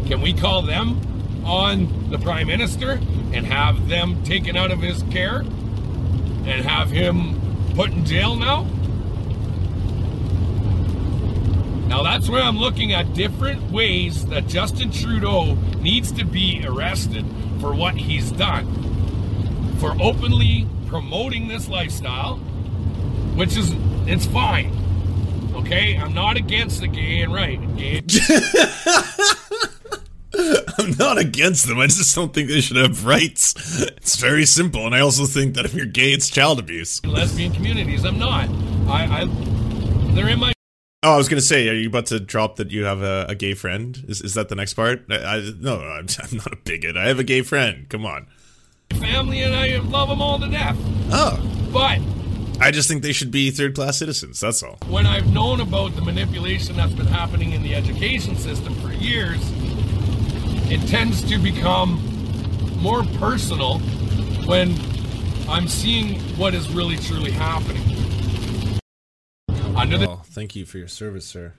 Can 0.07 0.21
we 0.21 0.33
call 0.33 0.61
them 0.61 0.99
on 1.45 2.09
the 2.09 2.17
Prime 2.19 2.47
Minister 2.47 2.99
and 3.33 3.45
have 3.45 3.87
them 3.87 4.23
taken 4.23 4.55
out 4.55 4.71
of 4.71 4.79
his 4.79 5.03
care 5.03 5.39
and 5.39 6.65
have 6.65 6.91
him 6.91 7.39
put 7.75 7.91
in 7.91 8.05
jail 8.05 8.35
now? 8.35 8.63
Now 11.87 12.03
that's 12.03 12.29
where 12.29 12.41
I'm 12.41 12.57
looking 12.57 12.93
at 12.93 13.13
different 13.13 13.69
ways 13.71 14.25
that 14.27 14.47
Justin 14.47 14.91
Trudeau 14.91 15.55
needs 15.81 16.11
to 16.13 16.23
be 16.23 16.63
arrested 16.65 17.25
for 17.59 17.73
what 17.73 17.95
he's 17.95 18.31
done. 18.31 19.77
For 19.77 19.95
openly 20.01 20.67
promoting 20.87 21.47
this 21.47 21.67
lifestyle, 21.67 22.39
which 23.35 23.57
is 23.57 23.73
it's 24.07 24.25
fine. 24.25 24.71
Okay? 25.53 25.97
I'm 25.97 26.13
not 26.13 26.37
against 26.37 26.81
the 26.81 26.87
gay 26.87 27.21
and 27.21 27.33
right. 27.33 27.59
Gay 27.77 28.01
I'm 30.79 30.91
not 30.97 31.17
against 31.17 31.67
them. 31.67 31.79
I 31.79 31.87
just 31.87 32.15
don't 32.15 32.33
think 32.33 32.47
they 32.47 32.61
should 32.61 32.77
have 32.77 33.05
rights. 33.05 33.81
It's 33.81 34.15
very 34.15 34.45
simple, 34.45 34.85
and 34.85 34.95
I 34.95 35.01
also 35.01 35.25
think 35.25 35.55
that 35.55 35.65
if 35.65 35.73
you're 35.73 35.85
gay, 35.85 36.13
it's 36.13 36.29
child 36.29 36.57
abuse. 36.57 37.05
Lesbian 37.05 37.51
communities, 37.51 38.05
I'm 38.05 38.17
not. 38.17 38.47
I, 38.87 39.23
I 39.23 39.25
they're 40.13 40.29
in 40.29 40.39
my 40.39 40.53
Oh, 41.03 41.13
I 41.13 41.17
was 41.17 41.27
gonna 41.27 41.41
say, 41.41 41.67
are 41.67 41.73
you 41.73 41.87
about 41.87 42.05
to 42.07 42.19
drop 42.19 42.57
that 42.57 42.69
you 42.69 42.85
have 42.85 43.01
a, 43.01 43.25
a 43.27 43.35
gay 43.35 43.55
friend? 43.55 44.05
Is 44.07 44.21
is 44.21 44.35
that 44.35 44.49
the 44.49 44.55
next 44.55 44.75
part? 44.75 45.03
I, 45.09 45.15
I 45.15 45.51
no, 45.59 45.79
I'm, 45.79 46.05
I'm, 46.23 46.37
not 46.37 46.53
a 46.53 46.57
bigot. 46.57 46.95
I 46.95 47.07
have 47.07 47.19
a 47.19 47.23
gay 47.23 47.41
friend. 47.41 47.89
Come 47.89 48.05
on. 48.05 48.27
Family 48.91 49.41
and 49.41 49.55
I 49.55 49.77
love 49.77 50.09
them 50.09 50.21
all 50.21 50.37
to 50.39 50.47
death. 50.47 50.77
Oh, 51.11 51.39
but 51.73 51.99
I 52.63 52.69
just 52.69 52.87
think 52.87 53.01
they 53.01 53.11
should 53.11 53.31
be 53.31 53.49
third 53.49 53.73
class 53.73 53.97
citizens. 53.97 54.39
That's 54.39 54.61
all. 54.61 54.77
When 54.87 55.07
I've 55.07 55.33
known 55.33 55.61
about 55.61 55.95
the 55.95 56.01
manipulation 56.03 56.75
that's 56.75 56.93
been 56.93 57.07
happening 57.07 57.53
in 57.53 57.63
the 57.63 57.73
education 57.73 58.35
system 58.35 58.75
for 58.75 58.93
years, 58.93 59.39
it 60.69 60.87
tends 60.87 61.23
to 61.23 61.39
become 61.39 61.99
more 62.77 63.03
personal 63.17 63.79
when 64.45 64.75
I'm 65.49 65.67
seeing 65.67 66.19
what 66.37 66.53
is 66.53 66.69
really 66.69 66.97
truly 66.97 67.31
happening. 67.31 67.81
Under 69.75 69.97
the- 69.97 70.09
oh, 70.09 70.21
thank 70.25 70.55
you 70.55 70.67
for 70.67 70.77
your 70.77 70.87
service, 70.87 71.25
sir. 71.25 71.53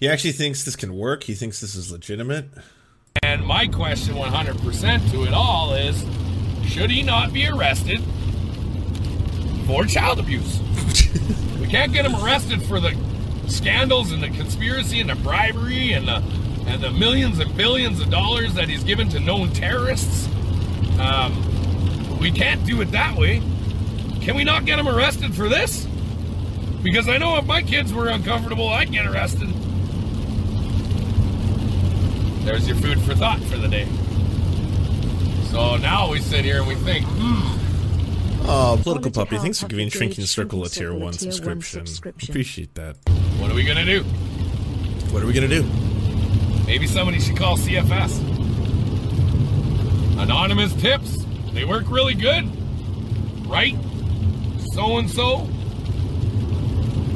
He 0.00 0.08
actually 0.08 0.32
thinks 0.32 0.64
this 0.64 0.74
can 0.74 0.94
work. 0.94 1.24
He 1.24 1.34
thinks 1.34 1.60
this 1.60 1.74
is 1.74 1.92
legitimate. 1.92 2.48
And 3.22 3.44
my 3.44 3.66
question 3.66 4.14
100% 4.14 5.10
to 5.10 5.24
it 5.24 5.34
all 5.34 5.74
is 5.74 6.02
should 6.66 6.90
he 6.90 7.02
not 7.02 7.30
be 7.34 7.46
arrested 7.46 8.02
for 9.66 9.84
child 9.84 10.18
abuse? 10.18 10.60
we 11.60 11.66
can't 11.66 11.92
get 11.92 12.04
him 12.04 12.14
arrested 12.14 12.62
for 12.62 12.80
the 12.80 12.96
scandals 13.48 14.12
and 14.12 14.22
the 14.22 14.30
conspiracy 14.30 15.00
and 15.00 15.10
the 15.10 15.14
bribery 15.16 15.92
and 15.92 16.08
the 16.08 16.22
and 16.66 16.82
the 16.82 16.90
millions 16.90 17.38
and 17.38 17.54
billions 17.56 18.00
of 18.00 18.10
dollars 18.10 18.54
that 18.54 18.68
he's 18.68 18.84
given 18.84 19.08
to 19.10 19.20
known 19.20 19.50
terrorists. 19.50 20.26
Um, 20.98 22.18
we 22.18 22.30
can't 22.30 22.64
do 22.64 22.80
it 22.80 22.90
that 22.92 23.18
way. 23.18 23.42
Can 24.22 24.34
we 24.34 24.44
not 24.44 24.64
get 24.64 24.78
him 24.78 24.88
arrested 24.88 25.34
for 25.34 25.48
this? 25.48 25.86
Because 26.82 27.08
I 27.08 27.18
know 27.18 27.36
if 27.36 27.44
my 27.44 27.62
kids 27.62 27.92
were 27.92 28.08
uncomfortable, 28.08 28.68
I'd 28.68 28.90
get 28.90 29.06
arrested. 29.06 29.48
There's 32.44 32.66
your 32.66 32.76
food 32.76 33.00
for 33.02 33.14
thought 33.14 33.40
for 33.40 33.56
the 33.56 33.68
day. 33.68 33.86
So 35.50 35.76
now 35.76 36.10
we 36.10 36.20
sit 36.20 36.44
here 36.44 36.58
and 36.58 36.66
we 36.66 36.74
think, 36.74 37.06
hmm. 37.06 37.63
Oh, 38.46 38.78
political 38.82 39.10
puppy, 39.10 39.38
thanks 39.38 39.58
for 39.58 39.68
giving 39.68 39.88
Shrinking 39.88 40.26
Circle 40.26 40.64
a 40.64 40.68
tier, 40.68 40.92
one, 40.92 41.14
subscription. 41.14 41.86
Appreciate 42.04 42.74
that. 42.74 42.96
What 43.38 43.50
are 43.50 43.54
we 43.54 43.64
gonna 43.64 43.86
do? 43.86 44.02
What 45.12 45.22
are 45.22 45.26
we 45.26 45.32
gonna 45.32 45.48
do? 45.48 45.64
Maybe 46.66 46.86
somebody 46.86 47.20
should 47.20 47.38
call 47.38 47.56
CFS. 47.56 48.20
Anonymous 50.20 50.74
tips. 50.74 51.24
They 51.52 51.64
work 51.64 51.86
really 51.88 52.12
good. 52.12 52.44
Right? 53.48 53.76
So 54.74 54.98
and 54.98 55.10
so. 55.10 55.48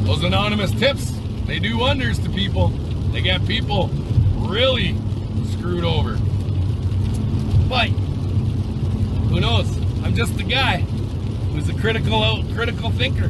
Those 0.06 0.24
anonymous 0.24 0.70
tips, 0.72 1.12
they 1.44 1.58
do 1.58 1.76
wonders 1.76 2.18
to 2.20 2.30
people. 2.30 2.68
They 3.12 3.20
get 3.20 3.46
people 3.46 3.88
really 4.48 4.96
screwed 5.52 5.84
over. 5.84 6.16
But 7.68 7.90
who 9.28 9.40
knows? 9.40 9.68
I'm 10.02 10.14
just 10.14 10.40
a 10.40 10.44
guy 10.44 10.86
who's 11.50 11.68
a 11.68 11.74
critical 11.74 12.44
critical 12.54 12.90
thinker. 12.90 13.28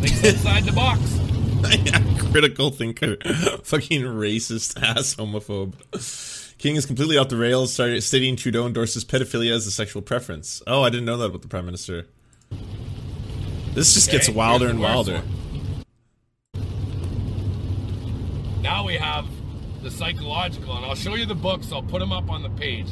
Thinks 0.00 0.24
outside 0.24 0.64
the 0.64 0.72
box. 0.72 1.00
yeah, 1.84 2.02
critical 2.30 2.70
thinker. 2.70 3.16
Fucking 3.62 4.02
racist 4.02 4.82
ass 4.82 5.14
homophobe. 5.14 5.74
King 6.58 6.76
is 6.76 6.86
completely 6.86 7.18
off 7.18 7.28
the 7.28 7.36
rails, 7.36 7.72
started 7.72 8.02
stating 8.02 8.36
Trudeau 8.36 8.66
endorses 8.66 9.04
pedophilia 9.04 9.52
as 9.52 9.66
a 9.66 9.70
sexual 9.70 10.02
preference. 10.02 10.62
Oh, 10.66 10.82
I 10.82 10.90
didn't 10.90 11.06
know 11.06 11.16
that 11.16 11.26
about 11.26 11.42
the 11.42 11.48
Prime 11.48 11.66
Minister. 11.66 12.06
This 13.74 13.94
just 13.94 14.08
okay, 14.08 14.18
gets 14.18 14.28
wilder 14.28 14.68
and 14.68 14.80
wilder. 14.80 15.22
Now 18.60 18.84
we 18.84 18.94
have 18.94 19.26
the 19.82 19.90
psychological, 19.90 20.76
and 20.76 20.86
I'll 20.86 20.94
show 20.94 21.14
you 21.14 21.26
the 21.26 21.34
books, 21.34 21.72
I'll 21.72 21.82
put 21.82 21.98
them 21.98 22.12
up 22.12 22.30
on 22.30 22.42
the 22.42 22.50
page. 22.50 22.88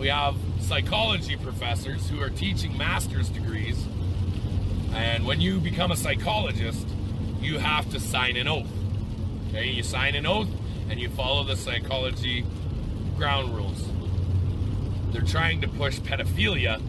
We 0.00 0.08
have 0.08 0.34
psychology 0.60 1.36
professors 1.36 2.08
who 2.08 2.22
are 2.22 2.30
teaching 2.30 2.74
master's 2.78 3.28
degrees, 3.28 3.84
and 4.94 5.26
when 5.26 5.42
you 5.42 5.60
become 5.60 5.92
a 5.92 5.96
psychologist, 5.96 6.88
you 7.42 7.58
have 7.58 7.90
to 7.90 8.00
sign 8.00 8.36
an 8.38 8.48
oath. 8.48 8.66
Okay, 9.50 9.66
you 9.66 9.82
sign 9.82 10.14
an 10.14 10.24
oath 10.24 10.48
and 10.88 10.98
you 10.98 11.10
follow 11.10 11.44
the 11.44 11.54
psychology 11.54 12.46
ground 13.18 13.54
rules. 13.54 13.84
They're 15.12 15.20
trying 15.20 15.60
to 15.60 15.68
push 15.68 15.98
pedophilia 16.00 16.80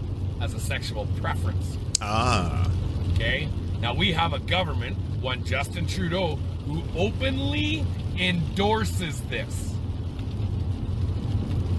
as 0.41 0.53
a 0.53 0.59
sexual 0.59 1.05
preference. 1.19 1.77
Ah. 1.99 2.71
Okay? 3.13 3.49
Now 3.81 3.93
we 3.93 4.13
have 4.13 4.31
a 4.31 4.39
government, 4.39 4.95
one 5.19 5.43
Justin 5.43 5.85
Trudeau, 5.85 6.37
who 6.65 6.81
openly 6.95 7.85
endorses 8.17 9.19
this. 9.23 9.70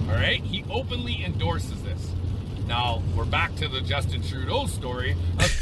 All 0.08 0.14
right? 0.14 0.40
He 0.42 0.64
openly 0.70 1.24
endorses 1.24 1.82
this. 1.82 2.10
Now 2.66 3.02
we're 3.16 3.24
back 3.24 3.54
to 3.56 3.68
the 3.68 3.80
Justin 3.80 4.22
Trudeau 4.22 4.66
story. 4.66 5.16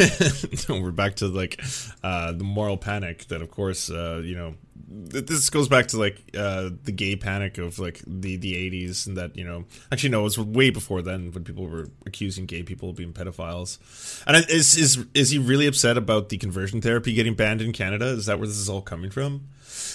we're 0.69 0.91
back 0.91 1.17
to 1.17 1.29
like 1.29 1.61
uh, 2.03 2.33
the 2.33 2.45
moral 2.45 2.77
panic 2.77 3.27
that, 3.29 3.43
of 3.43 3.51
course, 3.51 3.91
uh, 3.91 4.21
you 4.25 4.37
know, 4.37 4.55
this 4.93 5.51
goes 5.51 5.69
back 5.69 5.87
to 5.89 5.99
like 5.99 6.21
uh, 6.37 6.71
the 6.83 6.91
gay 6.91 7.15
panic 7.15 7.59
of 7.59 7.79
like 7.79 8.03
the 8.07 8.37
the 8.37 8.55
80s 8.55 9.07
and 9.07 9.17
that 9.17 9.37
you 9.37 9.45
know 9.45 9.65
actually 9.93 10.09
no 10.09 10.21
it 10.21 10.25
was 10.25 10.39
way 10.39 10.71
before 10.71 11.01
then 11.01 11.31
when 11.31 11.45
people 11.45 11.67
were 11.67 11.89
accusing 12.07 12.45
gay 12.45 12.65
people 12.65 12.91
of 12.91 12.97
being 12.97 13.13
pedophiles. 13.13 13.79
And 14.27 14.37
is 14.51 14.77
is 14.77 15.07
is 15.15 15.31
he 15.31 15.39
really 15.39 15.67
upset 15.67 15.97
about 15.97 16.29
the 16.29 16.39
conversion 16.39 16.81
therapy 16.81 17.13
getting 17.13 17.35
banned 17.35 17.63
in 17.63 17.73
Canada? 17.73 18.07
Is 18.07 18.27
that 18.27 18.39
where 18.39 18.49
this 18.49 18.59
is 18.59 18.69
all 18.69 18.83
coming 18.83 19.11
from? 19.11 19.49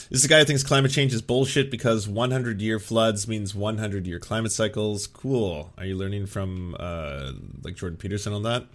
Is 0.09 0.21
the 0.21 0.29
guy 0.29 0.39
who 0.39 0.45
thinks 0.45 0.63
climate 0.63 0.91
change 0.91 1.13
is 1.13 1.21
bullshit 1.21 1.69
because 1.69 2.07
100 2.07 2.61
year 2.61 2.79
floods 2.79 3.27
means 3.27 3.53
100 3.53 4.07
year 4.07 4.19
climate 4.19 4.53
cycles. 4.53 5.07
Cool. 5.07 5.73
Are 5.77 5.85
you 5.85 5.97
learning 5.97 6.27
from 6.27 6.75
uh, 6.79 7.33
like 7.63 7.75
Jordan 7.75 7.97
Peterson 7.97 8.31
on 8.31 8.43
that 8.43 8.65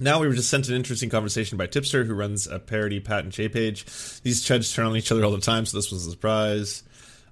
now 0.00 0.20
we 0.20 0.26
were 0.26 0.34
just 0.34 0.50
sent 0.50 0.68
an 0.68 0.74
interesting 0.74 1.10
conversation 1.10 1.58
by 1.58 1.66
Tipster, 1.66 2.04
who 2.04 2.14
runs 2.14 2.46
a 2.46 2.58
parody 2.58 3.00
Pat 3.00 3.24
and 3.24 3.32
page. 3.32 3.84
These 4.22 4.44
chuds 4.44 4.74
turn 4.74 4.86
on 4.86 4.96
each 4.96 5.10
other 5.10 5.24
all 5.24 5.32
the 5.32 5.40
time, 5.40 5.66
so 5.66 5.76
this 5.76 5.90
was 5.90 6.06
a 6.06 6.10
surprise. 6.10 6.82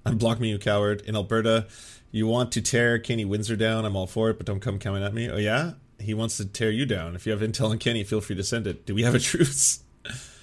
Unblock 0.05 0.39
me, 0.39 0.49
you 0.49 0.59
coward. 0.59 1.01
In 1.01 1.15
Alberta, 1.15 1.67
you 2.11 2.27
want 2.27 2.51
to 2.53 2.61
tear 2.61 2.99
Kenny 2.99 3.25
Windsor 3.25 3.55
down. 3.55 3.85
I'm 3.85 3.95
all 3.95 4.07
for 4.07 4.29
it, 4.29 4.37
but 4.37 4.45
don't 4.45 4.59
come 4.59 4.79
coming 4.79 5.03
at 5.03 5.13
me. 5.13 5.29
Oh 5.29 5.37
yeah, 5.37 5.73
he 5.99 6.13
wants 6.13 6.37
to 6.37 6.45
tear 6.45 6.71
you 6.71 6.85
down. 6.85 7.15
If 7.15 7.25
you 7.25 7.31
have 7.31 7.41
intel 7.41 7.69
on 7.71 7.79
Kenny, 7.79 8.03
feel 8.03 8.21
free 8.21 8.35
to 8.35 8.43
send 8.43 8.67
it. 8.67 8.85
Do 8.85 8.95
we 8.95 9.03
have 9.03 9.15
a 9.15 9.19
truce? 9.19 9.83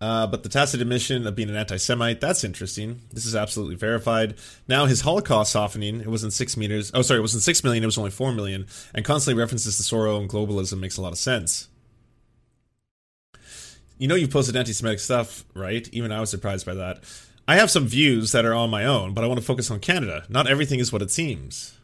Uh, 0.00 0.26
but 0.28 0.44
the 0.44 0.48
tacit 0.48 0.80
admission 0.80 1.26
of 1.26 1.34
being 1.34 1.48
an 1.48 1.56
anti-Semite, 1.56 2.20
that's 2.20 2.44
interesting. 2.44 3.00
This 3.12 3.26
is 3.26 3.34
absolutely 3.34 3.74
verified. 3.74 4.36
Now 4.68 4.86
his 4.86 5.00
Holocaust 5.00 5.52
softening, 5.52 6.00
it 6.00 6.06
wasn't 6.06 6.32
six 6.32 6.56
meters. 6.56 6.92
Oh, 6.94 7.02
sorry, 7.02 7.18
it 7.18 7.22
wasn't 7.22 7.42
six 7.42 7.64
million. 7.64 7.82
It 7.82 7.86
was 7.86 7.98
only 7.98 8.12
four 8.12 8.32
million. 8.32 8.66
And 8.94 9.04
constantly 9.04 9.40
references 9.40 9.76
to 9.76 9.82
Soros 9.82 10.20
and 10.20 10.30
globalism 10.30 10.78
makes 10.78 10.96
a 10.96 11.02
lot 11.02 11.12
of 11.12 11.18
sense. 11.18 11.68
You 13.98 14.06
know, 14.06 14.14
you've 14.14 14.30
posted 14.30 14.54
anti-Semitic 14.54 15.00
stuff, 15.00 15.44
right? 15.54 15.88
Even 15.92 16.12
I 16.12 16.20
was 16.20 16.30
surprised 16.30 16.64
by 16.64 16.74
that. 16.74 17.02
I 17.48 17.56
have 17.56 17.70
some 17.70 17.88
views 17.88 18.30
that 18.30 18.44
are 18.44 18.54
on 18.54 18.70
my 18.70 18.84
own, 18.84 19.14
but 19.14 19.24
I 19.24 19.26
want 19.26 19.40
to 19.40 19.46
focus 19.46 19.70
on 19.70 19.80
Canada. 19.80 20.24
Not 20.28 20.46
everything 20.46 20.78
is 20.78 20.92
what 20.92 21.02
it 21.02 21.10
seems. 21.10 21.76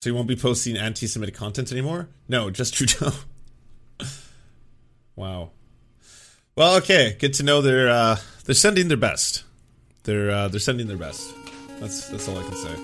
So 0.00 0.08
you 0.10 0.14
won't 0.14 0.28
be 0.28 0.36
posting 0.36 0.76
anti-Semitic 0.76 1.34
content 1.34 1.70
anymore? 1.70 2.08
No, 2.28 2.48
just 2.48 2.72
Trudeau. 2.76 3.12
wow. 5.16 5.50
Well, 6.56 6.76
okay, 6.76 7.18
good 7.18 7.34
to 7.34 7.42
know 7.42 7.60
they're 7.60 7.90
uh, 7.90 8.16
they're 8.46 8.54
sending 8.54 8.88
their 8.88 8.96
best. 8.96 9.44
They're 10.04 10.30
uh, 10.30 10.48
they're 10.48 10.58
sending 10.58 10.86
their 10.86 10.96
best. 10.96 11.34
That's 11.80 12.08
that's 12.08 12.26
all 12.30 12.38
I 12.38 12.42
can 12.44 12.54
say. 12.54 12.74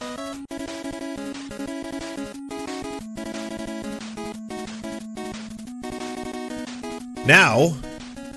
Now, 7.25 7.75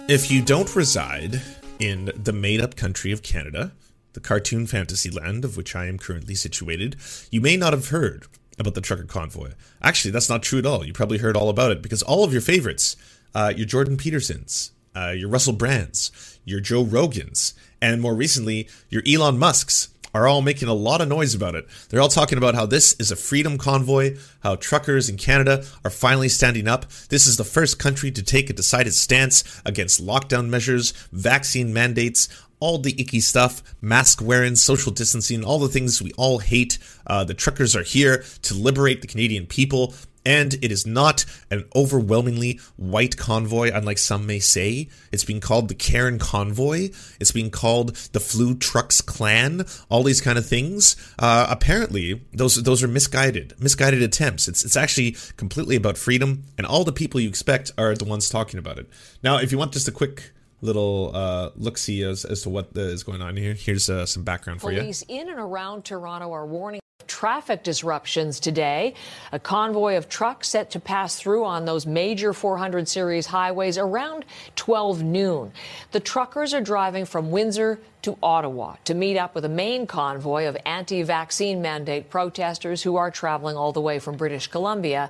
if 0.08 0.32
you 0.32 0.42
don't 0.42 0.74
reside 0.74 1.42
in 1.80 2.14
the 2.16 2.32
made 2.32 2.62
up 2.62 2.78
country 2.78 3.12
of 3.12 3.22
Canada, 3.22 3.74
the 4.14 4.22
cartoon 4.22 4.68
fantasy 4.68 5.10
land 5.10 5.44
of 5.44 5.58
which 5.58 5.76
I 5.76 5.88
am 5.88 5.98
currently 5.98 6.36
situated, 6.36 6.96
you 7.30 7.42
may 7.42 7.58
not 7.58 7.74
have 7.74 7.90
heard 7.90 8.26
about 8.58 8.74
the 8.74 8.80
trucker 8.80 9.04
convoy. 9.04 9.52
Actually, 9.82 10.12
that's 10.12 10.30
not 10.30 10.44
true 10.44 10.60
at 10.60 10.66
all. 10.66 10.86
You 10.86 10.94
probably 10.94 11.18
heard 11.18 11.36
all 11.36 11.50
about 11.50 11.74
it 11.74 11.82
because 11.82 12.02
all 12.02 12.24
of 12.24 12.32
your 12.32 12.42
favorites, 12.42 12.96
uh, 13.34 13.52
your 13.54 13.66
Jordan 13.66 13.98
Petersons, 13.98 14.72
uh, 14.96 15.12
your 15.12 15.30
Russell 15.30 15.54
Brands, 15.54 16.40
your 16.46 16.60
Joe 16.60 16.84
Rogans, 16.84 17.54
and 17.82 18.02
more 18.02 18.16
recently, 18.16 18.70
your 18.90 19.04
Elon 19.08 19.38
Musks, 19.38 19.90
are 20.16 20.28
all 20.28 20.42
making 20.42 20.70
a 20.70 20.74
lot 20.74 21.02
of 21.02 21.10
noise 21.10 21.36
about 21.36 21.56
it. 21.56 21.68
They're 21.90 22.00
all 22.00 22.08
talking 22.08 22.38
about 22.38 22.56
how 22.56 22.66
this 22.66 22.94
is 23.00 23.12
a 23.12 23.18
freedom 23.18 23.58
convoy, 23.58 24.16
how 24.40 24.56
truckers 24.56 25.10
in 25.10 25.18
Canada 25.18 25.66
are 25.84 25.92
finally 25.92 26.30
standing 26.30 26.70
up. 26.70 26.90
This 27.10 27.28
is 27.28 27.36
the 27.36 27.44
first 27.44 27.80
country 27.80 28.12
to 28.12 28.24
take 28.24 28.50
a 28.50 28.54
decided 28.54 28.94
stance 28.94 29.44
against 29.66 30.02
lockdown 30.02 30.48
measures, 30.48 30.92
vaccine 31.12 31.74
mandates, 31.74 32.30
all 32.62 32.78
the 32.78 32.96
icky 32.98 33.20
stuff, 33.20 33.62
mask 33.82 34.22
wearing, 34.22 34.56
social 34.56 34.94
distancing, 34.94 35.44
all 35.44 35.60
the 35.60 35.68
things 35.68 36.02
we 36.02 36.14
all 36.14 36.40
hate. 36.40 36.80
Uh, 37.06 37.26
the 37.26 37.34
truckers 37.34 37.76
are 37.76 37.84
here 37.84 38.24
to 38.42 38.54
liberate 38.54 39.02
the 39.02 39.08
Canadian 39.08 39.46
people. 39.46 39.94
And 40.26 40.56
it 40.56 40.72
is 40.72 40.86
not 40.86 41.26
an 41.52 41.66
overwhelmingly 41.76 42.60
white 42.78 43.16
convoy, 43.18 43.72
unlike 43.74 43.98
some 43.98 44.26
may 44.26 44.40
say. 44.40 44.90
It's 45.12 45.24
being 45.24 45.40
called 45.40 45.68
the 45.68 45.76
Karen 45.76 46.20
Convoy. 46.20 46.90
It's 47.20 47.32
being 47.32 47.52
called 47.52 47.96
the 48.14 48.20
Flu 48.20 48.56
Trucks 48.56 49.02
Clan. 49.02 49.66
All 49.90 50.04
these 50.04 50.22
kind 50.22 50.38
of 50.38 50.46
things. 50.46 50.96
Uh, 51.20 51.48
apparently, 51.50 52.22
those 52.34 52.62
those 52.64 52.84
are 52.84 52.88
misguided, 52.88 53.54
misguided 53.60 54.02
attempts. 54.02 54.48
It's 54.48 54.66
it's 54.66 54.78
actually 54.78 55.16
completely 55.38 55.76
about 55.76 55.98
freedom, 55.98 56.44
and 56.58 56.66
all 56.66 56.84
the 56.84 56.92
people 56.92 57.20
you 57.20 57.30
expect 57.30 57.72
are 57.78 57.96
the 57.96 58.06
ones 58.06 58.30
talking 58.30 58.60
about 58.60 58.80
it. 58.80 58.90
Now, 59.24 59.38
if 59.38 59.52
you 59.52 59.58
want 59.58 59.74
just 59.74 59.88
a 59.88 59.92
quick 59.92 60.32
little 60.66 61.12
uh, 61.14 61.50
look 61.56 61.78
see 61.78 62.04
as, 62.04 62.26
as 62.26 62.42
to 62.44 62.50
what 62.50 62.70
is 62.76 63.04
going 63.04 63.22
on 63.22 63.38
here. 63.38 63.54
Here's 63.54 63.90
uh, 63.90 64.06
some 64.06 64.24
background 64.24 64.62
for 64.62 64.72
Police 64.72 65.02
you. 65.02 65.06
Police 65.08 65.28
in 65.28 65.30
and 65.30 65.40
around 65.40 65.86
Toronto 65.86 66.32
are 66.34 66.46
warning 66.46 66.82
traffic 67.08 67.64
disruptions 67.64 68.40
today. 68.40 68.94
A 69.32 69.40
convoy 69.40 69.96
of 69.96 70.10
trucks 70.10 70.50
set 70.50 70.72
to 70.72 70.80
pass 70.80 71.16
through 71.16 71.46
on 71.46 71.66
those 71.66 71.86
major 71.86 72.34
400 72.34 72.88
series 72.88 73.28
highways 73.28 73.78
around 73.78 74.26
12 74.56 75.04
noon. 75.04 75.52
The 75.92 76.00
truckers 76.00 76.54
are 76.54 76.62
driving 76.62 77.06
from 77.06 77.32
Windsor 77.32 77.80
to 78.02 78.18
Ottawa 78.22 78.76
to 78.86 78.94
meet 78.94 79.18
up 79.18 79.34
with 79.34 79.46
a 79.46 79.50
main 79.50 79.88
convoy 79.88 80.46
of 80.46 80.58
anti 80.66 81.04
vaccine 81.04 81.62
mandate 81.62 82.10
protesters 82.10 82.84
who 82.84 82.96
are 82.98 83.12
traveling 83.12 83.56
all 83.56 83.72
the 83.72 83.82
way 83.82 84.00
from 84.00 84.18
British 84.18 84.48
Columbia. 84.48 85.10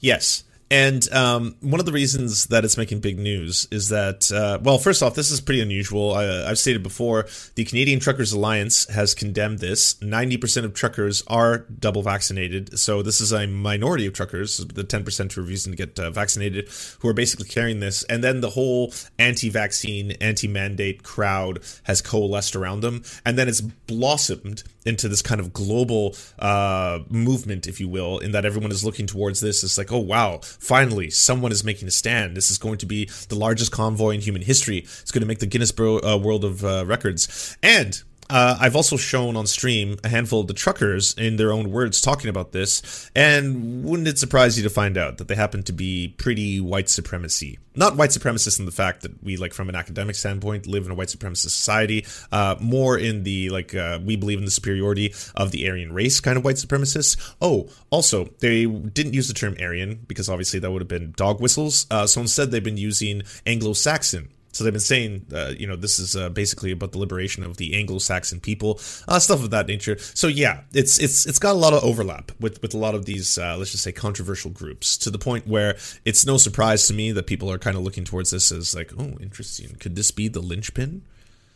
Yes. 0.00 0.44
And 0.70 1.10
um, 1.12 1.56
one 1.60 1.80
of 1.80 1.86
the 1.86 1.92
reasons 1.92 2.46
that 2.46 2.64
it's 2.64 2.76
making 2.76 3.00
big 3.00 3.18
news 3.18 3.66
is 3.70 3.88
that, 3.88 4.30
uh, 4.30 4.58
well, 4.62 4.78
first 4.78 5.02
off, 5.02 5.14
this 5.14 5.30
is 5.30 5.40
pretty 5.40 5.62
unusual. 5.62 6.14
I, 6.14 6.24
have 6.48 6.58
stated 6.58 6.82
before, 6.82 7.26
the 7.54 7.64
Canadian 7.64 8.00
Truckers 8.00 8.32
Alliance 8.32 8.86
has 8.88 9.14
condemned 9.14 9.60
this. 9.60 9.94
90% 9.94 10.64
of 10.64 10.74
truckers 10.74 11.22
are 11.26 11.58
double 11.58 12.02
vaccinated. 12.02 12.78
So 12.78 13.02
this 13.02 13.20
is 13.20 13.32
a 13.32 13.46
minority 13.46 14.06
of 14.06 14.12
truckers, 14.12 14.58
the 14.58 14.84
10% 14.84 15.32
who 15.32 15.40
are 15.40 15.44
refusing 15.44 15.72
to 15.72 15.76
get 15.76 15.98
uh, 15.98 16.10
vaccinated, 16.10 16.68
who 16.98 17.08
are 17.08 17.14
basically 17.14 17.48
carrying 17.48 17.80
this. 17.80 18.02
And 18.04 18.22
then 18.22 18.42
the 18.42 18.50
whole 18.50 18.92
anti 19.18 19.48
vaccine, 19.48 20.12
anti 20.20 20.48
mandate 20.48 21.02
crowd 21.02 21.60
has 21.84 22.02
coalesced 22.02 22.54
around 22.54 22.80
them. 22.80 23.02
And 23.24 23.38
then 23.38 23.48
it's 23.48 23.62
blossomed 23.62 24.64
into 24.84 25.08
this 25.08 25.22
kind 25.22 25.40
of 25.40 25.52
global 25.52 26.14
uh, 26.38 27.00
movement, 27.08 27.66
if 27.66 27.80
you 27.80 27.88
will, 27.88 28.18
in 28.18 28.32
that 28.32 28.44
everyone 28.44 28.70
is 28.70 28.84
looking 28.84 29.06
towards 29.06 29.40
this. 29.40 29.64
It's 29.64 29.78
like, 29.78 29.92
oh, 29.92 29.98
wow 29.98 30.40
finally, 30.58 31.10
someone 31.10 31.52
is 31.52 31.64
making 31.64 31.88
a 31.88 31.90
stand. 31.90 32.36
This 32.36 32.50
is 32.50 32.58
going 32.58 32.78
to 32.78 32.86
be 32.86 33.08
the 33.28 33.36
largest 33.36 33.72
convoy 33.72 34.10
in 34.10 34.20
human 34.20 34.42
history. 34.42 34.78
It's 34.78 35.10
going 35.10 35.22
to 35.22 35.26
make 35.26 35.38
the 35.38 35.46
Guinness 35.46 35.72
uh, 35.78 36.18
World 36.18 36.44
of 36.44 36.64
uh, 36.64 36.84
Records. 36.86 37.56
And 37.62 38.02
uh, 38.30 38.56
I've 38.60 38.76
also 38.76 38.96
shown 38.96 39.36
on 39.36 39.46
stream 39.46 39.98
a 40.04 40.08
handful 40.08 40.40
of 40.40 40.46
the 40.46 40.54
truckers 40.54 41.14
in 41.14 41.36
their 41.36 41.52
own 41.52 41.70
words 41.70 42.00
talking 42.00 42.30
about 42.30 42.52
this, 42.52 43.10
and 43.14 43.84
wouldn't 43.84 44.08
it 44.08 44.18
surprise 44.18 44.56
you 44.56 44.62
to 44.64 44.70
find 44.70 44.96
out 44.96 45.18
that 45.18 45.28
they 45.28 45.34
happen 45.34 45.62
to 45.64 45.72
be 45.72 46.14
pretty 46.18 46.60
white 46.60 46.88
supremacy? 46.88 47.58
Not 47.74 47.96
white 47.96 48.10
supremacists 48.10 48.58
in 48.58 48.66
the 48.66 48.72
fact 48.72 49.02
that 49.02 49.22
we, 49.22 49.36
like, 49.36 49.54
from 49.54 49.68
an 49.68 49.76
academic 49.76 50.16
standpoint, 50.16 50.66
live 50.66 50.84
in 50.84 50.90
a 50.90 50.94
white 50.94 51.08
supremacist 51.08 51.50
society. 51.50 52.04
Uh, 52.32 52.56
more 52.58 52.98
in 52.98 53.22
the 53.22 53.50
like, 53.50 53.72
uh, 53.74 54.00
we 54.04 54.16
believe 54.16 54.38
in 54.38 54.44
the 54.44 54.50
superiority 54.50 55.14
of 55.36 55.52
the 55.52 55.68
Aryan 55.68 55.92
race 55.92 56.18
kind 56.18 56.36
of 56.36 56.44
white 56.44 56.56
supremacists. 56.56 57.16
Oh, 57.40 57.68
also, 57.90 58.30
they 58.40 58.66
didn't 58.66 59.14
use 59.14 59.28
the 59.28 59.34
term 59.34 59.54
Aryan 59.60 60.04
because 60.08 60.28
obviously 60.28 60.58
that 60.58 60.70
would 60.70 60.82
have 60.82 60.88
been 60.88 61.12
dog 61.16 61.40
whistles. 61.40 61.86
Uh, 61.90 62.06
so 62.06 62.20
instead, 62.20 62.50
they've 62.50 62.64
been 62.64 62.76
using 62.76 63.22
Anglo-Saxon 63.46 64.28
so 64.58 64.64
they've 64.64 64.72
been 64.72 64.80
saying, 64.80 65.24
uh, 65.32 65.52
you 65.56 65.68
know, 65.68 65.76
this 65.76 66.00
is 66.00 66.16
uh, 66.16 66.30
basically 66.30 66.72
about 66.72 66.90
the 66.90 66.98
liberation 66.98 67.44
of 67.44 67.58
the 67.58 67.76
Anglo-Saxon 67.76 68.40
people, 68.40 68.80
uh, 69.06 69.20
stuff 69.20 69.40
of 69.40 69.50
that 69.50 69.68
nature. 69.68 69.96
So 69.98 70.26
yeah, 70.26 70.62
it's 70.72 70.98
it's 70.98 71.26
it's 71.26 71.38
got 71.38 71.52
a 71.52 71.58
lot 71.58 71.74
of 71.74 71.84
overlap 71.84 72.32
with 72.40 72.60
with 72.60 72.74
a 72.74 72.76
lot 72.76 72.96
of 72.96 73.04
these, 73.04 73.38
uh, 73.38 73.56
let's 73.56 73.70
just 73.70 73.84
say, 73.84 73.92
controversial 73.92 74.50
groups, 74.50 74.96
to 74.98 75.10
the 75.10 75.18
point 75.18 75.46
where 75.46 75.76
it's 76.04 76.26
no 76.26 76.38
surprise 76.38 76.88
to 76.88 76.92
me 76.92 77.12
that 77.12 77.28
people 77.28 77.48
are 77.52 77.58
kind 77.58 77.76
of 77.76 77.84
looking 77.84 78.02
towards 78.02 78.32
this 78.32 78.50
as 78.50 78.74
like, 78.74 78.90
oh, 78.98 79.16
interesting. 79.20 79.76
Could 79.78 79.94
this 79.94 80.10
be 80.10 80.26
the 80.26 80.40
linchpin? 80.40 81.02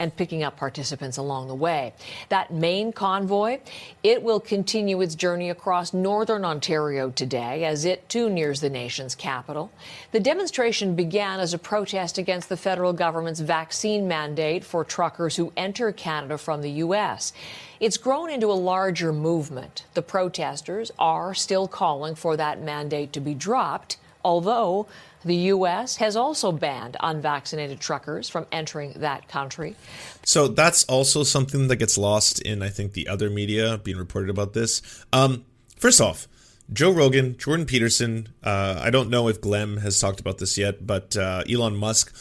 And 0.02 0.16
picking 0.16 0.42
up 0.42 0.56
participants 0.56 1.16
along 1.16 1.46
the 1.46 1.54
way. 1.54 1.94
That 2.28 2.52
main 2.52 2.92
convoy, 2.92 3.60
it 4.02 4.20
will 4.20 4.40
continue 4.40 5.00
its 5.00 5.14
journey 5.14 5.48
across 5.48 5.94
northern 5.94 6.44
Ontario 6.44 7.10
today 7.10 7.64
as 7.64 7.84
it 7.84 8.08
too 8.08 8.28
nears 8.28 8.60
the 8.60 8.68
nation's 8.68 9.14
capital. 9.14 9.70
The 10.10 10.18
demonstration 10.18 10.96
began 10.96 11.38
as 11.38 11.54
a 11.54 11.58
protest 11.58 12.18
against 12.18 12.48
the 12.48 12.56
federal 12.56 12.92
government's 12.92 13.38
vaccine 13.38 14.08
mandate 14.08 14.64
for 14.64 14.82
truckers 14.82 15.36
who 15.36 15.52
enter 15.56 15.92
Canada 15.92 16.36
from 16.36 16.62
the 16.62 16.70
U.S. 16.70 17.32
It's 17.78 17.96
grown 17.96 18.28
into 18.28 18.50
a 18.50 18.58
larger 18.58 19.12
movement. 19.12 19.84
The 19.94 20.02
protesters 20.02 20.90
are 20.98 21.32
still 21.32 21.68
calling 21.68 22.16
for 22.16 22.36
that 22.36 22.60
mandate 22.60 23.12
to 23.12 23.20
be 23.20 23.34
dropped, 23.34 23.98
although 24.24 24.88
the 25.24 25.34
U.S. 25.34 25.96
has 25.96 26.16
also 26.16 26.52
banned 26.52 26.96
unvaccinated 27.00 27.80
truckers 27.80 28.28
from 28.28 28.46
entering 28.52 28.92
that 28.96 29.28
country. 29.28 29.76
So 30.24 30.48
that's 30.48 30.84
also 30.84 31.22
something 31.22 31.68
that 31.68 31.76
gets 31.76 31.96
lost 31.98 32.40
in, 32.40 32.62
I 32.62 32.68
think, 32.68 32.92
the 32.92 33.08
other 33.08 33.30
media 33.30 33.78
being 33.78 33.96
reported 33.98 34.30
about 34.30 34.52
this. 34.52 34.82
Um, 35.12 35.44
first 35.76 36.00
off, 36.00 36.28
Joe 36.72 36.90
Rogan, 36.90 37.36
Jordan 37.36 37.66
Peterson, 37.66 38.28
uh, 38.42 38.80
I 38.82 38.90
don't 38.90 39.10
know 39.10 39.28
if 39.28 39.40
Glenn 39.40 39.78
has 39.78 39.98
talked 39.98 40.20
about 40.20 40.38
this 40.38 40.56
yet, 40.56 40.86
but 40.86 41.16
uh, 41.16 41.44
Elon 41.50 41.76
Musk, 41.76 42.14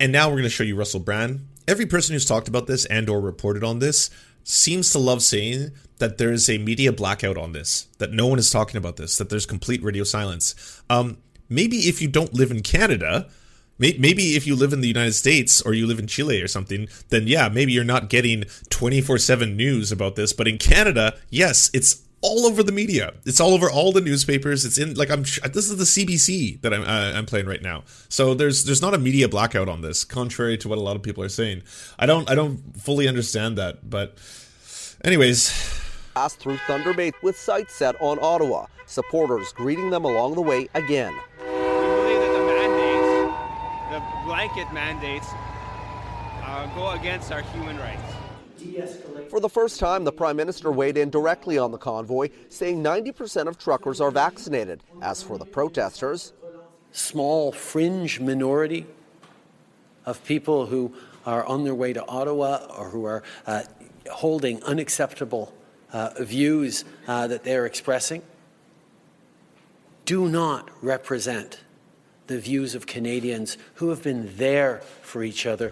and 0.00 0.12
now 0.12 0.28
we're 0.28 0.36
going 0.36 0.44
to 0.44 0.50
show 0.50 0.64
you 0.64 0.76
Russell 0.76 1.00
Brand. 1.00 1.46
Every 1.68 1.86
person 1.86 2.14
who's 2.14 2.24
talked 2.24 2.48
about 2.48 2.66
this 2.66 2.84
and 2.86 3.08
or 3.08 3.20
reported 3.20 3.62
on 3.62 3.78
this 3.78 4.10
seems 4.44 4.90
to 4.90 4.98
love 4.98 5.22
saying 5.22 5.72
that 5.98 6.18
there's 6.18 6.48
a 6.48 6.58
media 6.58 6.92
blackout 6.92 7.36
on 7.36 7.52
this, 7.52 7.86
that 7.98 8.12
no 8.12 8.26
one 8.26 8.38
is 8.38 8.50
talking 8.50 8.76
about 8.76 8.96
this, 8.96 9.16
that 9.18 9.30
there's 9.30 9.46
complete 9.46 9.82
radio 9.82 10.04
silence. 10.04 10.82
Um, 10.90 11.18
maybe 11.48 11.88
if 11.88 12.00
you 12.02 12.08
don't 12.08 12.34
live 12.34 12.50
in 12.50 12.62
Canada, 12.62 13.28
maybe 13.78 14.36
if 14.36 14.46
you 14.46 14.54
live 14.54 14.72
in 14.72 14.80
the 14.80 14.88
United 14.88 15.12
States 15.14 15.60
or 15.60 15.74
you 15.74 15.86
live 15.86 15.98
in 15.98 16.06
Chile 16.06 16.40
or 16.40 16.48
something, 16.48 16.88
then 17.08 17.26
yeah, 17.26 17.48
maybe 17.48 17.72
you're 17.72 17.84
not 17.84 18.08
getting 18.08 18.44
24 18.70 19.18
7 19.18 19.56
news 19.56 19.90
about 19.90 20.16
this. 20.16 20.32
But 20.32 20.48
in 20.48 20.58
Canada, 20.58 21.16
yes, 21.30 21.70
it's 21.74 22.02
all 22.22 22.46
over 22.46 22.62
the 22.62 22.72
media. 22.72 23.14
It's 23.26 23.40
all 23.40 23.52
over 23.52 23.68
all 23.68 23.92
the 23.92 24.00
newspapers. 24.00 24.64
It's 24.64 24.78
in 24.78 24.94
like 24.94 25.10
I'm. 25.10 25.22
This 25.22 25.68
is 25.68 25.76
the 25.76 25.84
CBC 25.84 26.60
that 26.62 26.72
I'm 26.72 26.82
uh, 26.82 27.18
I'm 27.18 27.26
playing 27.26 27.46
right 27.46 27.60
now. 27.60 27.82
So 28.08 28.34
there's 28.34 28.64
there's 28.64 28.80
not 28.80 28.94
a 28.94 28.98
media 28.98 29.28
blackout 29.28 29.68
on 29.68 29.82
this, 29.82 30.04
contrary 30.04 30.56
to 30.58 30.68
what 30.68 30.78
a 30.78 30.80
lot 30.80 30.94
of 30.94 31.02
people 31.02 31.24
are 31.24 31.28
saying. 31.28 31.62
I 31.98 32.06
don't 32.06 32.30
I 32.30 32.34
don't 32.34 32.58
fully 32.80 33.08
understand 33.08 33.58
that, 33.58 33.90
but 33.90 34.16
anyways. 35.04 35.80
Pass 36.14 36.34
through 36.34 36.58
Thunder 36.66 36.92
Bay 36.92 37.10
with 37.22 37.38
sights 37.38 37.74
set 37.74 37.96
on 38.00 38.18
Ottawa. 38.20 38.66
Supporters 38.86 39.50
greeting 39.52 39.90
them 39.90 40.04
along 40.04 40.34
the 40.34 40.42
way 40.42 40.68
again 40.74 41.18
blanket 44.42 44.72
mandates 44.72 45.28
uh, 46.42 46.66
go 46.74 46.90
against 46.90 47.30
our 47.30 47.42
human 47.42 47.78
rights. 47.78 48.02
For 49.30 49.38
the 49.38 49.48
first 49.48 49.78
time, 49.78 50.02
the 50.02 50.10
Prime 50.10 50.34
Minister 50.34 50.72
weighed 50.72 50.96
in 50.96 51.10
directly 51.10 51.58
on 51.58 51.70
the 51.70 51.78
convoy, 51.78 52.30
saying 52.48 52.82
90% 52.82 53.46
of 53.46 53.56
truckers 53.56 54.00
are 54.00 54.10
vaccinated. 54.10 54.82
As 55.00 55.22
for 55.22 55.38
the 55.38 55.44
protesters, 55.44 56.32
small 56.90 57.52
fringe 57.52 58.18
minority 58.18 58.84
of 60.06 60.24
people 60.24 60.66
who 60.66 60.92
are 61.24 61.46
on 61.46 61.62
their 61.62 61.76
way 61.76 61.92
to 61.92 62.04
Ottawa 62.06 62.66
or 62.76 62.88
who 62.88 63.04
are 63.04 63.22
uh, 63.46 63.62
holding 64.10 64.60
unacceptable 64.64 65.54
uh, 65.92 66.10
views 66.18 66.84
uh, 67.06 67.28
that 67.28 67.44
they're 67.44 67.66
expressing 67.66 68.22
do 70.04 70.28
not 70.28 70.68
represent 70.82 71.60
the 72.32 72.38
views 72.38 72.74
of 72.74 72.86
Canadians 72.86 73.58
who 73.74 73.90
have 73.90 74.02
been 74.02 74.34
there 74.36 74.80
for 75.02 75.22
each 75.22 75.44
other. 75.44 75.70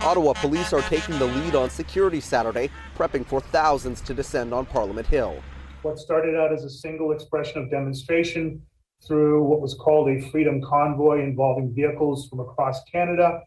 Ottawa 0.00 0.32
police 0.32 0.72
are 0.72 0.82
taking 0.82 1.16
the 1.20 1.26
lead 1.26 1.54
on 1.54 1.70
security 1.70 2.20
Saturday, 2.20 2.70
prepping 2.96 3.24
for 3.24 3.40
thousands 3.40 4.00
to 4.00 4.12
descend 4.12 4.52
on 4.52 4.66
Parliament 4.66 5.06
Hill. 5.06 5.40
What 5.82 5.96
started 5.98 6.34
out 6.34 6.52
as 6.52 6.64
a 6.64 6.70
single 6.70 7.12
expression 7.12 7.62
of 7.62 7.70
demonstration 7.70 8.60
through 9.06 9.44
what 9.44 9.60
was 9.60 9.74
called 9.74 10.08
a 10.08 10.20
freedom 10.30 10.60
convoy 10.60 11.22
involving 11.22 11.72
vehicles 11.72 12.28
from 12.28 12.40
across 12.40 12.82
Canada 12.90 13.40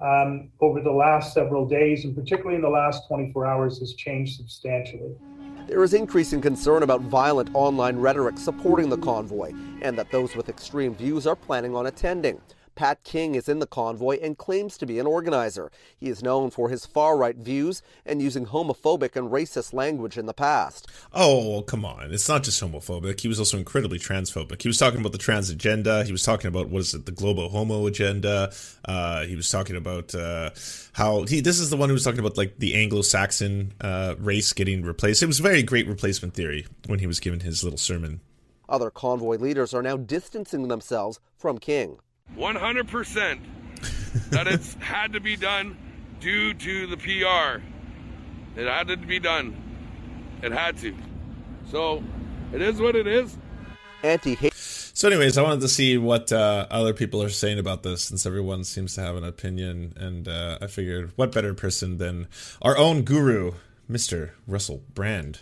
um, 0.00 0.50
over 0.60 0.82
the 0.82 0.92
last 0.92 1.32
several 1.32 1.66
days, 1.66 2.04
and 2.04 2.14
particularly 2.14 2.56
in 2.56 2.62
the 2.62 2.68
last 2.68 3.08
24 3.08 3.46
hours, 3.46 3.78
has 3.78 3.94
changed 3.94 4.36
substantially. 4.36 5.14
There 5.70 5.84
is 5.84 5.94
increasing 5.94 6.40
concern 6.40 6.82
about 6.82 7.02
violent 7.02 7.50
online 7.54 7.96
rhetoric 7.96 8.38
supporting 8.38 8.88
the 8.88 8.96
convoy, 8.96 9.52
and 9.82 9.96
that 9.96 10.10
those 10.10 10.34
with 10.34 10.48
extreme 10.48 10.96
views 10.96 11.28
are 11.28 11.36
planning 11.36 11.76
on 11.76 11.86
attending. 11.86 12.40
Pat 12.80 13.04
King 13.04 13.34
is 13.34 13.46
in 13.46 13.58
the 13.58 13.66
convoy 13.66 14.18
and 14.22 14.38
claims 14.38 14.78
to 14.78 14.86
be 14.86 14.98
an 14.98 15.06
organizer. 15.06 15.70
He 15.98 16.08
is 16.08 16.22
known 16.22 16.48
for 16.48 16.70
his 16.70 16.86
far 16.86 17.14
right 17.18 17.36
views 17.36 17.82
and 18.06 18.22
using 18.22 18.46
homophobic 18.46 19.16
and 19.16 19.30
racist 19.30 19.74
language 19.74 20.16
in 20.16 20.24
the 20.24 20.32
past. 20.32 20.90
Oh, 21.12 21.60
come 21.60 21.84
on. 21.84 22.10
It's 22.10 22.26
not 22.26 22.42
just 22.42 22.58
homophobic. 22.58 23.20
He 23.20 23.28
was 23.28 23.38
also 23.38 23.58
incredibly 23.58 23.98
transphobic. 23.98 24.62
He 24.62 24.68
was 24.68 24.78
talking 24.78 24.98
about 24.98 25.12
the 25.12 25.18
trans 25.18 25.50
agenda. 25.50 26.04
He 26.04 26.12
was 26.12 26.22
talking 26.22 26.48
about, 26.48 26.70
what 26.70 26.78
is 26.78 26.94
it, 26.94 27.04
the 27.04 27.12
global 27.12 27.50
homo 27.50 27.86
agenda. 27.86 28.50
Uh, 28.86 29.24
he 29.26 29.36
was 29.36 29.50
talking 29.50 29.76
about 29.76 30.14
uh, 30.14 30.48
how 30.94 31.24
he, 31.24 31.42
this 31.42 31.60
is 31.60 31.68
the 31.68 31.76
one 31.76 31.90
who 31.90 31.92
was 31.92 32.04
talking 32.04 32.20
about 32.20 32.38
like 32.38 32.60
the 32.60 32.74
Anglo 32.76 33.02
Saxon 33.02 33.74
uh, 33.82 34.14
race 34.18 34.54
getting 34.54 34.86
replaced. 34.86 35.22
It 35.22 35.26
was 35.26 35.40
a 35.40 35.42
very 35.42 35.62
great 35.62 35.86
replacement 35.86 36.32
theory 36.32 36.66
when 36.86 37.00
he 37.00 37.06
was 37.06 37.20
given 37.20 37.40
his 37.40 37.62
little 37.62 37.78
sermon. 37.78 38.20
Other 38.70 38.90
convoy 38.90 39.36
leaders 39.36 39.74
are 39.74 39.82
now 39.82 39.98
distancing 39.98 40.68
themselves 40.68 41.20
from 41.36 41.58
King. 41.58 41.98
100% 42.36 43.40
that 44.30 44.46
it's 44.46 44.74
had 44.80 45.12
to 45.12 45.20
be 45.20 45.36
done 45.36 45.76
due 46.20 46.54
to 46.54 46.86
the 46.86 46.96
PR. 46.96 47.62
It 48.58 48.66
had 48.66 48.88
to 48.88 48.96
be 48.96 49.18
done. 49.18 49.56
It 50.42 50.52
had 50.52 50.78
to. 50.78 50.94
So 51.70 52.02
it 52.52 52.62
is 52.62 52.80
what 52.80 52.96
it 52.96 53.06
is. 53.06 53.36
Anti 54.02 54.34
hate. 54.34 54.54
So, 54.54 55.08
anyways, 55.08 55.38
I 55.38 55.42
wanted 55.42 55.60
to 55.60 55.68
see 55.68 55.96
what 55.96 56.30
uh, 56.30 56.66
other 56.70 56.92
people 56.92 57.22
are 57.22 57.30
saying 57.30 57.58
about 57.58 57.82
this, 57.82 58.04
since 58.04 58.26
everyone 58.26 58.64
seems 58.64 58.94
to 58.96 59.00
have 59.00 59.16
an 59.16 59.24
opinion, 59.24 59.94
and 59.96 60.28
uh, 60.28 60.58
I 60.60 60.66
figured, 60.66 61.12
what 61.16 61.32
better 61.32 61.54
person 61.54 61.96
than 61.96 62.28
our 62.60 62.76
own 62.76 63.02
guru, 63.02 63.52
Mister 63.88 64.34
Russell 64.46 64.82
Brand. 64.92 65.40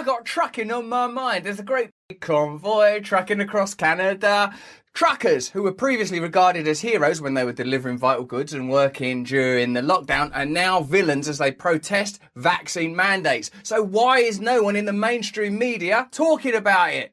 I 0.00 0.02
got 0.02 0.24
trucking 0.24 0.72
on 0.72 0.88
my 0.88 1.08
mind. 1.08 1.44
There's 1.44 1.58
a 1.58 1.62
great 1.62 1.90
convoy 2.22 3.00
trucking 3.00 3.38
across 3.38 3.74
Canada. 3.74 4.50
Truckers, 4.94 5.50
who 5.50 5.62
were 5.62 5.74
previously 5.74 6.20
regarded 6.20 6.66
as 6.66 6.80
heroes 6.80 7.20
when 7.20 7.34
they 7.34 7.44
were 7.44 7.52
delivering 7.52 7.98
vital 7.98 8.24
goods 8.24 8.54
and 8.54 8.70
working 8.70 9.24
during 9.24 9.74
the 9.74 9.82
lockdown, 9.82 10.34
are 10.34 10.46
now 10.46 10.80
villains 10.80 11.28
as 11.28 11.36
they 11.36 11.52
protest 11.52 12.18
vaccine 12.34 12.96
mandates. 12.96 13.50
So, 13.62 13.82
why 13.82 14.20
is 14.20 14.40
no 14.40 14.62
one 14.62 14.74
in 14.74 14.86
the 14.86 14.94
mainstream 14.94 15.58
media 15.58 16.08
talking 16.10 16.54
about 16.54 16.94
it? 16.94 17.12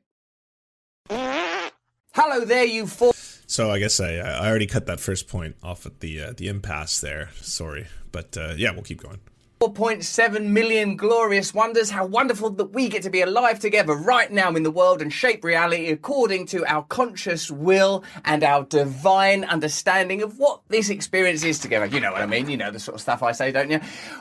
Hello 1.10 2.46
there, 2.46 2.64
you 2.64 2.88
four. 2.88 3.12
So 3.48 3.70
I 3.70 3.80
guess 3.80 4.00
I 4.00 4.14
I 4.14 4.48
already 4.48 4.66
cut 4.66 4.86
that 4.86 5.02
first 5.02 5.28
point 5.28 5.58
off 5.62 5.86
at 5.86 6.00
the 6.00 6.22
uh, 6.22 6.34
the 6.38 6.48
impasse 6.48 7.02
there. 7.02 7.32
Sorry, 7.42 7.88
but 8.14 8.38
uh, 8.38 8.54
yeah, 8.56 8.72
we'll 8.72 8.84
keep 8.84 9.04
going. 9.04 9.20
4.7 9.60 10.46
million 10.46 10.96
glorious 10.96 11.52
wonders. 11.52 11.90
How 11.90 12.06
wonderful 12.06 12.52
that 12.52 12.74
we 12.74 12.90
get 12.90 13.02
to 13.04 13.10
be 13.10 13.22
alive 13.22 13.60
together 13.60 13.94
right 13.96 14.32
now 14.32 14.54
in 14.54 14.62
the 14.62 14.70
world 14.70 15.02
and 15.02 15.12
shape 15.12 15.44
reality 15.44 15.88
according 15.88 16.46
to 16.48 16.64
our 16.68 16.84
conscious 16.84 17.50
will 17.50 18.04
and 18.24 18.44
our 18.44 18.66
divine 18.66 19.46
understanding 19.46 20.22
of 20.22 20.38
what 20.38 20.62
this 20.68 20.90
experience 20.90 21.44
is 21.44 21.58
together. 21.58 21.88
You 21.88 22.00
know 22.00 22.12
what 22.12 22.22
I 22.22 22.28
mean? 22.28 22.50
You 22.50 22.58
know 22.58 22.70
the 22.70 22.80
sort 22.80 22.96
of 22.96 23.02
stuff 23.02 23.24
I 23.24 23.32
say, 23.32 23.52
don't 23.52 23.72
you? 23.72 23.80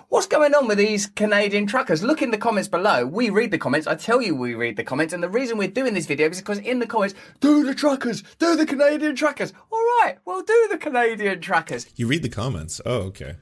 What's 0.08 0.26
going 0.26 0.54
on 0.54 0.68
with 0.68 0.78
these 0.78 1.06
Canadian 1.06 1.66
truckers? 1.66 2.02
Look 2.02 2.22
in 2.22 2.30
the 2.30 2.38
comments 2.38 2.68
below. 2.68 3.04
We 3.04 3.28
read 3.28 3.50
the 3.50 3.58
comments. 3.58 3.86
I 3.86 3.94
tell 3.94 4.22
you 4.22 4.34
we 4.34 4.54
read 4.54 4.76
the 4.76 4.84
comments. 4.84 5.12
And 5.12 5.22
the 5.22 5.28
reason 5.28 5.58
we're 5.58 5.68
doing 5.68 5.92
this 5.92 6.06
video 6.06 6.30
is 6.30 6.38
because 6.38 6.60
in 6.60 6.78
the 6.78 6.86
comments, 6.86 7.14
do 7.40 7.62
the 7.62 7.74
truckers, 7.74 8.22
do 8.38 8.56
the 8.56 8.64
Canadian 8.64 9.14
truckers. 9.14 9.52
All 9.70 9.84
right, 10.00 10.16
well, 10.24 10.40
do 10.40 10.68
the 10.70 10.78
Canadian 10.78 11.42
truckers. 11.42 11.86
You 11.94 12.06
read 12.06 12.22
the 12.22 12.30
comments. 12.30 12.80
Oh, 12.86 13.00
okay. 13.08 13.36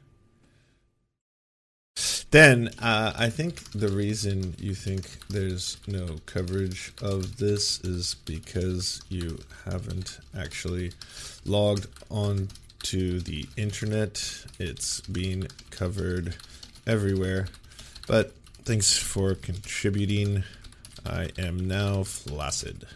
Then 2.30 2.70
uh, 2.80 3.12
I 3.16 3.30
think 3.30 3.70
the 3.72 3.88
reason 3.88 4.54
you 4.58 4.74
think 4.74 5.06
there's 5.28 5.78
no 5.86 6.16
coverage 6.26 6.92
of 7.00 7.36
this 7.36 7.80
is 7.80 8.16
because 8.24 9.02
you 9.08 9.38
haven't 9.64 10.18
actually 10.36 10.92
logged 11.44 11.86
on 12.10 12.48
to 12.84 13.20
the 13.20 13.46
internet. 13.56 14.44
It's 14.58 15.00
being 15.02 15.46
covered 15.70 16.36
everywhere. 16.86 17.48
But 18.06 18.32
thanks 18.64 18.98
for 18.98 19.34
contributing. 19.34 20.44
I 21.06 21.30
am 21.38 21.68
now 21.68 22.02
flaccid. 22.02 22.86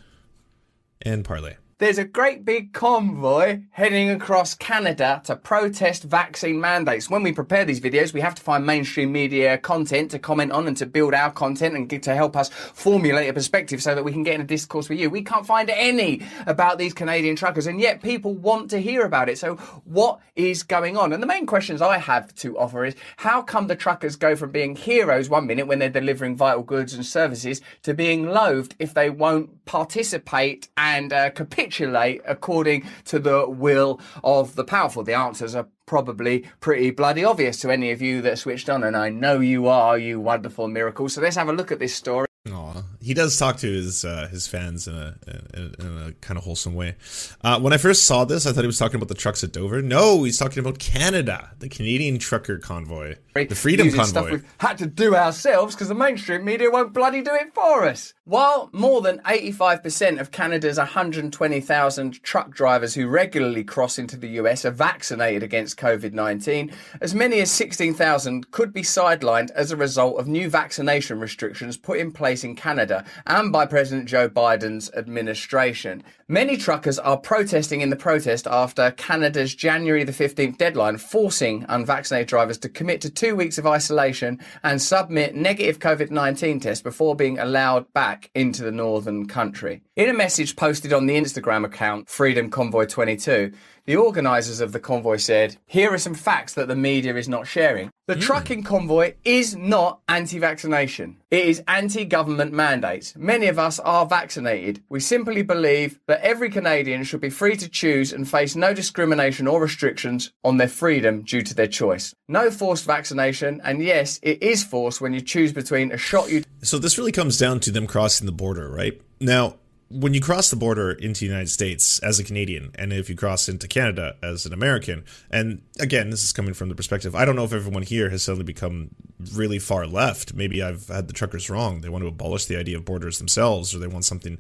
And 1.02 1.24
parlay. 1.24 1.56
There's 1.78 1.98
a 1.98 2.04
great 2.04 2.44
big 2.44 2.72
convoy 2.72 3.60
heading 3.70 4.10
across 4.10 4.52
Canada 4.52 5.22
to 5.26 5.36
protest 5.36 6.02
vaccine 6.02 6.60
mandates. 6.60 7.08
When 7.08 7.22
we 7.22 7.30
prepare 7.30 7.64
these 7.64 7.80
videos, 7.80 8.12
we 8.12 8.20
have 8.20 8.34
to 8.34 8.42
find 8.42 8.66
mainstream 8.66 9.12
media 9.12 9.56
content 9.58 10.10
to 10.10 10.18
comment 10.18 10.50
on 10.50 10.66
and 10.66 10.76
to 10.78 10.86
build 10.86 11.14
our 11.14 11.30
content 11.30 11.76
and 11.76 12.02
to 12.02 12.14
help 12.16 12.36
us 12.36 12.48
formulate 12.48 13.30
a 13.30 13.32
perspective 13.32 13.80
so 13.80 13.94
that 13.94 14.02
we 14.02 14.10
can 14.10 14.24
get 14.24 14.34
in 14.34 14.40
a 14.40 14.44
discourse 14.44 14.88
with 14.88 14.98
you. 14.98 15.08
We 15.08 15.22
can't 15.22 15.46
find 15.46 15.70
any 15.70 16.22
about 16.48 16.78
these 16.78 16.92
Canadian 16.92 17.36
truckers, 17.36 17.68
and 17.68 17.80
yet 17.80 18.02
people 18.02 18.34
want 18.34 18.70
to 18.70 18.80
hear 18.80 19.02
about 19.02 19.28
it. 19.28 19.38
So, 19.38 19.54
what 19.84 20.18
is 20.34 20.64
going 20.64 20.96
on? 20.96 21.12
And 21.12 21.22
the 21.22 21.28
main 21.28 21.46
questions 21.46 21.80
I 21.80 21.98
have 21.98 22.34
to 22.36 22.58
offer 22.58 22.86
is 22.86 22.96
how 23.18 23.40
come 23.40 23.68
the 23.68 23.76
truckers 23.76 24.16
go 24.16 24.34
from 24.34 24.50
being 24.50 24.74
heroes 24.74 25.28
one 25.28 25.46
minute 25.46 25.68
when 25.68 25.78
they're 25.78 25.88
delivering 25.88 26.34
vital 26.34 26.64
goods 26.64 26.92
and 26.92 27.06
services 27.06 27.60
to 27.84 27.94
being 27.94 28.26
loathed 28.26 28.74
if 28.80 28.94
they 28.94 29.10
won't 29.10 29.57
participate 29.68 30.68
and 30.76 31.12
uh, 31.12 31.30
capitulate? 31.30 32.22
according 32.26 32.88
to 33.04 33.18
the 33.18 33.48
will 33.48 34.00
of 34.24 34.54
the 34.54 34.64
powerful? 34.64 35.02
The 35.04 35.14
answers 35.14 35.54
are 35.54 35.68
probably 35.86 36.44
pretty 36.60 36.90
bloody 36.90 37.24
obvious 37.24 37.60
to 37.60 37.70
any 37.70 37.90
of 37.90 38.02
you 38.02 38.22
that 38.22 38.38
switched 38.38 38.68
on, 38.68 38.82
and 38.82 38.96
I 38.96 39.10
know 39.10 39.40
you 39.40 39.68
are, 39.68 39.98
you 39.98 40.20
wonderful 40.20 40.68
miracle. 40.68 41.08
So 41.08 41.20
let's 41.20 41.36
have 41.36 41.48
a 41.48 41.52
look 41.52 41.70
at 41.70 41.78
this 41.78 41.94
story. 41.94 42.26
Aw. 42.50 42.82
He 43.09 43.14
does 43.14 43.38
talk 43.38 43.56
to 43.61 43.72
his 43.72 44.04
uh, 44.04 44.28
his 44.30 44.46
fans 44.46 44.86
in 44.86 44.94
a 44.94 45.16
in, 45.54 45.74
in 45.78 46.02
a 46.09 46.12
kind 46.20 46.36
of 46.36 46.44
wholesome 46.44 46.74
way. 46.74 46.96
Uh, 47.42 47.59
when 47.59 47.72
I 47.72 47.78
first 47.78 48.04
saw 48.04 48.26
this, 48.26 48.44
I 48.44 48.52
thought 48.52 48.61
he 48.61 48.66
was 48.66 48.78
talking 48.78 48.96
about 48.96 49.09
the 49.09 49.14
trucks 49.14 49.42
at 49.42 49.50
Dover. 49.50 49.80
No, 49.80 50.24
he's 50.24 50.38
talking 50.38 50.59
about 50.59 50.78
Canada, 50.78 51.52
the 51.59 51.70
Canadian 51.70 52.18
trucker 52.18 52.59
convoy, 52.59 53.14
the 53.32 53.54
Freedom 53.54 53.90
Convoy. 53.90 54.32
We've 54.32 54.54
had 54.59 54.76
to 54.76 54.86
do 54.86 55.16
ourselves 55.16 55.74
because 55.74 55.88
the 55.88 55.94
mainstream 55.94 56.44
media 56.44 56.70
won't 56.70 56.92
bloody 56.92 57.22
do 57.22 57.32
it 57.32 57.54
for 57.54 57.86
us. 57.86 58.12
While 58.24 58.68
more 58.74 59.00
than 59.00 59.20
85% 59.20 60.20
of 60.20 60.30
Canada's 60.30 60.76
120,000 60.76 62.22
truck 62.22 62.50
drivers 62.50 62.92
who 62.92 63.09
regularly 63.09 63.64
cross 63.64 63.98
into 63.98 64.18
the 64.18 64.28
US 64.40 64.66
are 64.66 64.70
vaccinated 64.70 65.42
against 65.42 65.78
COVID 65.78 66.12
19, 66.12 66.70
as 67.00 67.14
many 67.14 67.40
as 67.40 67.50
16,000 67.50 68.50
could 68.50 68.74
be 68.74 68.82
sidelined 68.82 69.50
as 69.52 69.70
a 69.70 69.76
result 69.76 70.20
of 70.20 70.28
new 70.28 70.50
vaccination 70.50 71.20
restrictions 71.20 71.78
put 71.78 71.98
in 71.98 72.12
place 72.12 72.44
in 72.44 72.54
Canada 72.54 72.97
and 73.26 73.53
by 73.53 73.66
President 73.66 74.09
Joe 74.09 74.28
Biden's 74.28 74.90
administration. 74.92 76.03
Many 76.28 76.57
truckers 76.57 76.99
are 76.99 77.16
protesting 77.16 77.80
in 77.80 77.90
the 77.90 77.96
protest 77.96 78.46
after 78.46 78.90
Canada's 78.92 79.55
January 79.55 80.05
the 80.05 80.12
15th 80.12 80.59
deadline, 80.59 80.99
forcing 80.99 81.64
unvaccinated 81.68 82.28
drivers 82.28 82.59
to 82.59 82.68
commit 82.68 83.01
to 83.01 83.11
two 83.11 83.34
weeks 83.34 83.59
of 83.59 83.66
isolation 83.66 84.38
and 84.62 84.80
submit 84.80 85.34
negative 85.34 85.78
COVID 85.78 86.11
19 86.11 86.61
tests 86.61 86.82
before 86.82 87.16
being 87.16 87.38
allowed 87.38 87.92
back 87.92 88.30
into 88.34 88.62
the 88.62 88.72
northern 88.72 89.26
country. 89.26 89.82
In 89.96 90.09
a 90.09 90.14
message 90.14 90.57
posted 90.57 90.92
on 90.92 91.07
the 91.07 91.16
Instagram 91.16 91.64
account 91.64 92.09
Freedom 92.09 92.51
Convoy 92.51 92.86
22, 92.86 93.53
the 93.89 93.97
organisers 93.97 94.61
of 94.61 94.72
the 94.72 94.78
convoy 94.78 95.16
said, 95.16 95.57
Here 95.64 95.91
are 95.91 95.97
some 95.99 96.12
facts 96.12 96.53
that 96.53 96.68
the 96.68 96.76
media 96.76 97.16
is 97.16 97.26
not 97.26 97.47
sharing. 97.47 97.89
The 98.07 98.16
Hmm. 98.16 98.20
trucking 98.20 98.62
convoy 98.62 99.14
is 99.24 99.57
not 99.57 100.01
anti 100.07 100.39
vaccination, 100.39 101.16
it 101.30 101.47
is 101.47 101.62
anti 101.66 102.05
government 102.05 102.53
mandates. 102.53 103.14
Many 103.16 103.47
of 103.47 103.59
us 103.59 103.78
are 103.78 104.05
vaccinated. 104.05 104.82
We 104.91 105.01
simply 105.01 105.41
believe 105.41 106.01
that 106.07 106.20
every 106.20 106.51
Canadian 106.51 107.03
should 107.05 107.22
be 107.22 107.30
free 107.30 107.57
to 107.57 107.68
choose 107.68 108.12
and 108.12 108.28
face 108.28 108.55
no 108.55 108.74
discrimination 108.74 109.49
or 109.49 109.59
restrictions 109.59 110.32
on 110.45 110.59
their 110.59 110.68
freedom 110.68 111.22
due 111.22 111.43
to 111.43 111.55
their 111.55 111.66
choice. 111.66 112.14
No 112.28 112.51
forced 112.51 112.84
vaccination, 112.84 113.62
and 113.64 113.82
yes, 113.82 114.20
it 114.22 114.43
is 114.43 114.62
forced 114.62 115.01
when 115.01 115.14
you 115.14 115.22
choose 115.22 115.55
between 115.55 115.93
a 115.93 115.97
shot 115.97 116.30
you 116.30 116.45
So 116.62 116.78
this 116.78 116.99
really 116.99 117.12
comes 117.12 117.39
down 117.39 117.61
to 117.61 117.70
them 117.70 117.86
crossing 117.86 118.26
the 118.26 118.32
border, 118.32 118.68
right? 118.68 119.01
Now, 119.18 119.55
when 119.91 120.12
you 120.12 120.20
cross 120.20 120.51
the 120.51 120.57
border 120.57 120.91
into 120.91 121.20
the 121.20 121.26
United 121.26 121.49
States 121.49 121.99
as 122.01 122.18
a 122.18 122.24
Canadian, 122.24 122.72
and 122.74 122.93
if 122.93 123.09
you 123.09 123.16
cross 123.16 123.49
into 123.49 123.66
Canada 123.66 124.16
as 124.22 124.45
an 124.45 124.53
American, 124.53 125.05
and 125.30 125.62
again, 125.80 126.11
this 126.11 126.22
is 126.22 126.32
coming 126.32 126.53
from 126.53 126.68
the 126.68 126.74
perspective, 126.74 127.14
I 127.14 127.24
don't 127.24 127.36
know 127.36 127.45
if 127.45 127.55
everyone 127.55 127.82
here 127.82 128.11
has 128.11 128.22
suddenly 128.22 128.45
become 128.45 128.91
really 129.32 129.59
far 129.59 129.86
left. 129.86 130.34
Maybe 130.34 130.62
I've 130.62 130.89
had 130.89 131.09
the 131.09 131.14
truckers 131.14 131.49
wrong. 131.49 131.80
They 131.80 131.89
want 131.89 132.03
to 132.05 132.09
abolish 132.09 132.45
the 132.45 132.57
idea 132.57 132.76
of 132.76 132.84
borders 132.84 133.18
themselves, 133.18 133.74
or 133.74 133.78
they 133.78 133.86
want 133.86 134.05
something 134.05 134.39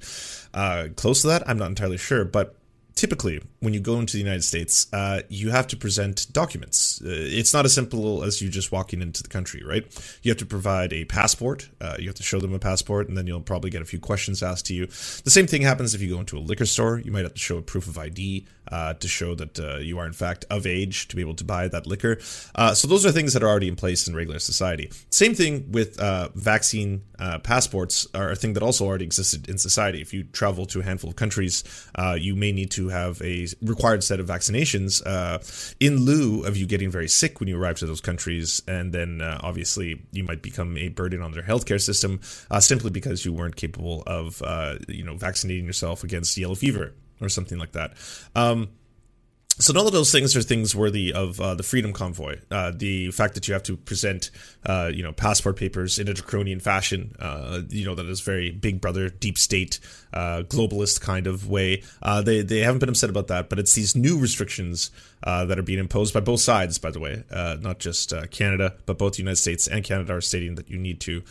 uh, 0.52 0.88
close 0.96 1.22
to 1.22 1.28
that. 1.28 1.48
I'm 1.48 1.58
not 1.58 1.68
entirely 1.68 1.98
sure, 1.98 2.26
but 2.26 2.54
typically, 2.98 3.40
when 3.60 3.72
you 3.72 3.80
go 3.80 4.00
into 4.00 4.14
the 4.14 4.18
United 4.18 4.42
States, 4.42 4.92
uh, 4.92 5.22
you 5.28 5.50
have 5.50 5.68
to 5.68 5.76
present 5.76 6.26
documents. 6.32 7.00
Uh, 7.00 7.08
it's 7.08 7.54
not 7.54 7.64
as 7.64 7.72
simple 7.72 8.24
as 8.24 8.42
you 8.42 8.48
just 8.48 8.72
walking 8.72 9.00
into 9.00 9.22
the 9.22 9.28
country, 9.28 9.62
right? 9.64 9.84
You 10.22 10.30
have 10.30 10.38
to 10.38 10.46
provide 10.46 10.92
a 10.92 11.04
passport. 11.04 11.68
Uh, 11.80 11.96
you 11.98 12.08
have 12.08 12.16
to 12.16 12.24
show 12.24 12.40
them 12.40 12.52
a 12.52 12.58
passport, 12.58 13.08
and 13.08 13.16
then 13.16 13.26
you'll 13.26 13.40
probably 13.40 13.70
get 13.70 13.82
a 13.82 13.84
few 13.84 14.00
questions 14.00 14.42
asked 14.42 14.66
to 14.66 14.74
you. 14.74 14.86
The 14.86 15.30
same 15.30 15.46
thing 15.46 15.62
happens 15.62 15.94
if 15.94 16.02
you 16.02 16.10
go 16.10 16.18
into 16.18 16.36
a 16.36 16.40
liquor 16.40 16.66
store. 16.66 16.98
You 16.98 17.12
might 17.12 17.22
have 17.22 17.34
to 17.34 17.40
show 17.40 17.56
a 17.56 17.62
proof 17.62 17.86
of 17.86 17.96
ID 17.96 18.46
uh, 18.70 18.94
to 18.94 19.08
show 19.08 19.34
that 19.34 19.58
uh, 19.58 19.76
you 19.78 19.98
are, 19.98 20.06
in 20.06 20.12
fact, 20.12 20.44
of 20.50 20.66
age 20.66 21.08
to 21.08 21.16
be 21.16 21.22
able 21.22 21.34
to 21.34 21.44
buy 21.44 21.68
that 21.68 21.86
liquor. 21.86 22.18
Uh, 22.54 22.74
so 22.74 22.88
those 22.88 23.04
are 23.04 23.12
things 23.12 23.32
that 23.32 23.42
are 23.42 23.48
already 23.48 23.68
in 23.68 23.76
place 23.76 24.08
in 24.08 24.14
regular 24.14 24.38
society. 24.38 24.90
Same 25.10 25.34
thing 25.34 25.70
with 25.72 25.96
vaccine 26.34 27.02
passports 27.42 28.06
are 28.14 28.30
a 28.30 28.36
thing 28.36 28.52
that 28.52 28.62
also 28.62 28.86
already 28.86 29.04
existed 29.04 29.48
in 29.48 29.58
society. 29.58 30.00
If 30.00 30.12
you 30.12 30.24
travel 30.24 30.66
to 30.66 30.80
a 30.80 30.82
handful 30.82 31.10
of 31.10 31.16
countries, 31.16 31.64
you 32.18 32.36
may 32.36 32.52
need 32.52 32.70
to 32.72 32.88
have 32.88 33.20
a 33.22 33.46
required 33.62 34.04
set 34.04 34.20
of 34.20 34.26
vaccinations 34.26 35.02
uh, 35.06 35.38
in 35.80 36.04
lieu 36.04 36.44
of 36.44 36.56
you 36.56 36.66
getting 36.66 36.90
very 36.90 37.08
sick 37.08 37.40
when 37.40 37.48
you 37.48 37.60
arrive 37.60 37.78
to 37.78 37.86
those 37.86 38.00
countries, 38.00 38.62
and 38.68 38.92
then 38.92 39.20
uh, 39.20 39.40
obviously 39.42 40.02
you 40.12 40.24
might 40.24 40.42
become 40.42 40.76
a 40.76 40.88
burden 40.88 41.22
on 41.22 41.32
their 41.32 41.42
healthcare 41.42 41.80
system 41.80 42.20
uh, 42.50 42.60
simply 42.60 42.90
because 42.90 43.24
you 43.24 43.32
weren't 43.32 43.56
capable 43.56 44.02
of 44.06 44.42
uh, 44.42 44.76
you 44.88 45.04
know 45.04 45.16
vaccinating 45.16 45.64
yourself 45.64 46.04
against 46.04 46.36
yellow 46.36 46.54
fever 46.54 46.94
or 47.20 47.28
something 47.28 47.58
like 47.58 47.72
that. 47.72 47.94
Um, 48.34 48.70
so 49.60 49.72
none 49.72 49.86
of 49.86 49.92
those 49.92 50.12
things 50.12 50.36
are 50.36 50.42
things 50.42 50.76
worthy 50.76 51.12
of 51.12 51.40
uh, 51.40 51.56
the 51.56 51.64
Freedom 51.64 51.92
Convoy. 51.92 52.38
Uh, 52.48 52.70
the 52.72 53.10
fact 53.10 53.34
that 53.34 53.48
you 53.48 53.54
have 53.54 53.64
to 53.64 53.76
present, 53.76 54.30
uh, 54.64 54.88
you 54.94 55.02
know, 55.02 55.10
passport 55.10 55.56
papers 55.56 55.98
in 55.98 56.06
a 56.06 56.14
draconian 56.14 56.60
fashion, 56.60 57.16
uh, 57.18 57.62
you 57.68 57.84
know, 57.84 57.96
that 57.96 58.06
is 58.06 58.20
very 58.20 58.52
Big 58.52 58.80
Brother, 58.80 59.08
deep 59.08 59.36
state, 59.36 59.80
uh, 60.12 60.42
globalist 60.46 61.00
kind 61.00 61.26
of 61.26 61.48
way. 61.48 61.82
Uh, 62.00 62.22
they 62.22 62.42
they 62.42 62.60
haven't 62.60 62.78
been 62.78 62.88
upset 62.88 63.10
about 63.10 63.26
that, 63.26 63.48
but 63.48 63.58
it's 63.58 63.74
these 63.74 63.96
new 63.96 64.16
restrictions 64.16 64.92
that 65.24 65.58
are 65.58 65.62
being 65.62 65.80
imposed 65.80 66.14
by 66.14 66.20
both 66.20 66.40
sides, 66.40 66.78
by 66.78 66.92
the 66.92 67.00
way, 67.00 67.24
not 67.60 67.80
just 67.80 68.14
Canada, 68.30 68.76
but 68.86 68.96
both 68.96 69.14
the 69.14 69.22
United 69.22 69.36
States 69.36 69.66
and 69.66 69.82
Canada 69.82 70.14
are 70.14 70.20
stating 70.20 70.54
that 70.54 70.70
you 70.70 70.78
need 70.78 71.00
to 71.00 71.24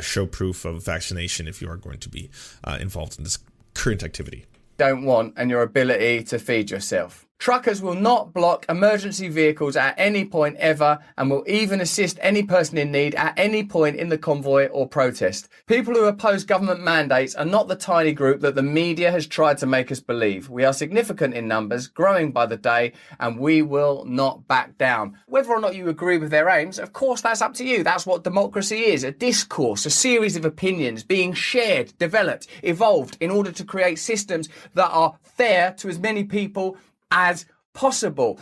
show 0.00 0.26
proof 0.26 0.64
of 0.64 0.84
vaccination 0.84 1.48
if 1.48 1.60
you 1.60 1.68
are 1.68 1.76
going 1.76 1.98
to 1.98 2.08
be 2.08 2.30
involved 2.78 3.18
in 3.18 3.24
this 3.24 3.38
current 3.74 4.04
activity. 4.04 4.46
Don't 4.76 5.04
want 5.04 5.34
and 5.36 5.50
your 5.50 5.62
ability 5.62 6.24
to 6.24 6.38
feed 6.38 6.70
yourself. 6.70 7.26
Truckers 7.44 7.82
will 7.82 7.94
not 7.94 8.32
block 8.32 8.64
emergency 8.70 9.28
vehicles 9.28 9.76
at 9.76 9.94
any 9.98 10.24
point 10.24 10.56
ever 10.56 10.98
and 11.18 11.30
will 11.30 11.44
even 11.46 11.82
assist 11.82 12.18
any 12.22 12.42
person 12.42 12.78
in 12.78 12.90
need 12.90 13.14
at 13.16 13.38
any 13.38 13.62
point 13.62 13.96
in 13.96 14.08
the 14.08 14.16
convoy 14.16 14.68
or 14.68 14.88
protest. 14.88 15.50
People 15.66 15.92
who 15.92 16.06
oppose 16.06 16.42
government 16.42 16.80
mandates 16.80 17.34
are 17.34 17.44
not 17.44 17.68
the 17.68 17.76
tiny 17.76 18.12
group 18.12 18.40
that 18.40 18.54
the 18.54 18.62
media 18.62 19.10
has 19.10 19.26
tried 19.26 19.58
to 19.58 19.66
make 19.66 19.92
us 19.92 20.00
believe. 20.00 20.48
We 20.48 20.64
are 20.64 20.72
significant 20.72 21.34
in 21.34 21.46
numbers, 21.46 21.86
growing 21.86 22.32
by 22.32 22.46
the 22.46 22.56
day, 22.56 22.94
and 23.20 23.38
we 23.38 23.60
will 23.60 24.06
not 24.06 24.48
back 24.48 24.78
down. 24.78 25.18
Whether 25.26 25.50
or 25.50 25.60
not 25.60 25.76
you 25.76 25.90
agree 25.90 26.16
with 26.16 26.30
their 26.30 26.48
aims, 26.48 26.78
of 26.78 26.94
course, 26.94 27.20
that's 27.20 27.42
up 27.42 27.52
to 27.56 27.64
you. 27.66 27.84
That's 27.84 28.06
what 28.06 28.24
democracy 28.24 28.86
is 28.86 29.04
a 29.04 29.12
discourse, 29.12 29.84
a 29.84 29.90
series 29.90 30.36
of 30.36 30.46
opinions 30.46 31.02
being 31.02 31.34
shared, 31.34 31.92
developed, 31.98 32.46
evolved 32.62 33.18
in 33.20 33.30
order 33.30 33.52
to 33.52 33.64
create 33.64 33.98
systems 33.98 34.48
that 34.72 34.88
are 34.88 35.18
fair 35.22 35.74
to 35.74 35.90
as 35.90 35.98
many 35.98 36.24
people 36.24 36.78
as 37.10 37.46
possible. 37.72 38.38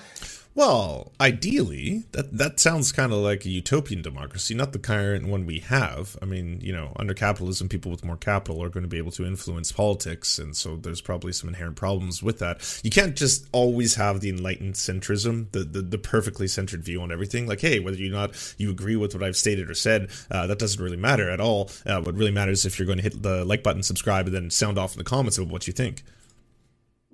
Well, 0.55 1.13
ideally, 1.19 2.05
that 2.13 2.37
that 2.37 2.61
sounds 2.61 2.93
kind 2.93 3.11
of 3.11 3.21
like 3.21 3.47
a 3.47 3.49
utopian 3.49 4.03
democracy, 4.03 4.55
not 4.55 4.75
the 4.75 4.79
current 4.79 5.27
one 5.27 5.47
we 5.47 5.61
have. 5.61 6.19
I 6.21 6.27
mean, 6.27 6.61
you 6.61 6.75
know, 6.75 6.93
under 6.97 7.15
capitalism, 7.15 7.71
people 7.71 7.91
with 7.91 8.05
more 8.05 8.19
capital 8.19 8.63
are 8.63 8.69
going 8.69 8.83
to 8.83 8.89
be 8.89 8.99
able 8.99 9.13
to 9.13 9.25
influence 9.25 9.73
politics, 9.73 10.39
and 10.39 10.55
so 10.55 10.77
there's 10.77 11.01
probably 11.01 11.33
some 11.33 11.49
inherent 11.49 11.77
problems 11.77 12.23
with 12.23 12.39
that. 12.41 12.81
You 12.85 12.91
can't 12.91 13.17
just 13.17 13.47
always 13.53 13.95
have 13.95 14.21
the 14.21 14.29
enlightened 14.29 14.75
centrism, 14.75 15.51
the 15.53 15.61
the, 15.61 15.81
the 15.81 15.99
perfectly 15.99 16.49
centered 16.49 16.85
view 16.85 17.01
on 17.01 17.13
everything. 17.13 17.47
Like, 17.47 17.63
hey, 17.63 17.81
whether 17.81 17.97
you 17.97 18.11
not 18.11 18.55
you 18.59 18.71
agree 18.71 18.97
with 18.97 19.15
what 19.15 19.23
I've 19.23 19.37
stated 19.39 19.71
or 19.71 19.75
said, 19.75 20.11
uh, 20.31 20.47
that 20.49 20.59
doesn't 20.59 20.83
really 20.83 20.99
matter 20.99 21.31
at 21.31 21.41
all. 21.41 21.71
Uh, 21.87 22.03
what 22.03 22.15
really 22.15 22.31
matters 22.31 22.61
is 22.61 22.67
if 22.67 22.79
you're 22.79 22.85
going 22.87 22.99
to 22.99 23.05
hit 23.05 23.23
the 23.23 23.43
like 23.47 23.63
button, 23.63 23.83
subscribe, 23.83 24.27
and 24.27 24.35
then 24.35 24.51
sound 24.51 24.79
off 24.79 24.93
in 24.93 24.99
the 24.99 25.05
comments 25.05 25.39
about 25.39 25.51
what 25.51 25.67
you 25.67 25.73
think 25.73 26.03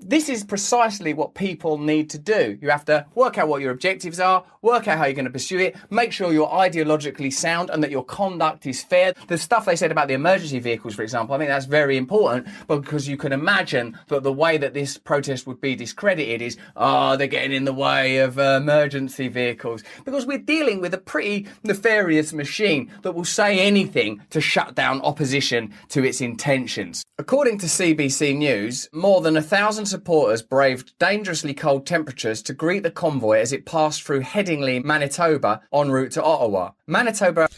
this 0.00 0.28
is 0.28 0.44
precisely 0.44 1.12
what 1.12 1.34
people 1.34 1.78
need 1.78 2.10
to 2.10 2.18
do. 2.18 2.58
You 2.60 2.70
have 2.70 2.84
to 2.86 3.06
work 3.14 3.38
out 3.38 3.48
what 3.48 3.60
your 3.60 3.72
objectives 3.72 4.20
are, 4.20 4.44
work 4.62 4.88
out 4.88 4.98
how 4.98 5.04
you're 5.04 5.14
going 5.14 5.24
to 5.24 5.30
pursue 5.30 5.58
it, 5.58 5.76
make 5.90 6.12
sure 6.12 6.32
you're 6.32 6.48
ideologically 6.48 7.32
sound 7.32 7.70
and 7.70 7.82
that 7.82 7.90
your 7.90 8.04
conduct 8.04 8.66
is 8.66 8.82
fair. 8.82 9.14
The 9.26 9.38
stuff 9.38 9.66
they 9.66 9.76
said 9.76 9.90
about 9.90 10.08
the 10.08 10.14
emergency 10.14 10.58
vehicles, 10.60 10.94
for 10.94 11.02
example, 11.02 11.34
I 11.34 11.38
think 11.38 11.48
that's 11.48 11.66
very 11.66 11.96
important 11.96 12.46
because 12.66 13.08
you 13.08 13.16
can 13.16 13.32
imagine 13.32 13.98
that 14.08 14.22
the 14.22 14.32
way 14.32 14.56
that 14.58 14.74
this 14.74 14.98
protest 14.98 15.46
would 15.46 15.60
be 15.60 15.74
discredited 15.74 16.42
is, 16.42 16.56
oh, 16.76 17.16
they're 17.16 17.26
getting 17.26 17.52
in 17.52 17.64
the 17.64 17.72
way 17.72 18.18
of 18.18 18.38
uh, 18.38 18.58
emergency 18.60 19.28
vehicles. 19.28 19.82
Because 20.04 20.26
we're 20.26 20.38
dealing 20.38 20.80
with 20.80 20.94
a 20.94 20.98
pretty 20.98 21.46
nefarious 21.64 22.32
machine 22.32 22.90
that 23.02 23.12
will 23.12 23.24
say 23.24 23.60
anything 23.60 24.20
to 24.30 24.40
shut 24.40 24.74
down 24.74 25.00
opposition 25.02 25.72
to 25.88 26.04
its 26.04 26.20
intentions. 26.20 27.04
According 27.18 27.58
to 27.58 27.66
CBC 27.66 28.36
News, 28.36 28.88
more 28.92 29.20
than 29.20 29.36
a 29.36 29.42
thousand 29.42 29.86
supporters 29.88 30.42
braved 30.42 30.96
dangerously 30.98 31.54
cold 31.54 31.86
temperatures 31.86 32.42
to 32.42 32.52
greet 32.52 32.82
the 32.82 32.90
convoy 32.90 33.38
as 33.38 33.52
it 33.52 33.66
passed 33.66 34.02
through 34.02 34.20
Headingley, 34.20 34.84
Manitoba, 34.84 35.62
en 35.72 35.90
route 35.90 36.12
to 36.12 36.22
Ottawa. 36.22 36.72
Manitoba 36.86 37.48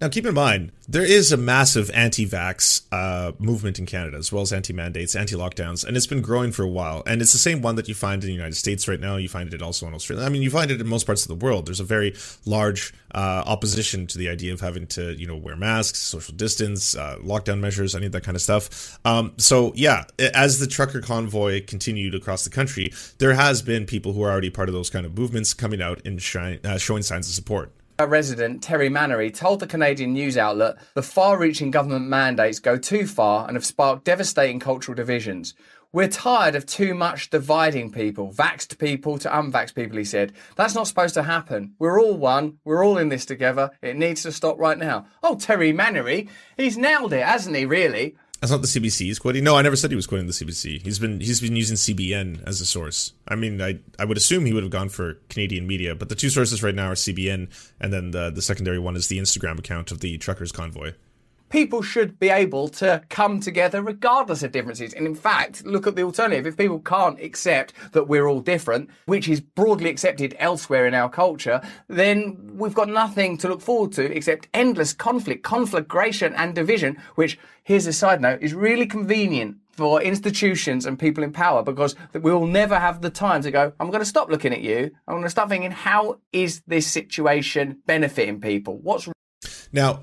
now, 0.00 0.08
keep 0.08 0.24
in 0.24 0.32
mind, 0.32 0.72
there 0.88 1.04
is 1.04 1.30
a 1.30 1.36
massive 1.36 1.90
anti 1.92 2.26
vax 2.26 2.82
uh, 2.90 3.32
movement 3.38 3.78
in 3.78 3.84
Canada, 3.84 4.16
as 4.16 4.32
well 4.32 4.40
as 4.40 4.50
anti 4.50 4.72
mandates, 4.72 5.14
anti 5.14 5.36
lockdowns, 5.36 5.84
and 5.84 5.94
it's 5.94 6.06
been 6.06 6.22
growing 6.22 6.52
for 6.52 6.62
a 6.62 6.68
while. 6.68 7.02
And 7.06 7.20
it's 7.20 7.32
the 7.32 7.38
same 7.38 7.60
one 7.60 7.76
that 7.76 7.86
you 7.86 7.94
find 7.94 8.22
in 8.22 8.28
the 8.28 8.32
United 8.32 8.54
States 8.54 8.88
right 8.88 8.98
now. 8.98 9.16
You 9.16 9.28
find 9.28 9.52
it 9.52 9.60
also 9.60 9.86
in 9.86 9.92
Australia. 9.92 10.24
I 10.24 10.30
mean, 10.30 10.40
you 10.40 10.50
find 10.50 10.70
it 10.70 10.80
in 10.80 10.86
most 10.86 11.04
parts 11.04 11.22
of 11.22 11.28
the 11.28 11.34
world. 11.34 11.66
There's 11.66 11.80
a 11.80 11.84
very 11.84 12.14
large 12.46 12.94
uh, 13.14 13.42
opposition 13.44 14.06
to 14.06 14.16
the 14.16 14.30
idea 14.30 14.54
of 14.54 14.60
having 14.62 14.86
to, 14.86 15.12
you 15.16 15.26
know, 15.26 15.36
wear 15.36 15.54
masks, 15.54 15.98
social 15.98 16.34
distance, 16.34 16.96
uh, 16.96 17.16
lockdown 17.22 17.60
measures, 17.60 17.94
any 17.94 18.06
of 18.06 18.12
that 18.12 18.24
kind 18.24 18.36
of 18.36 18.42
stuff. 18.42 18.98
Um, 19.04 19.34
so, 19.36 19.72
yeah, 19.74 20.04
as 20.18 20.60
the 20.60 20.66
trucker 20.66 21.02
convoy 21.02 21.62
continued 21.66 22.14
across 22.14 22.44
the 22.44 22.50
country, 22.50 22.90
there 23.18 23.34
has 23.34 23.60
been 23.60 23.84
people 23.84 24.14
who 24.14 24.22
are 24.22 24.30
already 24.30 24.48
part 24.48 24.70
of 24.70 24.74
those 24.74 24.88
kind 24.88 25.04
of 25.04 25.18
movements 25.18 25.52
coming 25.52 25.82
out 25.82 26.00
and 26.06 26.18
uh, 26.64 26.78
showing 26.78 27.02
signs 27.02 27.28
of 27.28 27.34
support 27.34 27.70
resident 28.06 28.62
Terry 28.62 28.88
Mannery 28.88 29.30
told 29.30 29.60
the 29.60 29.66
Canadian 29.66 30.12
news 30.12 30.36
outlet 30.36 30.76
the 30.94 31.02
far 31.02 31.38
reaching 31.38 31.70
government 31.70 32.06
mandates 32.06 32.58
go 32.58 32.76
too 32.76 33.06
far 33.06 33.46
and 33.46 33.56
have 33.56 33.64
sparked 33.64 34.04
devastating 34.04 34.60
cultural 34.60 34.94
divisions. 34.94 35.54
We're 35.92 36.06
tired 36.06 36.54
of 36.54 36.66
too 36.66 36.94
much 36.94 37.30
dividing 37.30 37.90
people, 37.90 38.32
vaxed 38.32 38.78
people 38.78 39.18
to 39.18 39.28
unvaxxed 39.28 39.74
people, 39.74 39.98
he 39.98 40.04
said. 40.04 40.32
That's 40.54 40.74
not 40.74 40.86
supposed 40.86 41.14
to 41.14 41.24
happen. 41.24 41.74
We're 41.80 42.00
all 42.00 42.16
one. 42.16 42.58
We're 42.64 42.84
all 42.84 42.96
in 42.96 43.08
this 43.08 43.26
together. 43.26 43.70
It 43.82 43.96
needs 43.96 44.22
to 44.22 44.30
stop 44.30 44.56
right 44.58 44.78
now. 44.78 45.06
Oh, 45.22 45.34
Terry 45.34 45.72
Mannery, 45.72 46.28
he's 46.56 46.78
nailed 46.78 47.12
it, 47.12 47.24
hasn't 47.24 47.56
he, 47.56 47.66
really? 47.66 48.16
That's 48.40 48.50
not 48.50 48.62
the 48.62 48.68
CBC 48.68 49.00
he's 49.00 49.18
quoting. 49.18 49.44
No, 49.44 49.56
I 49.56 49.62
never 49.62 49.76
said 49.76 49.90
he 49.90 49.96
was 49.96 50.06
quoting 50.06 50.26
the 50.26 50.32
CBC. 50.32 50.80
He's 50.82 50.98
been 50.98 51.20
he's 51.20 51.42
been 51.42 51.56
using 51.56 51.76
CBN 51.76 52.42
as 52.46 52.60
a 52.62 52.66
source. 52.66 53.12
I 53.28 53.36
mean, 53.36 53.60
I 53.60 53.80
I 53.98 54.06
would 54.06 54.16
assume 54.16 54.46
he 54.46 54.54
would 54.54 54.62
have 54.62 54.72
gone 54.72 54.88
for 54.88 55.14
Canadian 55.28 55.66
media, 55.66 55.94
but 55.94 56.08
the 56.08 56.14
two 56.14 56.30
sources 56.30 56.62
right 56.62 56.74
now 56.74 56.88
are 56.88 56.94
CBN, 56.94 57.48
and 57.80 57.92
then 57.92 58.12
the 58.12 58.30
the 58.30 58.42
secondary 58.42 58.78
one 58.78 58.96
is 58.96 59.08
the 59.08 59.18
Instagram 59.18 59.58
account 59.58 59.92
of 59.92 60.00
the 60.00 60.16
truckers 60.16 60.52
convoy 60.52 60.92
people 61.50 61.82
should 61.82 62.18
be 62.18 62.30
able 62.30 62.68
to 62.68 63.02
come 63.10 63.40
together 63.40 63.82
regardless 63.82 64.42
of 64.42 64.52
differences. 64.52 64.94
And 64.94 65.06
in 65.06 65.14
fact, 65.14 65.66
look 65.66 65.86
at 65.86 65.96
the 65.96 66.02
alternative. 66.02 66.46
If 66.46 66.56
people 66.56 66.78
can't 66.78 67.20
accept 67.20 67.74
that 67.92 68.08
we're 68.08 68.26
all 68.26 68.40
different, 68.40 68.88
which 69.06 69.28
is 69.28 69.40
broadly 69.40 69.90
accepted 69.90 70.34
elsewhere 70.38 70.86
in 70.86 70.94
our 70.94 71.10
culture, 71.10 71.60
then 71.88 72.52
we've 72.54 72.74
got 72.74 72.88
nothing 72.88 73.36
to 73.38 73.48
look 73.48 73.60
forward 73.60 73.92
to 73.92 74.04
except 74.16 74.48
endless 74.54 74.92
conflict, 74.92 75.42
conflagration, 75.42 76.32
and 76.34 76.54
division, 76.54 76.96
which, 77.16 77.38
here's 77.64 77.86
a 77.86 77.92
side 77.92 78.20
note, 78.20 78.40
is 78.40 78.54
really 78.54 78.86
convenient 78.86 79.56
for 79.72 80.02
institutions 80.02 80.84
and 80.84 80.98
people 80.98 81.24
in 81.24 81.32
power 81.32 81.62
because 81.62 81.96
we 82.12 82.32
will 82.32 82.46
never 82.46 82.78
have 82.78 83.00
the 83.00 83.10
time 83.10 83.42
to 83.42 83.50
go, 83.50 83.72
I'm 83.80 83.88
going 83.88 84.02
to 84.02 84.06
stop 84.06 84.28
looking 84.28 84.52
at 84.52 84.60
you. 84.60 84.90
I'm 85.08 85.14
going 85.14 85.22
to 85.22 85.30
start 85.30 85.48
thinking, 85.48 85.70
how 85.70 86.18
is 86.32 86.62
this 86.66 86.86
situation 86.86 87.78
benefiting 87.86 88.40
people? 88.40 88.78
What's 88.78 89.08
now, 89.72 90.00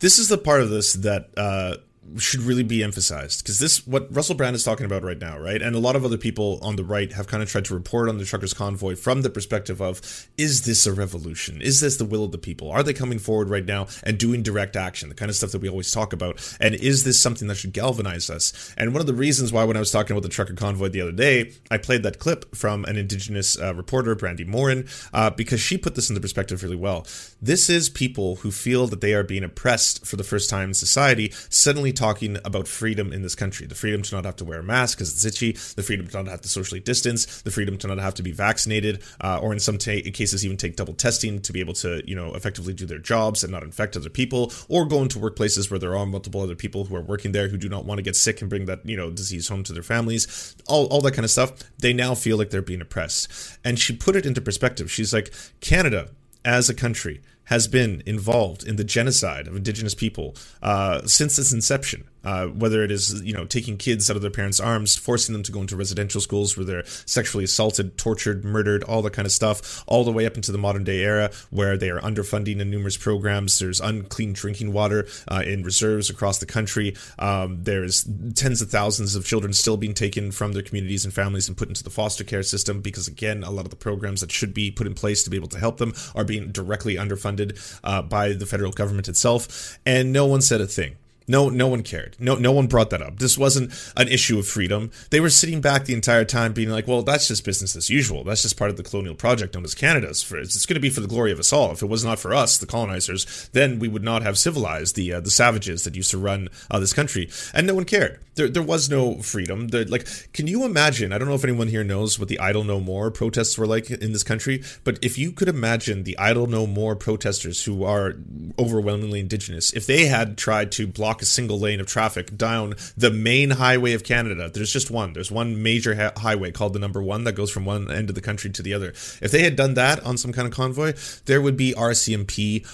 this 0.00 0.18
is 0.18 0.28
the 0.28 0.38
part 0.38 0.60
of 0.60 0.70
this 0.70 0.94
that 0.94 1.30
uh, 1.36 1.76
should 2.16 2.40
really 2.40 2.62
be 2.62 2.82
emphasized 2.82 3.42
because 3.42 3.58
this 3.58 3.86
what 3.86 4.14
Russell 4.14 4.34
Brand 4.34 4.56
is 4.56 4.64
talking 4.64 4.86
about 4.86 5.02
right 5.02 5.18
now, 5.18 5.38
right? 5.38 5.60
And 5.60 5.74
a 5.74 5.78
lot 5.78 5.96
of 5.96 6.04
other 6.04 6.16
people 6.16 6.58
on 6.62 6.76
the 6.76 6.84
right 6.84 7.12
have 7.12 7.26
kind 7.26 7.42
of 7.42 7.50
tried 7.50 7.64
to 7.66 7.74
report 7.74 8.08
on 8.08 8.18
the 8.18 8.24
truckers 8.24 8.54
convoy 8.54 8.94
from 8.96 9.22
the 9.22 9.30
perspective 9.30 9.80
of 9.80 10.00
is 10.36 10.62
this 10.62 10.86
a 10.86 10.92
revolution? 10.92 11.60
Is 11.60 11.80
this 11.80 11.96
the 11.96 12.04
will 12.04 12.24
of 12.24 12.32
the 12.32 12.38
people? 12.38 12.70
Are 12.70 12.82
they 12.82 12.92
coming 12.92 13.18
forward 13.18 13.50
right 13.50 13.64
now 13.64 13.86
and 14.02 14.18
doing 14.18 14.42
direct 14.42 14.76
action, 14.76 15.08
the 15.08 15.14
kind 15.14 15.28
of 15.28 15.36
stuff 15.36 15.52
that 15.52 15.60
we 15.60 15.68
always 15.68 15.90
talk 15.90 16.12
about? 16.12 16.56
And 16.60 16.74
is 16.74 17.04
this 17.04 17.20
something 17.20 17.48
that 17.48 17.56
should 17.56 17.72
galvanize 17.72 18.30
us? 18.30 18.74
And 18.76 18.92
one 18.92 19.00
of 19.00 19.06
the 19.06 19.14
reasons 19.14 19.52
why 19.52 19.64
when 19.64 19.76
I 19.76 19.80
was 19.80 19.90
talking 19.90 20.16
about 20.16 20.22
the 20.22 20.28
trucker 20.28 20.54
convoy 20.54 20.88
the 20.88 21.02
other 21.02 21.12
day, 21.12 21.52
I 21.70 21.78
played 21.78 22.02
that 22.02 22.18
clip 22.18 22.54
from 22.54 22.84
an 22.84 22.96
indigenous 22.96 23.58
uh, 23.58 23.74
reporter, 23.74 24.16
Brandi 24.16 24.46
Morin, 24.46 24.88
uh, 25.12 25.30
because 25.30 25.60
she 25.60 25.78
put 25.78 25.94
this 25.94 26.08
into 26.08 26.20
perspective 26.20 26.62
really 26.62 26.76
well. 26.76 27.06
This 27.40 27.68
is 27.68 27.88
people 27.88 28.36
who 28.36 28.50
feel 28.50 28.86
that 28.88 29.00
they 29.00 29.14
are 29.14 29.24
being 29.24 29.44
oppressed 29.44 30.06
for 30.06 30.16
the 30.16 30.24
first 30.24 30.50
time 30.50 30.70
in 30.70 30.74
society 30.74 31.32
suddenly 31.48 31.92
talking 31.98 32.38
about 32.44 32.68
freedom 32.68 33.12
in 33.12 33.22
this 33.22 33.34
country 33.34 33.66
the 33.66 33.74
freedom 33.74 34.02
to 34.02 34.14
not 34.14 34.24
have 34.24 34.36
to 34.36 34.44
wear 34.44 34.60
a 34.60 34.62
mask 34.62 34.96
because 34.96 35.12
it's 35.12 35.24
itchy, 35.24 35.52
the 35.74 35.82
freedom 35.82 36.06
to 36.06 36.16
not 36.16 36.28
have 36.28 36.40
to 36.40 36.48
socially 36.48 36.80
distance, 36.80 37.42
the 37.42 37.50
freedom 37.50 37.76
to 37.76 37.88
not 37.88 37.98
have 37.98 38.14
to 38.14 38.22
be 38.22 38.30
vaccinated, 38.32 39.02
uh, 39.20 39.38
or 39.40 39.52
in 39.52 39.58
some 39.58 39.78
cases, 39.78 40.44
even 40.44 40.56
take 40.56 40.76
double 40.76 40.94
testing 40.94 41.40
to 41.42 41.52
be 41.52 41.60
able 41.60 41.74
to, 41.74 42.02
you 42.06 42.14
know, 42.14 42.34
effectively 42.34 42.72
do 42.72 42.86
their 42.86 42.98
jobs 42.98 43.42
and 43.42 43.52
not 43.52 43.62
infect 43.62 43.96
other 43.96 44.10
people, 44.10 44.52
or 44.68 44.86
go 44.86 45.02
into 45.02 45.18
workplaces 45.18 45.70
where 45.70 45.80
there 45.80 45.96
are 45.96 46.06
multiple 46.06 46.40
other 46.40 46.54
people 46.54 46.84
who 46.84 46.94
are 46.94 47.02
working 47.02 47.32
there 47.32 47.48
who 47.48 47.56
do 47.56 47.68
not 47.68 47.84
want 47.84 47.98
to 47.98 48.02
get 48.02 48.16
sick 48.16 48.40
and 48.40 48.48
bring 48.48 48.66
that, 48.66 48.86
you 48.86 48.96
know, 48.96 49.10
disease 49.10 49.48
home 49.48 49.64
to 49.64 49.72
their 49.72 49.82
families, 49.82 50.54
all, 50.68 50.86
all 50.86 51.00
that 51.00 51.12
kind 51.12 51.24
of 51.24 51.30
stuff. 51.30 51.52
They 51.78 51.92
now 51.92 52.14
feel 52.14 52.36
like 52.36 52.50
they're 52.50 52.62
being 52.62 52.80
oppressed. 52.80 53.58
And 53.64 53.78
she 53.78 53.96
put 53.96 54.16
it 54.16 54.24
into 54.24 54.40
perspective. 54.40 54.90
She's 54.90 55.12
like, 55.12 55.32
Canada 55.60 56.10
as 56.44 56.70
a 56.70 56.74
country 56.74 57.20
has 57.48 57.66
been 57.66 58.02
involved 58.04 58.62
in 58.66 58.76
the 58.76 58.84
genocide 58.84 59.48
of 59.48 59.56
indigenous 59.56 59.94
people 59.94 60.34
uh, 60.62 61.06
since 61.06 61.38
its 61.38 61.52
inception. 61.52 62.06
Uh, 62.24 62.46
whether 62.46 62.82
it 62.82 62.90
is 62.90 63.22
you 63.22 63.32
know 63.32 63.44
taking 63.44 63.76
kids 63.76 64.10
out 64.10 64.16
of 64.16 64.22
their 64.22 64.30
parents' 64.30 64.60
arms, 64.60 64.96
forcing 64.96 65.32
them 65.32 65.42
to 65.42 65.52
go 65.52 65.60
into 65.60 65.76
residential 65.76 66.20
schools 66.20 66.56
where 66.56 66.66
they're 66.66 66.86
sexually 66.86 67.44
assaulted, 67.44 67.96
tortured, 67.96 68.44
murdered, 68.44 68.82
all 68.84 69.02
that 69.02 69.12
kind 69.12 69.26
of 69.26 69.32
stuff, 69.32 69.84
all 69.86 70.04
the 70.04 70.12
way 70.12 70.26
up 70.26 70.36
into 70.36 70.52
the 70.52 70.58
modern 70.58 70.84
day 70.84 71.00
era 71.00 71.30
where 71.50 71.76
they 71.76 71.90
are 71.90 72.00
underfunding 72.00 72.60
in 72.60 72.70
numerous 72.70 72.96
programs. 72.96 73.58
There's 73.58 73.80
unclean 73.80 74.32
drinking 74.32 74.72
water 74.72 75.06
uh, 75.28 75.42
in 75.46 75.62
reserves 75.62 76.10
across 76.10 76.38
the 76.38 76.46
country. 76.46 76.96
Um, 77.18 77.62
there's 77.62 78.08
tens 78.34 78.62
of 78.62 78.70
thousands 78.70 79.14
of 79.14 79.24
children 79.24 79.52
still 79.52 79.76
being 79.76 79.94
taken 79.94 80.32
from 80.32 80.52
their 80.52 80.62
communities 80.62 81.04
and 81.04 81.14
families 81.14 81.48
and 81.48 81.56
put 81.56 81.68
into 81.68 81.84
the 81.84 81.90
foster 81.90 82.24
care 82.24 82.42
system 82.42 82.80
because 82.80 83.08
again, 83.08 83.42
a 83.42 83.50
lot 83.50 83.64
of 83.64 83.70
the 83.70 83.76
programs 83.76 84.20
that 84.20 84.32
should 84.32 84.54
be 84.54 84.70
put 84.70 84.86
in 84.86 84.94
place 84.94 85.22
to 85.24 85.30
be 85.30 85.36
able 85.36 85.48
to 85.48 85.58
help 85.58 85.78
them 85.78 85.94
are 86.14 86.24
being 86.24 86.50
directly 86.52 86.96
underfunded 86.96 87.78
uh, 87.84 88.02
by 88.02 88.32
the 88.32 88.46
federal 88.46 88.72
government 88.72 89.08
itself, 89.08 89.78
and 89.84 90.12
no 90.12 90.26
one 90.26 90.40
said 90.40 90.60
a 90.60 90.66
thing. 90.66 90.96
No, 91.28 91.48
no 91.50 91.68
one 91.68 91.82
cared. 91.82 92.16
No, 92.18 92.34
no 92.36 92.52
one 92.52 92.66
brought 92.66 92.90
that 92.90 93.02
up. 93.02 93.18
This 93.18 93.36
wasn't 93.36 93.72
an 93.96 94.08
issue 94.08 94.38
of 94.38 94.46
freedom. 94.46 94.90
They 95.10 95.20
were 95.20 95.30
sitting 95.30 95.60
back 95.60 95.84
the 95.84 95.94
entire 95.94 96.24
time, 96.24 96.52
being 96.52 96.70
like, 96.70 96.88
"Well, 96.88 97.02
that's 97.02 97.28
just 97.28 97.44
business 97.44 97.76
as 97.76 97.90
usual. 97.90 98.24
That's 98.24 98.42
just 98.42 98.56
part 98.56 98.70
of 98.70 98.76
the 98.76 98.82
colonial 98.82 99.14
project 99.14 99.54
known 99.54 99.64
as 99.64 99.74
Canada's. 99.74 100.22
For 100.22 100.38
it's 100.38 100.66
going 100.66 100.74
to 100.74 100.80
be 100.80 100.90
for 100.90 101.00
the 101.00 101.06
glory 101.06 101.30
of 101.30 101.38
us 101.38 101.52
all. 101.52 101.72
If 101.72 101.82
it 101.82 101.88
was 101.88 102.04
not 102.04 102.18
for 102.18 102.34
us, 102.34 102.58
the 102.58 102.66
colonizers, 102.66 103.48
then 103.52 103.78
we 103.78 103.88
would 103.88 104.02
not 104.02 104.22
have 104.22 104.38
civilized 104.38 104.96
the 104.96 105.12
uh, 105.12 105.20
the 105.20 105.30
savages 105.30 105.84
that 105.84 105.94
used 105.94 106.10
to 106.10 106.18
run 106.18 106.48
uh, 106.70 106.78
this 106.78 106.92
country, 106.94 107.30
and 107.52 107.66
no 107.66 107.74
one 107.74 107.84
cared. 107.84 108.20
There, 108.34 108.48
there 108.48 108.62
was 108.62 108.88
no 108.88 109.16
freedom. 109.16 109.68
There, 109.68 109.84
like, 109.84 110.06
can 110.32 110.46
you 110.46 110.64
imagine? 110.64 111.12
I 111.12 111.18
don't 111.18 111.28
know 111.28 111.34
if 111.34 111.44
anyone 111.44 111.68
here 111.68 111.84
knows 111.84 112.18
what 112.18 112.28
the 112.28 112.38
Idle 112.38 112.64
No 112.64 112.80
More 112.80 113.10
protests 113.10 113.58
were 113.58 113.66
like 113.66 113.90
in 113.90 114.12
this 114.12 114.22
country, 114.22 114.62
but 114.84 114.98
if 115.02 115.18
you 115.18 115.32
could 115.32 115.48
imagine 115.48 116.04
the 116.04 116.16
Idle 116.18 116.46
No 116.46 116.66
More 116.66 116.94
protesters 116.96 117.64
who 117.64 117.84
are 117.84 118.14
overwhelmingly 118.58 119.20
indigenous, 119.20 119.72
if 119.72 119.86
they 119.86 120.06
had 120.06 120.38
tried 120.38 120.70
to 120.72 120.86
block 120.86 121.17
block 121.18 121.22
a 121.22 121.26
single 121.26 121.58
lane 121.58 121.80
of 121.80 121.86
traffic 121.86 122.36
down 122.36 122.74
the 122.96 123.10
main 123.10 123.50
highway 123.50 123.92
of 123.92 124.04
Canada. 124.04 124.50
There's 124.52 124.72
just 124.72 124.90
one. 124.90 125.12
There's 125.12 125.30
one 125.30 125.62
major 125.62 125.94
ha- 125.94 126.12
highway 126.16 126.52
called 126.52 126.74
the 126.74 126.78
number 126.78 127.02
one 127.02 127.24
that 127.24 127.32
goes 127.32 127.50
from 127.50 127.64
one 127.64 127.90
end 127.90 128.08
of 128.08 128.14
the 128.14 128.20
country 128.20 128.50
to 128.50 128.62
the 128.62 128.74
other. 128.74 128.90
If 129.20 129.30
they 129.32 129.42
had 129.42 129.56
done 129.56 129.74
that 129.74 130.00
on 130.04 130.16
some 130.16 130.32
kind 130.32 130.46
of 130.46 130.54
convoy, 130.54 130.94
there 131.24 131.40
would 131.40 131.56
be 131.56 131.74
RCMP 131.74 132.66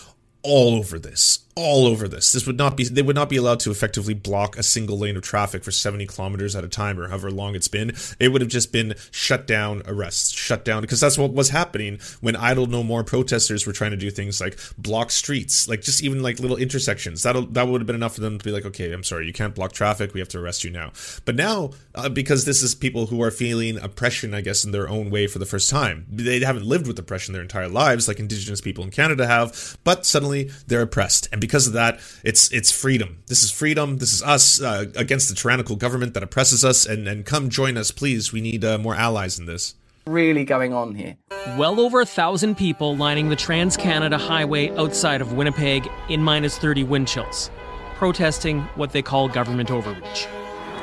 all 0.42 0.74
over 0.74 0.98
this 0.98 1.43
all 1.56 1.86
over 1.86 2.08
this. 2.08 2.32
This 2.32 2.46
would 2.46 2.56
not 2.56 2.76
be 2.76 2.84
they 2.84 3.02
would 3.02 3.16
not 3.16 3.28
be 3.28 3.36
allowed 3.36 3.60
to 3.60 3.70
effectively 3.70 4.14
block 4.14 4.56
a 4.56 4.62
single 4.62 4.98
lane 4.98 5.16
of 5.16 5.22
traffic 5.22 5.62
for 5.62 5.70
70 5.70 6.06
kilometers 6.06 6.56
at 6.56 6.64
a 6.64 6.68
time 6.68 6.98
or 6.98 7.08
however 7.08 7.30
long 7.30 7.54
it's 7.54 7.68
been. 7.68 7.92
It 8.18 8.28
would 8.28 8.40
have 8.40 8.50
just 8.50 8.72
been 8.72 8.94
shut 9.10 9.46
down 9.46 9.82
arrests, 9.86 10.32
shut 10.32 10.64
down 10.64 10.80
because 10.82 11.00
that's 11.00 11.18
what 11.18 11.32
was 11.32 11.50
happening 11.50 12.00
when 12.20 12.36
idle 12.36 12.66
no 12.66 12.82
more 12.82 13.04
protesters 13.04 13.66
were 13.66 13.72
trying 13.72 13.92
to 13.92 13.96
do 13.96 14.10
things 14.10 14.40
like 14.40 14.58
block 14.76 15.10
streets, 15.10 15.68
like 15.68 15.82
just 15.82 16.02
even 16.02 16.22
like 16.22 16.40
little 16.40 16.56
intersections. 16.56 17.22
That 17.22 17.54
that 17.54 17.68
would 17.68 17.80
have 17.80 17.86
been 17.86 17.96
enough 17.96 18.14
for 18.14 18.20
them 18.20 18.38
to 18.38 18.44
be 18.44 18.50
like, 18.50 18.64
"Okay, 18.66 18.92
I'm 18.92 19.04
sorry, 19.04 19.26
you 19.26 19.32
can't 19.32 19.54
block 19.54 19.72
traffic. 19.72 20.12
We 20.12 20.20
have 20.20 20.28
to 20.30 20.38
arrest 20.38 20.64
you 20.64 20.70
now." 20.70 20.92
But 21.24 21.36
now 21.36 21.70
uh, 21.94 22.08
because 22.08 22.44
this 22.44 22.62
is 22.62 22.74
people 22.74 23.06
who 23.06 23.22
are 23.22 23.30
feeling 23.30 23.78
oppression, 23.78 24.34
I 24.34 24.40
guess 24.40 24.64
in 24.64 24.72
their 24.72 24.88
own 24.88 25.10
way 25.10 25.26
for 25.26 25.38
the 25.38 25.46
first 25.46 25.70
time. 25.70 26.06
They 26.10 26.40
haven't 26.40 26.66
lived 26.66 26.86
with 26.86 26.98
oppression 26.98 27.32
their 27.32 27.42
entire 27.42 27.68
lives 27.68 28.08
like 28.08 28.18
indigenous 28.18 28.60
people 28.60 28.84
in 28.84 28.90
Canada 28.90 29.26
have, 29.26 29.78
but 29.84 30.04
suddenly 30.04 30.50
they're 30.66 30.82
oppressed. 30.82 31.28
And 31.32 31.40
because 31.44 31.66
of 31.66 31.74
that, 31.74 32.00
it's 32.22 32.50
it's 32.52 32.72
freedom. 32.72 33.18
This 33.26 33.42
is 33.42 33.50
freedom. 33.50 33.98
This 33.98 34.14
is 34.14 34.22
us 34.22 34.62
uh, 34.62 34.86
against 34.96 35.28
the 35.28 35.34
tyrannical 35.34 35.76
government 35.76 36.14
that 36.14 36.22
oppresses 36.22 36.64
us. 36.64 36.86
And 36.86 37.06
and 37.06 37.26
come 37.26 37.50
join 37.50 37.76
us, 37.76 37.90
please. 37.90 38.32
We 38.32 38.40
need 38.40 38.64
uh, 38.64 38.78
more 38.78 38.94
allies 38.94 39.38
in 39.38 39.44
this. 39.44 39.74
Really 40.06 40.44
going 40.44 40.72
on 40.72 40.94
here. 40.94 41.16
Well 41.58 41.80
over 41.80 42.00
a 42.00 42.06
thousand 42.06 42.56
people 42.56 42.96
lining 42.96 43.28
the 43.28 43.36
Trans 43.36 43.76
Canada 43.76 44.16
Highway 44.16 44.70
outside 44.76 45.20
of 45.20 45.34
Winnipeg 45.34 45.86
in 46.08 46.22
minus 46.22 46.56
30 46.58 46.84
wind 46.84 47.08
chills, 47.08 47.50
protesting 47.94 48.62
what 48.76 48.92
they 48.92 49.02
call 49.02 49.28
government 49.28 49.70
overreach. 49.70 50.26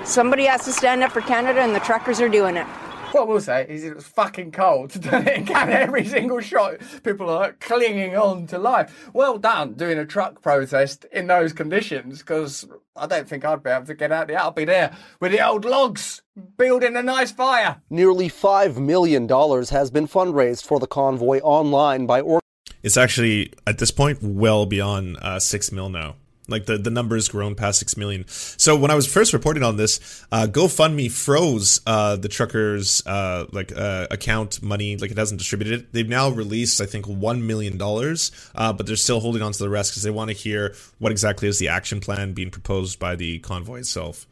Somebody 0.03 0.45
has 0.45 0.66
to 0.66 0.74
stand 0.74 1.03
up 1.03 1.12
for 1.12 1.22
Canada, 1.22 1.62
and 1.62 1.76
the 1.76 1.80
truckers 1.80 2.20
are 2.20 2.30
doing 2.30 2.57
it. 2.57 2.68
What 3.22 3.28
we'll 3.28 3.41
say 3.41 3.66
is 3.68 3.84
it 3.84 3.95
was 3.95 4.07
fucking 4.07 4.51
cold 4.51 4.95
in 4.95 5.45
Canada. 5.45 5.80
Every 5.80 6.05
single 6.05 6.39
shot, 6.39 6.78
people 7.03 7.30
are 7.30 7.39
like 7.41 7.59
clinging 7.59 8.16
on 8.16 8.47
to 8.47 8.57
life. 8.57 9.09
Well 9.14 9.38
done 9.38 9.74
doing 9.74 9.97
a 9.97 10.05
truck 10.05 10.41
protest 10.41 11.05
in 11.12 11.28
those 11.28 11.51
conditions 11.53 12.20
because 12.20 12.68
I 12.95 13.07
don't 13.07 13.28
think 13.28 13.43
I'd 13.43 13.64
be 13.64 13.70
able 13.70 13.86
to 13.88 13.93
get 13.95 14.12
out 14.12 14.28
there. 14.28 14.39
I'll 14.39 14.51
be 14.51 14.66
there 14.66 14.95
with 15.20 15.32
the 15.34 15.45
old 15.45 15.66
logs 15.66 16.22
building 16.57 16.95
a 16.95 17.03
nice 17.03 17.32
fire. 17.32 17.82
Nearly 17.89 18.30
$5 18.30 18.78
million 18.78 19.28
has 19.28 19.91
been 19.91 20.07
fundraised 20.07 20.66
for 20.66 20.80
the 20.80 20.88
convoy 20.88 21.39
online 21.39 22.05
by. 22.05 22.22
Or- 22.22 22.41
it's 22.84 22.97
actually, 22.97 23.53
at 23.68 23.78
this 23.78 23.91
point, 23.91 24.20
well 24.22 24.66
beyond 24.66 25.18
uh, 25.22 25.39
6 25.39 25.72
mil 25.72 25.89
now. 25.89 26.16
Like 26.48 26.66
the, 26.66 26.78
the 26.78 26.89
numbers 26.89 27.30
grown 27.30 27.56
past 27.56 27.80
six 27.80 27.96
million. 27.96 28.26
So 28.28 28.76
when 28.76 28.92
I 28.92 28.96
was 28.96 29.08
first 29.08 29.32
reporting 29.32 29.64
on 29.64 29.78
this, 29.78 30.26
uh, 30.32 30.48
GoFundMe 30.50 31.10
froze 31.10 31.82
uh, 31.86 32.16
the 32.18 32.28
truckers' 32.28 33.02
uh, 33.06 33.46
like 33.52 33.72
uh, 33.76 34.08
account 34.12 34.62
money, 34.62 34.98
like 34.98 35.12
it 35.12 35.18
hasn't 35.18 35.38
distributed 35.38 35.82
it. 35.82 35.94
They've 35.94 36.10
now 36.10 36.30
released, 36.30 36.82
I 36.82 36.86
think, 36.88 37.06
one 37.06 37.46
million 37.48 37.78
dollars, 37.78 38.32
uh, 38.56 38.74
but 38.74 38.86
they're 38.88 38.96
still 38.96 39.20
holding 39.20 39.42
on 39.42 39.52
to 39.52 39.60
the 39.60 39.70
rest 39.70 39.92
because 39.92 40.04
they 40.04 40.10
want 40.10 40.30
to 40.30 40.36
hear 40.36 40.76
what 41.00 41.12
exactly 41.12 41.48
is 41.48 41.60
the 41.60 41.70
action 41.70 42.00
plan 42.00 42.34
being 42.34 42.52
proposed 42.52 43.00
by 43.00 43.16
the 43.16 43.39
convoy 43.39 43.80
itself 43.80 44.26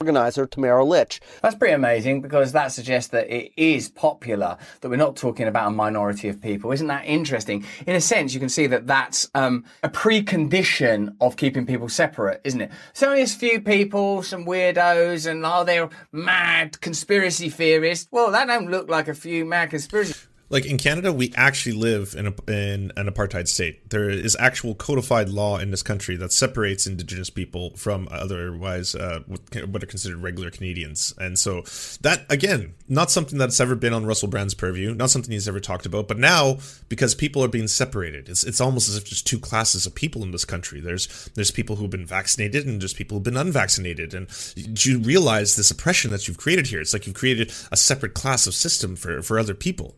organizer 0.00 0.46
Tamara 0.46 0.84
Lich. 0.84 1.20
That's 1.42 1.54
pretty 1.54 1.74
amazing 1.74 2.20
because 2.20 2.52
that 2.52 2.72
suggests 2.72 3.10
that 3.10 3.28
it 3.28 3.52
is 3.56 3.88
popular, 3.88 4.58
that 4.80 4.88
we're 4.88 4.96
not 4.96 5.16
talking 5.16 5.46
about 5.46 5.68
a 5.68 5.70
minority 5.70 6.28
of 6.28 6.40
people. 6.40 6.72
Isn't 6.72 6.88
that 6.88 7.04
interesting? 7.06 7.64
In 7.86 7.96
a 7.96 8.00
sense, 8.00 8.34
you 8.34 8.40
can 8.40 8.48
see 8.48 8.66
that 8.66 8.86
that's 8.86 9.30
um, 9.34 9.64
a 9.82 9.88
precondition 9.88 11.14
of 11.20 11.36
keeping 11.36 11.66
people 11.66 11.88
separate, 11.88 12.40
isn't 12.44 12.60
it? 12.60 12.70
So 12.92 13.08
only 13.08 13.22
a 13.22 13.26
few 13.26 13.60
people, 13.60 14.22
some 14.22 14.44
weirdos, 14.44 15.30
and 15.30 15.44
are 15.46 15.62
oh, 15.62 15.64
they 15.64 15.86
mad 16.12 16.80
conspiracy 16.80 17.48
theorists? 17.48 18.08
Well, 18.10 18.30
that 18.32 18.46
don't 18.46 18.70
look 18.70 18.90
like 18.90 19.08
a 19.08 19.14
few 19.14 19.44
mad 19.44 19.70
conspiracy 19.70 20.14
like 20.48 20.64
in 20.64 20.78
Canada, 20.78 21.12
we 21.12 21.32
actually 21.36 21.72
live 21.72 22.14
in, 22.16 22.26
a, 22.26 22.50
in 22.50 22.92
an 22.96 23.08
apartheid 23.08 23.48
state. 23.48 23.90
There 23.90 24.08
is 24.08 24.36
actual 24.38 24.74
codified 24.74 25.28
law 25.28 25.58
in 25.58 25.70
this 25.70 25.82
country 25.82 26.16
that 26.16 26.32
separates 26.32 26.86
Indigenous 26.86 27.30
people 27.30 27.70
from 27.76 28.08
otherwise 28.10 28.94
uh, 28.94 29.20
what 29.26 29.82
are 29.82 29.86
considered 29.86 30.18
regular 30.18 30.50
Canadians. 30.50 31.12
And 31.18 31.38
so 31.38 31.62
that 32.02 32.24
again, 32.30 32.74
not 32.88 33.10
something 33.10 33.38
that's 33.38 33.60
ever 33.60 33.74
been 33.74 33.92
on 33.92 34.06
Russell 34.06 34.28
Brand's 34.28 34.54
purview, 34.54 34.94
not 34.94 35.10
something 35.10 35.32
he's 35.32 35.48
ever 35.48 35.60
talked 35.60 35.86
about. 35.86 36.06
But 36.06 36.18
now, 36.18 36.58
because 36.88 37.14
people 37.14 37.42
are 37.42 37.48
being 37.48 37.68
separated, 37.68 38.28
it's 38.28 38.44
it's 38.44 38.60
almost 38.60 38.88
as 38.88 38.96
if 38.96 39.04
there's 39.04 39.22
two 39.22 39.40
classes 39.40 39.86
of 39.86 39.94
people 39.94 40.22
in 40.22 40.30
this 40.30 40.44
country. 40.44 40.80
There's 40.80 41.28
there's 41.34 41.50
people 41.50 41.76
who've 41.76 41.90
been 41.90 42.06
vaccinated 42.06 42.66
and 42.66 42.80
there's 42.80 42.94
people 42.94 43.16
who've 43.16 43.24
been 43.24 43.36
unvaccinated. 43.36 44.14
And 44.14 44.28
do 44.74 44.92
you 44.92 44.98
realize 45.00 45.56
this 45.56 45.70
oppression 45.70 46.10
that 46.10 46.28
you've 46.28 46.38
created 46.38 46.66
here. 46.66 46.80
It's 46.80 46.92
like 46.92 47.06
you've 47.06 47.16
created 47.16 47.52
a 47.72 47.76
separate 47.76 48.14
class 48.14 48.46
of 48.46 48.54
system 48.54 48.96
for 48.96 49.22
for 49.22 49.38
other 49.38 49.54
people. 49.54 49.94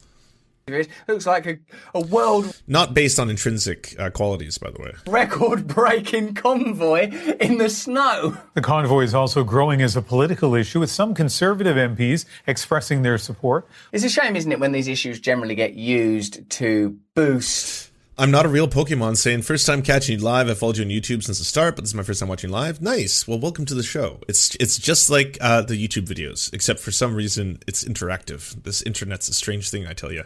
It 0.77 0.89
looks 1.09 1.27
like 1.27 1.47
a, 1.47 1.59
a 1.95 2.01
world. 2.01 2.61
Not 2.67 2.95
based 2.95 3.19
on 3.19 3.31
intrinsic 3.31 3.95
uh, 3.99 4.11
qualities, 4.11 4.59
by 4.59 4.71
the 4.71 4.81
way. 4.81 4.93
Record 5.07 5.67
breaking 5.67 6.35
convoy 6.35 7.11
in 7.41 7.59
the 7.59 7.71
snow. 7.71 8.37
The 8.55 8.61
convoy 8.61 9.03
is 9.03 9.15
also 9.15 9.45
growing 9.45 9.83
as 9.83 9.97
a 9.97 10.03
political 10.03 10.55
issue, 10.55 10.81
with 10.81 10.91
some 10.91 11.15
conservative 11.15 11.77
MPs 11.77 12.25
expressing 12.47 13.03
their 13.03 13.19
support. 13.19 13.69
It's 13.93 14.05
a 14.05 14.09
shame, 14.09 14.37
isn't 14.37 14.51
it, 14.51 14.61
when 14.61 14.73
these 14.73 14.89
issues 14.89 15.21
generally 15.21 15.55
get 15.55 15.75
used 15.75 16.49
to 16.51 16.99
boost 17.15 17.89
I'm 18.21 18.33
not 18.33 18.45
a 18.45 18.49
real 18.49 18.67
Pokemon 18.67 19.17
saying 19.17 19.43
first 19.43 19.65
time 19.65 19.81
catching 19.81 20.19
you 20.19 20.25
live. 20.25 20.49
I 20.51 20.55
followed 20.55 20.77
you 20.77 20.85
on 20.85 20.91
YouTube 20.91 21.23
since 21.23 21.39
the 21.39 21.45
start, 21.45 21.77
but 21.77 21.83
this 21.83 21.91
is 21.91 21.95
my 21.95 22.03
first 22.03 22.19
time 22.19 22.29
watching 22.29 22.51
live. 22.51 22.83
Nice. 22.83 23.29
Well, 23.29 23.39
welcome 23.39 23.65
to 23.67 23.77
the 23.77 23.85
show. 23.85 24.19
It's 24.27 24.57
it's 24.57 24.77
just 24.77 25.09
like 25.09 25.39
uh, 25.41 25.63
the 25.63 25.75
YouTube 25.75 26.09
videos, 26.09 26.53
except 26.53 26.81
for 26.81 26.91
some 26.91 27.15
reason 27.15 27.61
it's 27.69 27.85
interactive. 27.85 28.65
This 28.65 28.83
internet's 28.83 29.29
a 29.29 29.35
strange 29.35 29.71
thing, 29.71 29.87
I 29.87 29.93
tell 29.93 30.11
you 30.11 30.25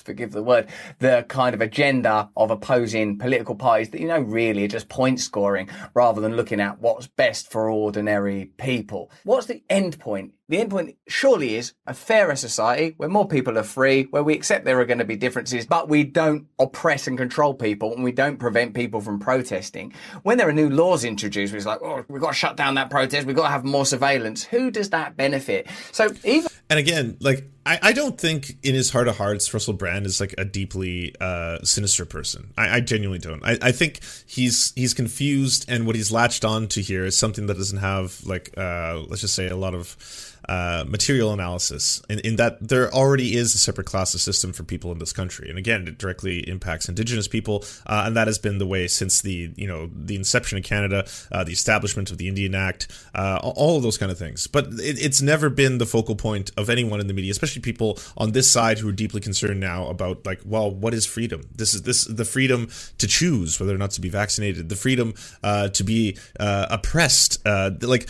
forgive 0.00 0.32
the 0.32 0.42
word, 0.42 0.68
the 0.98 1.24
kind 1.28 1.54
of 1.54 1.60
agenda 1.60 2.30
of 2.36 2.50
opposing 2.50 3.18
political 3.18 3.54
parties 3.54 3.90
that, 3.90 4.00
you 4.00 4.08
know, 4.08 4.20
really 4.20 4.64
are 4.64 4.68
just 4.68 4.88
point 4.88 5.20
scoring 5.20 5.68
rather 5.94 6.20
than 6.20 6.36
looking 6.36 6.60
at 6.60 6.80
what's 6.80 7.06
best 7.06 7.50
for 7.50 7.70
ordinary 7.70 8.46
people. 8.58 9.10
What's 9.24 9.46
the 9.46 9.62
end 9.68 9.98
point 9.98 10.32
The 10.48 10.58
end 10.58 10.70
point 10.70 10.98
surely 11.08 11.54
is 11.54 11.72
a 11.86 11.94
fairer 11.94 12.36
society 12.36 12.92
where 12.98 13.08
more 13.08 13.26
people 13.26 13.58
are 13.58 13.62
free, 13.62 14.02
where 14.10 14.22
we 14.22 14.34
accept 14.34 14.66
there 14.66 14.78
are 14.78 14.84
going 14.84 14.98
to 14.98 15.04
be 15.06 15.16
differences, 15.16 15.64
but 15.64 15.88
we 15.88 16.04
don't 16.04 16.48
oppress 16.58 17.06
and 17.06 17.16
control 17.16 17.54
people 17.54 17.94
and 17.94 18.04
we 18.04 18.12
don't 18.12 18.36
prevent 18.36 18.74
people 18.74 19.00
from 19.00 19.18
protesting. 19.18 19.94
When 20.22 20.36
there 20.36 20.46
are 20.46 20.52
new 20.52 20.68
laws 20.68 21.02
introduced, 21.02 21.54
it's 21.54 21.64
like, 21.64 21.80
oh, 21.82 22.04
we've 22.08 22.20
got 22.20 22.32
to 22.32 22.36
shut 22.36 22.58
down 22.58 22.74
that 22.74 22.90
protest, 22.90 23.26
we've 23.26 23.34
got 23.34 23.44
to 23.44 23.48
have 23.48 23.64
more 23.64 23.86
surveillance. 23.86 24.44
Who 24.44 24.70
does 24.70 24.90
that 24.90 25.16
benefit? 25.16 25.66
So 25.92 26.12
even. 26.24 26.50
And 26.68 26.78
again, 26.78 27.16
like, 27.20 27.48
I, 27.66 27.78
I 27.80 27.92
don't 27.92 28.18
think 28.18 28.58
in 28.62 28.74
his 28.74 28.90
heart 28.90 29.08
of 29.08 29.16
hearts 29.16 29.52
Russell 29.52 29.72
Brand 29.72 30.04
is 30.04 30.20
like 30.20 30.34
a 30.36 30.44
deeply 30.44 31.14
uh, 31.20 31.58
sinister 31.62 32.04
person. 32.04 32.52
I, 32.58 32.76
I 32.76 32.80
genuinely 32.80 33.18
don't. 33.18 33.42
I, 33.42 33.56
I 33.62 33.72
think 33.72 34.00
he's 34.26 34.72
he's 34.76 34.92
confused, 34.92 35.64
and 35.68 35.86
what 35.86 35.96
he's 35.96 36.12
latched 36.12 36.44
on 36.44 36.68
to 36.68 36.82
here 36.82 37.04
is 37.04 37.16
something 37.16 37.46
that 37.46 37.56
doesn't 37.56 37.78
have 37.78 38.20
like 38.26 38.52
uh, 38.58 39.00
let's 39.08 39.22
just 39.22 39.34
say 39.34 39.48
a 39.48 39.56
lot 39.56 39.74
of 39.74 39.96
uh, 40.48 40.84
material 40.86 41.32
analysis. 41.32 42.02
In, 42.08 42.18
in, 42.20 42.36
that 42.36 42.66
there 42.66 42.92
already 42.92 43.36
is 43.36 43.54
a 43.54 43.58
separate 43.58 43.86
class 43.86 44.14
of 44.14 44.20
system 44.20 44.52
for 44.52 44.64
people 44.64 44.90
in 44.92 44.98
this 44.98 45.12
country. 45.12 45.48
And 45.48 45.58
again 45.58 45.86
it 45.86 45.98
directly 45.98 46.40
impacts 46.48 46.88
indigenous 46.88 47.28
people 47.28 47.64
uh, 47.86 48.02
and 48.06 48.16
that 48.16 48.26
has 48.26 48.38
been 48.38 48.58
the 48.58 48.66
way 48.66 48.88
since 48.88 49.22
the 49.22 49.52
you 49.56 49.66
know 49.66 49.88
the 49.94 50.16
inception 50.16 50.58
of 50.58 50.64
canada 50.64 51.06
uh, 51.30 51.44
the 51.44 51.52
establishment 51.52 52.10
of 52.10 52.18
the 52.18 52.28
indian 52.28 52.54
act 52.54 52.92
uh, 53.14 53.38
all 53.42 53.76
of 53.76 53.82
those 53.82 53.96
kind 53.96 54.10
of 54.10 54.18
things. 54.18 54.46
But 54.46 54.66
it, 54.66 54.98
it's 55.02 55.22
never 55.22 55.48
been 55.48 55.78
the 55.78 55.86
focal 55.86 56.16
point 56.16 56.50
of 56.56 56.68
anyone 56.68 57.00
in 57.00 57.06
the 57.06 57.14
media 57.14 57.30
especially 57.30 57.62
people 57.62 57.98
on 58.16 58.32
this 58.32 58.50
side 58.50 58.78
who 58.78 58.88
are 58.88 58.92
deeply 58.92 59.20
concerned 59.20 59.60
now 59.60 59.86
about 59.86 60.26
like 60.26 60.40
well 60.44 60.70
what 60.70 60.92
is 60.94 61.06
freedom? 61.06 61.42
This 61.54 61.74
is 61.74 61.82
this 61.82 62.04
the 62.04 62.24
freedom 62.24 62.68
to 62.98 63.06
choose 63.06 63.60
whether 63.60 63.74
or 63.74 63.78
not 63.78 63.92
to 63.92 64.00
be 64.00 64.08
vaccinated 64.08 64.68
the 64.68 64.76
freedom 64.76 65.14
uh, 65.42 65.68
to 65.68 65.84
be 65.84 66.18
uh, 66.40 66.66
oppressed 66.70 67.44
like 67.46 68.08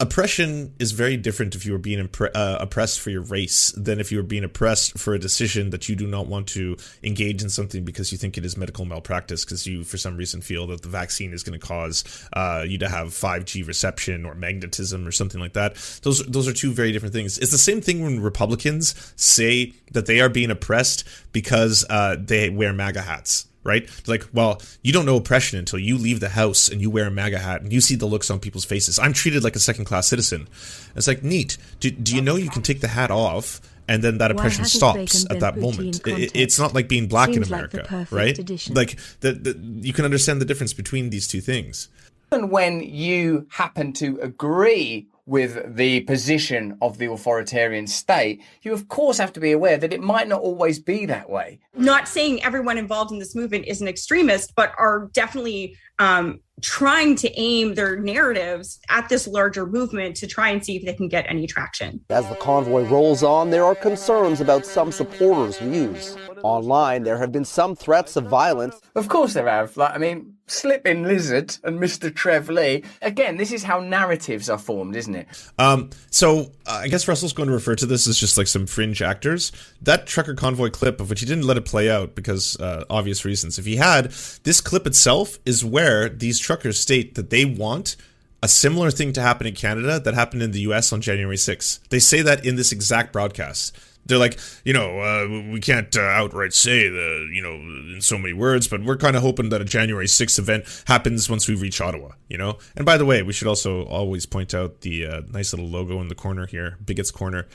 oppression 0.00 0.74
is 0.78 0.92
very 0.92 1.16
different 1.16 1.54
if 1.54 1.64
you 1.64 1.74
are 1.74 1.78
being 1.78 2.04
impre- 2.06 2.30
uh, 2.34 2.58
oppressed 2.60 3.00
for 3.00 3.10
your 3.10 3.22
race 3.22 3.72
than 3.72 4.00
if 4.00 4.10
you 4.10 4.18
are 4.18 4.24
being 4.24 4.44
oppressed 4.44 4.98
for 4.98 5.14
a 5.14 5.18
decision 5.18 5.70
that 5.70 5.88
you 5.88 5.94
do 5.94 6.06
not 6.06 6.26
want 6.26 6.48
to 6.48 6.76
engage 7.02 7.42
in 7.42 7.48
something 7.48 7.84
because 7.84 8.10
you 8.10 8.18
think 8.18 8.36
it 8.36 8.44
is 8.44 8.56
medical 8.56 8.84
malpractice 8.84 9.44
because 9.44 9.66
you 9.66 9.84
for 9.84 9.96
some 9.96 10.16
reason 10.16 10.40
feel 10.40 10.66
that 10.66 10.82
the 10.82 10.88
vaccine 10.88 11.32
is 11.32 11.42
going 11.42 11.58
to 11.58 11.64
cause 11.64 12.04
uh, 12.32 12.64
you 12.66 12.78
to 12.78 12.88
have 12.88 13.08
5G 13.08 13.66
reception 13.66 14.24
or 14.24 14.34
magnetism 14.34 15.06
or 15.06 15.12
something 15.12 15.40
like 15.40 15.52
that. 15.52 15.76
Those 16.02 16.24
those 16.26 16.48
are 16.48 16.52
two 16.52 16.72
very 16.72 16.90
different 16.90 17.14
things. 17.14 17.38
It's 17.38 17.52
the 17.52 17.58
same 17.58 17.80
thing 17.80 18.02
when 18.02 18.20
republicans 18.20 18.94
say 19.16 19.74
that 19.92 20.06
they 20.06 20.20
are 20.20 20.28
being 20.28 20.50
oppressed 20.50 21.04
because 21.32 21.84
uh, 21.88 22.16
they 22.18 22.50
wear 22.50 22.72
maga 22.72 23.02
hats 23.02 23.46
right? 23.64 23.90
Like, 24.06 24.24
well, 24.32 24.62
you 24.82 24.92
don't 24.92 25.06
know 25.06 25.16
oppression 25.16 25.58
until 25.58 25.78
you 25.78 25.98
leave 25.98 26.20
the 26.20 26.28
house 26.28 26.68
and 26.68 26.80
you 26.80 26.90
wear 26.90 27.06
a 27.06 27.10
MAGA 27.10 27.38
hat 27.38 27.62
and 27.62 27.72
you 27.72 27.80
see 27.80 27.96
the 27.96 28.06
looks 28.06 28.30
on 28.30 28.38
people's 28.38 28.64
faces. 28.64 28.98
I'm 28.98 29.12
treated 29.12 29.42
like 29.42 29.56
a 29.56 29.60
second 29.60 29.86
class 29.86 30.06
citizen. 30.06 30.48
It's 30.94 31.08
like, 31.08 31.24
neat. 31.24 31.56
Do, 31.80 31.90
do 31.90 32.14
you 32.14 32.22
know 32.22 32.36
you 32.36 32.50
can 32.50 32.62
take 32.62 32.80
the 32.80 32.88
hat 32.88 33.10
off 33.10 33.60
and 33.88 34.04
then 34.04 34.18
that 34.18 34.30
oppression 34.30 34.64
stops 34.64 35.26
at 35.30 35.40
that 35.40 35.58
moment? 35.58 36.06
It, 36.06 36.32
it's 36.34 36.58
not 36.58 36.74
like 36.74 36.88
being 36.88 37.08
black 37.08 37.30
Seems 37.30 37.48
in 37.48 37.54
America, 37.54 37.86
like 37.90 38.12
right? 38.12 38.38
Edition. 38.38 38.74
Like, 38.74 38.98
the, 39.20 39.32
the, 39.32 39.58
you 39.80 39.92
can 39.92 40.04
understand 40.04 40.40
the 40.40 40.44
difference 40.44 40.72
between 40.72 41.10
these 41.10 41.26
two 41.26 41.40
things. 41.40 41.88
And 42.30 42.50
when 42.50 42.80
you 42.80 43.46
happen 43.50 43.92
to 43.94 44.18
agree 44.20 45.08
with 45.26 45.76
the 45.76 46.00
position 46.02 46.76
of 46.82 46.98
the 46.98 47.10
authoritarian 47.10 47.86
state, 47.86 48.42
you 48.62 48.72
of 48.72 48.88
course 48.88 49.18
have 49.18 49.32
to 49.32 49.40
be 49.40 49.52
aware 49.52 49.78
that 49.78 49.92
it 49.92 50.00
might 50.00 50.28
not 50.28 50.40
always 50.40 50.78
be 50.78 51.06
that 51.06 51.30
way. 51.30 51.58
Not 51.74 52.08
saying 52.08 52.42
everyone 52.44 52.76
involved 52.76 53.10
in 53.10 53.18
this 53.18 53.34
movement 53.34 53.66
is 53.66 53.80
an 53.80 53.88
extremist, 53.88 54.54
but 54.54 54.72
are 54.78 55.08
definitely 55.12 55.76
um, 55.98 56.40
trying 56.60 57.16
to 57.16 57.30
aim 57.38 57.74
their 57.74 57.96
narratives 57.96 58.80
at 58.88 59.08
this 59.08 59.26
larger 59.26 59.66
movement 59.66 60.16
to 60.16 60.26
try 60.26 60.50
and 60.50 60.64
see 60.64 60.76
if 60.76 60.84
they 60.84 60.94
can 60.94 61.08
get 61.08 61.26
any 61.28 61.46
traction. 61.46 62.00
As 62.10 62.28
the 62.28 62.36
convoy 62.36 62.84
rolls 62.84 63.22
on, 63.22 63.50
there 63.50 63.64
are 63.64 63.74
concerns 63.74 64.40
about 64.40 64.64
some 64.64 64.92
supporters' 64.92 65.58
views. 65.58 66.16
Online, 66.42 67.02
there 67.02 67.18
have 67.18 67.32
been 67.32 67.44
some 67.44 67.74
threats 67.74 68.16
of 68.16 68.24
violence. 68.24 68.80
Of 68.94 69.08
course, 69.08 69.34
there 69.34 69.48
have. 69.48 69.76
Like, 69.76 69.94
I 69.94 69.98
mean, 69.98 70.34
Slipping 70.46 71.04
Lizard 71.04 71.56
and 71.64 71.80
Mr. 71.80 72.14
Trev 72.14 72.50
Lee. 72.50 72.84
Again, 73.00 73.38
this 73.38 73.50
is 73.50 73.62
how 73.62 73.80
narratives 73.80 74.50
are 74.50 74.58
formed, 74.58 74.94
isn't 74.94 75.14
it? 75.14 75.26
Um, 75.58 75.90
so 76.10 76.52
uh, 76.66 76.80
I 76.82 76.88
guess 76.88 77.08
Russell's 77.08 77.32
going 77.32 77.48
to 77.48 77.54
refer 77.54 77.74
to 77.76 77.86
this 77.86 78.06
as 78.06 78.18
just 78.18 78.36
like 78.36 78.46
some 78.46 78.66
fringe 78.66 79.00
actors. 79.00 79.52
That 79.80 80.06
trucker 80.06 80.34
convoy 80.34 80.70
clip, 80.70 81.00
of 81.00 81.08
which 81.08 81.20
he 81.20 81.26
didn't 81.26 81.46
let 81.46 81.56
it 81.56 81.64
play 81.64 81.90
out 81.90 82.14
because 82.14 82.60
uh, 82.60 82.84
obvious 82.90 83.24
reasons. 83.24 83.58
If 83.58 83.64
he 83.64 83.76
had, 83.76 84.10
this 84.42 84.60
clip 84.60 84.86
itself 84.86 85.38
is 85.46 85.64
where 85.64 85.83
these 86.08 86.38
truckers 86.38 86.78
state 86.78 87.14
that 87.14 87.30
they 87.30 87.44
want 87.44 87.96
a 88.42 88.48
similar 88.48 88.90
thing 88.90 89.12
to 89.14 89.22
happen 89.22 89.46
in 89.46 89.54
Canada 89.54 89.98
that 89.98 90.14
happened 90.14 90.42
in 90.42 90.52
the 90.52 90.60
US 90.60 90.92
on 90.92 91.00
January 91.00 91.36
6th. 91.36 91.80
They 91.88 91.98
say 91.98 92.20
that 92.22 92.44
in 92.44 92.56
this 92.56 92.72
exact 92.72 93.12
broadcast 93.12 93.76
they're 94.06 94.18
like, 94.18 94.38
you 94.64 94.72
know, 94.72 95.00
uh, 95.00 95.50
we 95.50 95.60
can't 95.60 95.96
uh, 95.96 96.00
outright 96.00 96.52
say 96.52 96.88
the, 96.88 97.28
you 97.32 97.42
know, 97.42 97.54
in 97.54 98.00
so 98.00 98.18
many 98.18 98.32
words, 98.32 98.68
but 98.68 98.82
we're 98.82 98.96
kind 98.96 99.16
of 99.16 99.22
hoping 99.22 99.48
that 99.48 99.60
a 99.60 99.64
January 99.64 100.06
6th 100.06 100.38
event 100.38 100.82
happens 100.86 101.30
once 101.30 101.48
we 101.48 101.54
reach 101.54 101.80
Ottawa, 101.80 102.10
you 102.28 102.36
know? 102.36 102.58
And 102.76 102.84
by 102.84 102.96
the 102.96 103.04
way, 103.04 103.22
we 103.22 103.32
should 103.32 103.48
also 103.48 103.84
always 103.84 104.26
point 104.26 104.54
out 104.54 104.82
the 104.82 105.06
uh, 105.06 105.22
nice 105.30 105.52
little 105.52 105.68
logo 105.68 106.00
in 106.00 106.08
the 106.08 106.14
corner 106.14 106.46
here, 106.46 106.76
Bigots 106.84 107.10
Corner. 107.10 107.46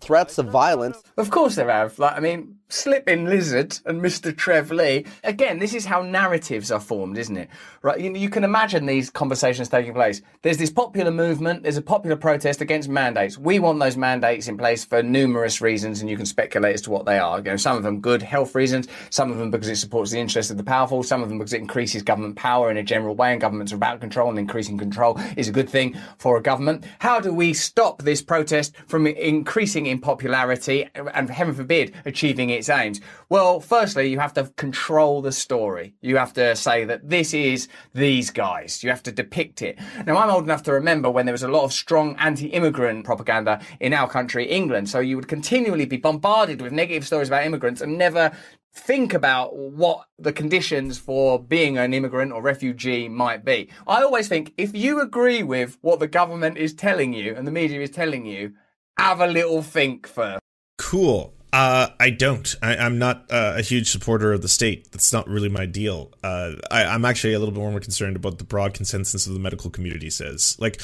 Threats 0.00 0.38
of 0.38 0.46
violence. 0.46 1.02
Of 1.16 1.30
course 1.30 1.56
there 1.56 1.70
have. 1.70 1.98
Like, 1.98 2.16
I 2.16 2.20
mean, 2.20 2.58
Slipping 2.70 3.24
Lizard 3.24 3.78
and 3.86 4.02
Mr. 4.02 4.36
Trev 4.36 4.70
Lee. 4.70 5.06
Again, 5.24 5.58
this 5.58 5.72
is 5.72 5.86
how 5.86 6.02
narratives 6.02 6.70
are 6.70 6.80
formed, 6.80 7.16
isn't 7.16 7.36
it? 7.36 7.48
Right? 7.80 7.98
You, 7.98 8.14
you, 8.14 8.28
can 8.28 8.44
imagine 8.44 8.84
these 8.84 9.08
conversations 9.08 9.70
taking 9.70 9.94
place. 9.94 10.20
There's 10.42 10.58
this 10.58 10.70
popular 10.70 11.10
movement, 11.10 11.62
there's 11.62 11.78
a 11.78 11.82
popular 11.82 12.16
protest 12.16 12.60
against 12.60 12.90
mandates. 12.90 13.38
We 13.38 13.58
want 13.58 13.78
those 13.78 13.96
mandates 13.96 14.48
in 14.48 14.58
place 14.58 14.84
for 14.84 15.02
numerous 15.02 15.62
reasons, 15.62 16.02
and 16.02 16.10
you 16.10 16.16
can 16.18 16.26
speculate 16.26 16.74
as 16.74 16.82
to 16.82 16.90
what 16.90 17.06
they 17.06 17.18
are. 17.18 17.38
You 17.38 17.44
know, 17.44 17.56
some 17.56 17.78
of 17.78 17.84
them 17.84 18.00
good 18.00 18.22
health 18.22 18.54
reasons, 18.54 18.86
some 19.08 19.32
of 19.32 19.38
them 19.38 19.50
because 19.50 19.68
it 19.68 19.76
supports 19.76 20.10
the 20.10 20.20
interests 20.20 20.50
of 20.50 20.58
the 20.58 20.64
powerful, 20.64 21.02
some 21.02 21.22
of 21.22 21.30
them 21.30 21.38
because 21.38 21.54
it 21.54 21.62
increases 21.62 22.02
government 22.02 22.36
power 22.36 22.70
in 22.70 22.76
a 22.76 22.82
general 22.82 23.14
way, 23.14 23.32
and 23.32 23.40
governments 23.40 23.72
are 23.72 23.76
about 23.76 24.00
control, 24.00 24.28
and 24.28 24.38
increasing 24.38 24.76
control 24.76 25.18
is 25.38 25.48
a 25.48 25.52
good 25.52 25.70
thing 25.70 25.98
for 26.18 26.36
a 26.36 26.42
government. 26.42 26.84
How 26.98 27.18
do 27.18 27.32
we 27.32 27.54
stop 27.54 28.02
this 28.02 28.20
protest 28.20 28.74
from 28.88 29.06
increasing 29.06 29.86
in 29.88 30.00
popularity 30.00 30.88
and, 30.94 31.30
heaven 31.30 31.54
forbid, 31.54 31.94
achieving 32.04 32.50
its 32.50 32.68
aims? 32.68 33.00
Well, 33.28 33.60
firstly, 33.60 34.08
you 34.08 34.18
have 34.18 34.34
to 34.34 34.52
control 34.56 35.22
the 35.22 35.32
story. 35.32 35.94
You 36.00 36.16
have 36.16 36.32
to 36.34 36.54
say 36.56 36.84
that 36.84 37.08
this 37.08 37.34
is 37.34 37.68
these 37.94 38.30
guys. 38.30 38.82
You 38.82 38.90
have 38.90 39.02
to 39.04 39.12
depict 39.12 39.62
it. 39.62 39.78
Now, 40.06 40.16
I'm 40.16 40.30
old 40.30 40.44
enough 40.44 40.62
to 40.64 40.72
remember 40.72 41.10
when 41.10 41.26
there 41.26 41.32
was 41.32 41.42
a 41.42 41.48
lot 41.48 41.64
of 41.64 41.72
strong 41.72 42.16
anti-immigrant 42.16 43.04
propaganda 43.04 43.60
in 43.80 43.92
our 43.92 44.08
country, 44.08 44.46
England. 44.46 44.88
So 44.88 45.00
you 45.00 45.16
would 45.16 45.28
continually 45.28 45.86
be 45.86 45.96
bombarded 45.96 46.60
with 46.60 46.72
negative 46.72 47.06
stories 47.06 47.28
about 47.28 47.44
immigrants 47.44 47.80
and 47.80 47.98
never 47.98 48.32
think 48.74 49.12
about 49.12 49.56
what 49.56 50.06
the 50.18 50.32
conditions 50.32 50.98
for 50.98 51.42
being 51.42 51.78
an 51.78 51.92
immigrant 51.92 52.30
or 52.32 52.40
refugee 52.40 53.08
might 53.08 53.44
be. 53.44 53.68
I 53.86 54.02
always 54.02 54.28
think 54.28 54.52
if 54.56 54.74
you 54.74 55.00
agree 55.00 55.42
with 55.42 55.78
what 55.80 55.98
the 55.98 56.06
government 56.06 56.58
is 56.58 56.74
telling 56.74 57.12
you 57.12 57.34
and 57.34 57.46
the 57.46 57.50
media 57.50 57.80
is 57.80 57.90
telling 57.90 58.24
you, 58.24 58.52
have 58.98 59.20
a 59.20 59.26
little 59.26 59.62
think 59.62 60.06
first. 60.06 60.40
Cool. 60.76 61.34
Uh, 61.52 61.88
I 61.98 62.10
don't. 62.10 62.54
I, 62.62 62.74
am 62.74 62.98
not 62.98 63.24
uh, 63.30 63.54
a 63.56 63.62
huge 63.62 63.90
supporter 63.90 64.32
of 64.32 64.42
the 64.42 64.48
state. 64.48 64.92
That's 64.92 65.12
not 65.12 65.26
really 65.28 65.48
my 65.48 65.64
deal. 65.64 66.12
Uh, 66.22 66.52
I, 66.70 66.84
I'm 66.84 67.04
actually 67.04 67.32
a 67.32 67.38
little 67.38 67.54
bit 67.54 67.60
more 67.60 67.80
concerned 67.80 68.16
about 68.16 68.38
the 68.38 68.44
broad 68.44 68.74
consensus 68.74 69.26
of 69.26 69.32
the 69.32 69.38
medical 69.38 69.70
community 69.70 70.10
says. 70.10 70.56
Like, 70.60 70.80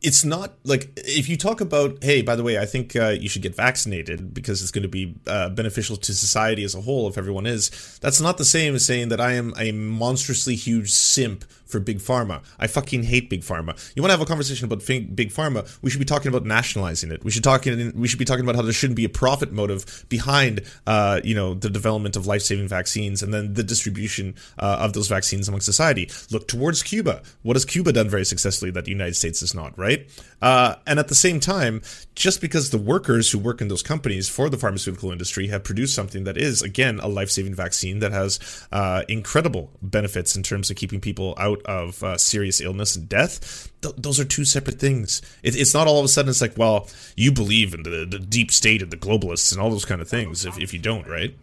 it's 0.00 0.24
not 0.24 0.54
like 0.64 0.90
if 0.96 1.28
you 1.28 1.36
talk 1.36 1.60
about 1.60 2.02
hey 2.04 2.22
by 2.22 2.36
the 2.36 2.42
way 2.44 2.58
i 2.58 2.64
think 2.64 2.94
uh, 2.94 3.08
you 3.08 3.28
should 3.28 3.42
get 3.42 3.54
vaccinated 3.54 4.32
because 4.32 4.62
it's 4.62 4.70
going 4.70 4.82
to 4.82 4.88
be 4.88 5.16
uh, 5.26 5.48
beneficial 5.50 5.96
to 5.96 6.14
society 6.14 6.62
as 6.62 6.74
a 6.74 6.80
whole 6.80 7.08
if 7.08 7.18
everyone 7.18 7.46
is 7.46 7.98
that's 8.00 8.20
not 8.20 8.38
the 8.38 8.44
same 8.44 8.74
as 8.74 8.84
saying 8.84 9.08
that 9.08 9.20
i 9.20 9.32
am 9.32 9.52
a 9.58 9.72
monstrously 9.72 10.54
huge 10.54 10.90
simp 10.90 11.44
for 11.68 11.80
big 11.80 11.98
pharma. 11.98 12.42
I 12.58 12.66
fucking 12.66 13.04
hate 13.04 13.30
big 13.30 13.42
pharma. 13.42 13.76
You 13.94 14.02
want 14.02 14.10
to 14.10 14.14
have 14.14 14.20
a 14.20 14.26
conversation 14.26 14.64
about 14.64 14.84
big 14.86 15.30
pharma? 15.30 15.78
We 15.82 15.90
should 15.90 16.00
be 16.00 16.04
talking 16.04 16.28
about 16.28 16.44
nationalizing 16.44 17.10
it. 17.10 17.24
We 17.24 17.30
should 17.30 17.44
talking 17.44 17.92
we 17.94 18.08
should 18.08 18.18
be 18.18 18.24
talking 18.24 18.44
about 18.44 18.56
how 18.56 18.62
there 18.62 18.72
shouldn't 18.72 18.96
be 18.96 19.04
a 19.04 19.08
profit 19.08 19.52
motive 19.52 20.04
behind 20.08 20.62
uh, 20.86 21.20
you 21.22 21.34
know 21.34 21.54
the 21.54 21.70
development 21.70 22.16
of 22.16 22.26
life-saving 22.26 22.68
vaccines 22.68 23.22
and 23.22 23.32
then 23.32 23.54
the 23.54 23.62
distribution 23.62 24.34
uh, 24.58 24.78
of 24.80 24.92
those 24.92 25.08
vaccines 25.08 25.48
among 25.48 25.60
society. 25.60 26.10
Look 26.30 26.48
towards 26.48 26.82
cuba 26.82 27.22
what 27.42 27.56
has 27.56 27.64
cuba 27.64 27.92
done 27.92 28.08
very 28.08 28.24
successfully 28.24 28.70
that 28.72 28.84
the 28.84 28.90
united 28.90 29.14
states 29.14 29.40
has 29.40 29.54
not 29.54 29.78
right? 29.78 30.08
Uh, 30.40 30.76
and 30.86 30.98
at 30.98 31.08
the 31.08 31.14
same 31.14 31.40
time, 31.40 31.82
just 32.14 32.40
because 32.40 32.70
the 32.70 32.78
workers 32.78 33.30
who 33.30 33.38
work 33.38 33.60
in 33.60 33.68
those 33.68 33.82
companies 33.82 34.28
for 34.28 34.48
the 34.48 34.56
pharmaceutical 34.56 35.10
industry 35.10 35.48
have 35.48 35.64
produced 35.64 35.94
something 35.94 36.24
that 36.24 36.36
is, 36.36 36.62
again, 36.62 37.00
a 37.00 37.08
life 37.08 37.30
saving 37.30 37.54
vaccine 37.54 37.98
that 38.00 38.12
has 38.12 38.38
uh, 38.72 39.02
incredible 39.08 39.70
benefits 39.82 40.36
in 40.36 40.42
terms 40.42 40.70
of 40.70 40.76
keeping 40.76 41.00
people 41.00 41.34
out 41.38 41.57
of 41.64 42.02
uh, 42.02 42.18
serious 42.18 42.60
illness 42.60 42.96
and 42.96 43.08
death, 43.08 43.70
th- 43.82 43.94
those 43.96 44.18
are 44.20 44.24
two 44.24 44.44
separate 44.44 44.78
things. 44.78 45.22
It, 45.42 45.56
it's 45.56 45.74
not 45.74 45.86
all 45.86 45.98
of 45.98 46.04
a 46.04 46.08
sudden 46.08 46.30
it's 46.30 46.40
like, 46.40 46.56
well, 46.56 46.88
you 47.16 47.32
believe 47.32 47.74
in 47.74 47.82
the, 47.82 48.06
the 48.08 48.18
deep 48.18 48.50
state 48.50 48.82
and 48.82 48.90
the 48.90 48.96
globalists 48.96 49.52
and 49.52 49.60
all 49.60 49.70
those 49.70 49.84
kind 49.84 50.00
of 50.00 50.08
things 50.08 50.44
if, 50.44 50.58
if 50.58 50.72
you 50.72 50.78
don't, 50.78 51.06
right? 51.06 51.34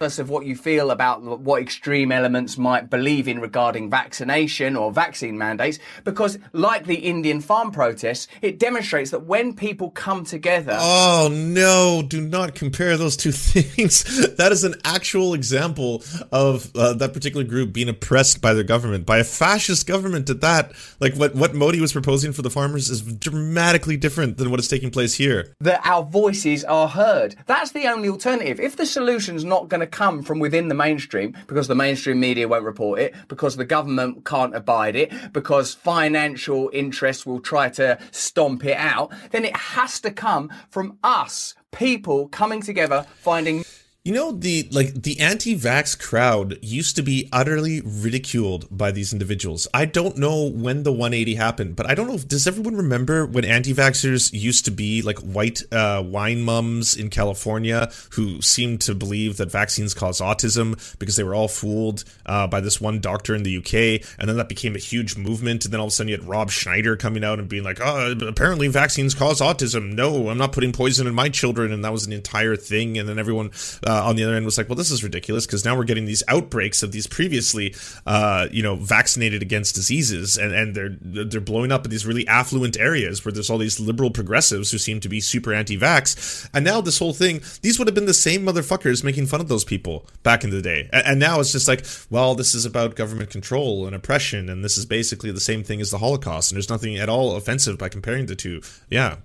Us 0.00 0.18
of 0.18 0.30
what 0.30 0.46
you 0.46 0.56
feel 0.56 0.90
about 0.90 1.22
what 1.22 1.62
extreme 1.62 2.10
elements 2.10 2.56
might 2.56 2.90
believe 2.90 3.28
in 3.28 3.40
regarding 3.40 3.90
vaccination 3.90 4.76
or 4.76 4.90
vaccine 4.90 5.36
mandates 5.36 5.78
because 6.04 6.38
like 6.52 6.86
the 6.86 6.96
indian 6.96 7.40
farm 7.40 7.70
protests 7.70 8.26
it 8.42 8.58
demonstrates 8.58 9.10
that 9.10 9.24
when 9.24 9.54
people 9.54 9.90
come 9.90 10.24
together 10.24 10.76
oh 10.80 11.28
no. 11.30 12.02
Do 12.06 12.20
not 12.20 12.54
compare 12.54 12.96
those 12.96 13.16
two 13.16 13.32
things. 13.32 14.04
That 14.36 14.52
is 14.52 14.64
an 14.64 14.74
actual 14.84 15.34
example 15.34 16.02
of 16.32 16.74
uh, 16.76 16.94
that 16.94 17.12
particular 17.12 17.44
group 17.44 17.72
being 17.72 17.88
oppressed 17.88 18.40
by 18.40 18.54
their 18.54 18.64
government 18.64 19.06
by 19.06 19.18
a 19.18 19.24
fascist 19.24 19.86
government 19.86 20.28
at 20.30 20.40
that. 20.40 20.72
Like 21.00 21.14
what 21.14 21.34
what 21.34 21.54
modi 21.54 21.80
was 21.80 21.92
proposing 21.92 22.32
for 22.32 22.42
the 22.42 22.50
farmers 22.50 22.90
is 22.90 23.02
dramatically 23.02 23.96
different 23.96 24.36
than 24.36 24.50
what 24.50 24.60
is 24.60 24.68
taking 24.68 24.90
place 24.90 25.14
here. 25.14 25.54
that 25.60 25.80
our 25.84 26.02
voices 26.02 26.64
are 26.64 26.88
heard. 26.88 27.36
That's 27.46 27.72
the 27.72 27.86
only 27.86 28.08
alternative. 28.08 28.60
If 28.60 28.76
the 28.76 28.86
solution's 28.86 29.44
not 29.44 29.68
going 29.74 29.80
to 29.80 29.86
come 29.88 30.22
from 30.22 30.38
within 30.38 30.68
the 30.68 30.74
mainstream 30.74 31.36
because 31.48 31.66
the 31.66 31.74
mainstream 31.74 32.20
media 32.20 32.46
won't 32.46 32.64
report 32.64 33.00
it, 33.00 33.12
because 33.26 33.56
the 33.56 33.64
government 33.64 34.24
can't 34.24 34.54
abide 34.54 34.94
it, 34.94 35.12
because 35.32 35.74
financial 35.74 36.70
interests 36.72 37.26
will 37.26 37.40
try 37.40 37.68
to 37.68 37.98
stomp 38.12 38.64
it 38.64 38.76
out, 38.76 39.12
then 39.32 39.44
it 39.44 39.56
has 39.56 39.98
to 39.98 40.12
come 40.12 40.48
from 40.70 40.96
us, 41.02 41.54
people 41.72 42.28
coming 42.28 42.62
together, 42.62 43.04
finding 43.16 43.64
you 44.04 44.12
know 44.12 44.32
the 44.32 44.68
like 44.70 44.92
the 45.02 45.18
anti-vax 45.18 45.98
crowd 45.98 46.58
used 46.60 46.94
to 46.94 47.02
be 47.02 47.26
utterly 47.32 47.80
ridiculed 47.80 48.68
by 48.70 48.90
these 48.90 49.14
individuals. 49.14 49.66
I 49.72 49.86
don't 49.86 50.18
know 50.18 50.44
when 50.44 50.82
the 50.82 50.92
180 50.92 51.36
happened, 51.36 51.74
but 51.74 51.88
I 51.88 51.94
don't 51.94 52.08
know. 52.08 52.16
If, 52.16 52.28
does 52.28 52.46
everyone 52.46 52.76
remember 52.76 53.24
when 53.24 53.46
anti-vaxxers 53.46 54.30
used 54.34 54.66
to 54.66 54.70
be 54.70 55.00
like 55.00 55.18
white 55.20 55.62
uh, 55.72 56.02
wine 56.04 56.42
mums 56.42 56.94
in 56.94 57.08
California 57.08 57.90
who 58.10 58.42
seemed 58.42 58.82
to 58.82 58.94
believe 58.94 59.38
that 59.38 59.50
vaccines 59.50 59.94
cause 59.94 60.20
autism 60.20 60.98
because 60.98 61.16
they 61.16 61.24
were 61.24 61.34
all 61.34 61.48
fooled 61.48 62.04
uh, 62.26 62.46
by 62.46 62.60
this 62.60 62.82
one 62.82 63.00
doctor 63.00 63.34
in 63.34 63.42
the 63.42 63.56
UK, 63.56 64.06
and 64.18 64.28
then 64.28 64.36
that 64.36 64.50
became 64.50 64.76
a 64.76 64.78
huge 64.78 65.16
movement. 65.16 65.64
And 65.64 65.72
then 65.72 65.80
all 65.80 65.86
of 65.86 65.92
a 65.92 65.94
sudden 65.94 66.08
you 66.08 66.18
had 66.18 66.28
Rob 66.28 66.50
Schneider 66.50 66.94
coming 66.98 67.24
out 67.24 67.38
and 67.38 67.48
being 67.48 67.64
like, 67.64 67.80
"Oh, 67.80 68.14
apparently 68.28 68.68
vaccines 68.68 69.14
cause 69.14 69.40
autism. 69.40 69.94
No, 69.94 70.28
I'm 70.28 70.36
not 70.36 70.52
putting 70.52 70.72
poison 70.72 71.06
in 71.06 71.14
my 71.14 71.30
children," 71.30 71.72
and 71.72 71.82
that 71.86 71.92
was 71.92 72.06
an 72.06 72.12
entire 72.12 72.54
thing. 72.54 72.98
And 72.98 73.08
then 73.08 73.18
everyone. 73.18 73.50
Uh, 73.82 73.93
uh, 73.94 74.08
on 74.08 74.16
the 74.16 74.24
other 74.24 74.34
end 74.34 74.44
was 74.44 74.58
like, 74.58 74.68
well, 74.68 74.76
this 74.76 74.90
is 74.90 75.04
ridiculous 75.04 75.46
because 75.46 75.64
now 75.64 75.76
we're 75.76 75.84
getting 75.84 76.04
these 76.04 76.22
outbreaks 76.26 76.82
of 76.82 76.90
these 76.90 77.06
previously, 77.06 77.74
uh, 78.06 78.48
you 78.50 78.62
know, 78.62 78.74
vaccinated 78.74 79.40
against 79.42 79.74
diseases, 79.74 80.36
and, 80.36 80.52
and 80.52 80.74
they're 80.74 81.24
they're 81.24 81.40
blowing 81.40 81.70
up 81.70 81.84
in 81.84 81.90
these 81.90 82.06
really 82.06 82.26
affluent 82.26 82.76
areas 82.78 83.24
where 83.24 83.32
there's 83.32 83.50
all 83.50 83.58
these 83.58 83.78
liberal 83.78 84.10
progressives 84.10 84.70
who 84.70 84.78
seem 84.78 84.98
to 85.00 85.08
be 85.08 85.20
super 85.20 85.54
anti-vax, 85.54 86.48
and 86.52 86.64
now 86.64 86.80
this 86.80 86.98
whole 86.98 87.12
thing, 87.12 87.40
these 87.62 87.78
would 87.78 87.86
have 87.86 87.94
been 87.94 88.06
the 88.06 88.14
same 88.14 88.44
motherfuckers 88.44 89.04
making 89.04 89.26
fun 89.26 89.40
of 89.40 89.48
those 89.48 89.64
people 89.64 90.06
back 90.22 90.42
in 90.42 90.50
the 90.50 90.62
day, 90.62 90.88
and, 90.92 91.06
and 91.06 91.20
now 91.20 91.38
it's 91.38 91.52
just 91.52 91.68
like, 91.68 91.84
well, 92.10 92.34
this 92.34 92.54
is 92.54 92.64
about 92.64 92.96
government 92.96 93.30
control 93.30 93.86
and 93.86 93.94
oppression, 93.94 94.48
and 94.48 94.64
this 94.64 94.76
is 94.76 94.86
basically 94.86 95.30
the 95.30 95.40
same 95.40 95.62
thing 95.62 95.80
as 95.80 95.90
the 95.90 95.98
Holocaust, 95.98 96.50
and 96.50 96.56
there's 96.56 96.70
nothing 96.70 96.96
at 96.96 97.08
all 97.08 97.36
offensive 97.36 97.78
by 97.78 97.88
comparing 97.88 98.26
the 98.26 98.36
two. 98.36 98.60
Yeah 98.88 99.16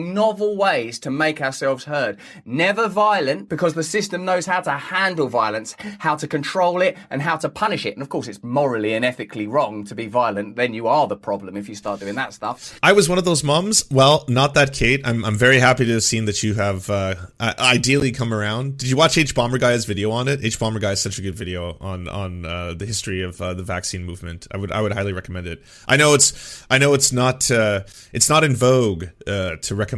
novel 0.00 0.56
ways 0.56 0.98
to 1.00 1.10
make 1.10 1.40
ourselves 1.40 1.84
heard. 1.84 2.18
Never 2.44 2.88
violent 2.88 3.48
because 3.48 3.74
the 3.74 3.82
system 3.82 4.24
knows 4.24 4.46
how 4.46 4.60
to 4.60 4.72
handle 4.72 5.28
violence, 5.28 5.76
how 5.98 6.16
to 6.16 6.26
control 6.26 6.82
it, 6.82 6.96
and 7.10 7.22
how 7.22 7.36
to 7.36 7.48
punish 7.48 7.86
it. 7.86 7.94
And 7.94 8.02
of 8.02 8.08
course, 8.08 8.28
it's 8.28 8.42
morally 8.42 8.94
and 8.94 9.04
ethically 9.04 9.46
wrong 9.46 9.84
to 9.84 9.94
be 9.94 10.06
violent. 10.06 10.56
Then 10.56 10.74
you 10.74 10.86
are 10.88 11.06
the 11.06 11.16
problem 11.16 11.56
if 11.56 11.68
you 11.68 11.74
start 11.74 12.00
doing 12.00 12.14
that 12.16 12.32
stuff. 12.32 12.78
I 12.82 12.92
was 12.92 13.08
one 13.08 13.18
of 13.18 13.24
those 13.24 13.44
moms. 13.44 13.84
Well, 13.90 14.24
not 14.28 14.54
that 14.54 14.72
Kate. 14.72 15.00
I'm, 15.04 15.24
I'm 15.24 15.36
very 15.36 15.58
happy 15.58 15.84
to 15.84 15.92
have 15.92 16.02
seen 16.02 16.24
that 16.24 16.42
you 16.42 16.54
have 16.54 16.88
uh, 16.90 17.14
ideally 17.40 18.12
come 18.12 18.32
around. 18.32 18.78
Did 18.78 18.88
you 18.88 18.96
watch 18.96 19.16
Hbomberguy's 19.16 19.84
video 19.84 20.10
on 20.10 20.28
it? 20.28 20.40
Hbomberguy 20.40 20.92
is 20.92 21.02
such 21.02 21.18
a 21.18 21.22
good 21.22 21.34
video 21.34 21.76
on 21.80 22.08
on 22.08 22.44
uh, 22.44 22.74
the 22.74 22.86
history 22.86 23.22
of 23.22 23.40
uh, 23.40 23.54
the 23.54 23.62
vaccine 23.62 24.04
movement. 24.04 24.46
I 24.50 24.56
would 24.56 24.72
I 24.72 24.80
would 24.80 24.92
highly 24.92 25.12
recommend 25.12 25.46
it. 25.46 25.62
I 25.86 25.96
know 25.96 26.14
it's 26.14 26.64
I 26.70 26.78
know 26.78 26.94
it's 26.94 27.12
not 27.12 27.50
uh, 27.50 27.82
it's 28.12 28.28
not 28.28 28.44
in 28.44 28.56
vogue 28.56 29.06
uh, 29.26 29.56
to 29.56 29.74
recommend 29.74 29.89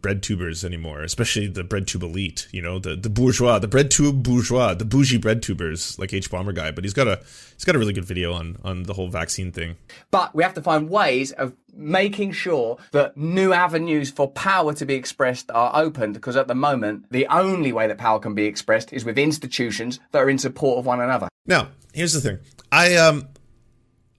bread 0.00 0.22
tubers 0.22 0.64
anymore, 0.64 1.02
especially 1.02 1.46
the 1.46 1.64
bread 1.64 1.86
tube 1.86 2.02
elite. 2.02 2.48
You 2.52 2.62
know, 2.62 2.78
the 2.78 2.96
the 2.96 3.10
bourgeois, 3.10 3.58
the 3.58 3.68
bread 3.68 3.90
tube 3.90 4.22
bourgeois, 4.22 4.74
the 4.74 4.84
bougie 4.84 5.18
bread 5.18 5.42
tubers 5.42 5.98
like 5.98 6.10
Hbomberguy. 6.10 6.74
But 6.74 6.84
he's 6.84 6.94
got 6.94 7.08
a 7.08 7.20
he's 7.54 7.64
got 7.64 7.76
a 7.76 7.78
really 7.78 7.92
good 7.92 8.04
video 8.04 8.32
on 8.32 8.56
on 8.64 8.84
the 8.84 8.94
whole 8.94 9.08
vaccine 9.08 9.52
thing. 9.52 9.76
But 10.10 10.34
we 10.34 10.42
have 10.42 10.54
to 10.54 10.62
find 10.62 10.88
ways 10.88 11.32
of 11.32 11.54
making 11.72 12.32
sure 12.32 12.78
that 12.92 13.16
new 13.16 13.52
avenues 13.52 14.10
for 14.10 14.30
power 14.30 14.72
to 14.74 14.84
be 14.84 14.94
expressed 14.94 15.50
are 15.52 15.70
opened 15.74 16.14
because 16.14 16.36
at 16.36 16.48
the 16.48 16.54
moment 16.54 17.06
the 17.10 17.26
only 17.28 17.72
way 17.72 17.86
that 17.86 17.98
power 17.98 18.18
can 18.18 18.34
be 18.34 18.44
expressed 18.44 18.92
is 18.92 19.04
with 19.04 19.18
institutions 19.18 20.00
that 20.12 20.18
are 20.18 20.30
in 20.30 20.38
support 20.38 20.78
of 20.78 20.86
one 20.86 21.00
another. 21.00 21.28
Now, 21.46 21.68
here's 21.92 22.12
the 22.12 22.20
thing. 22.20 22.38
I 22.72 22.96
um 22.96 23.28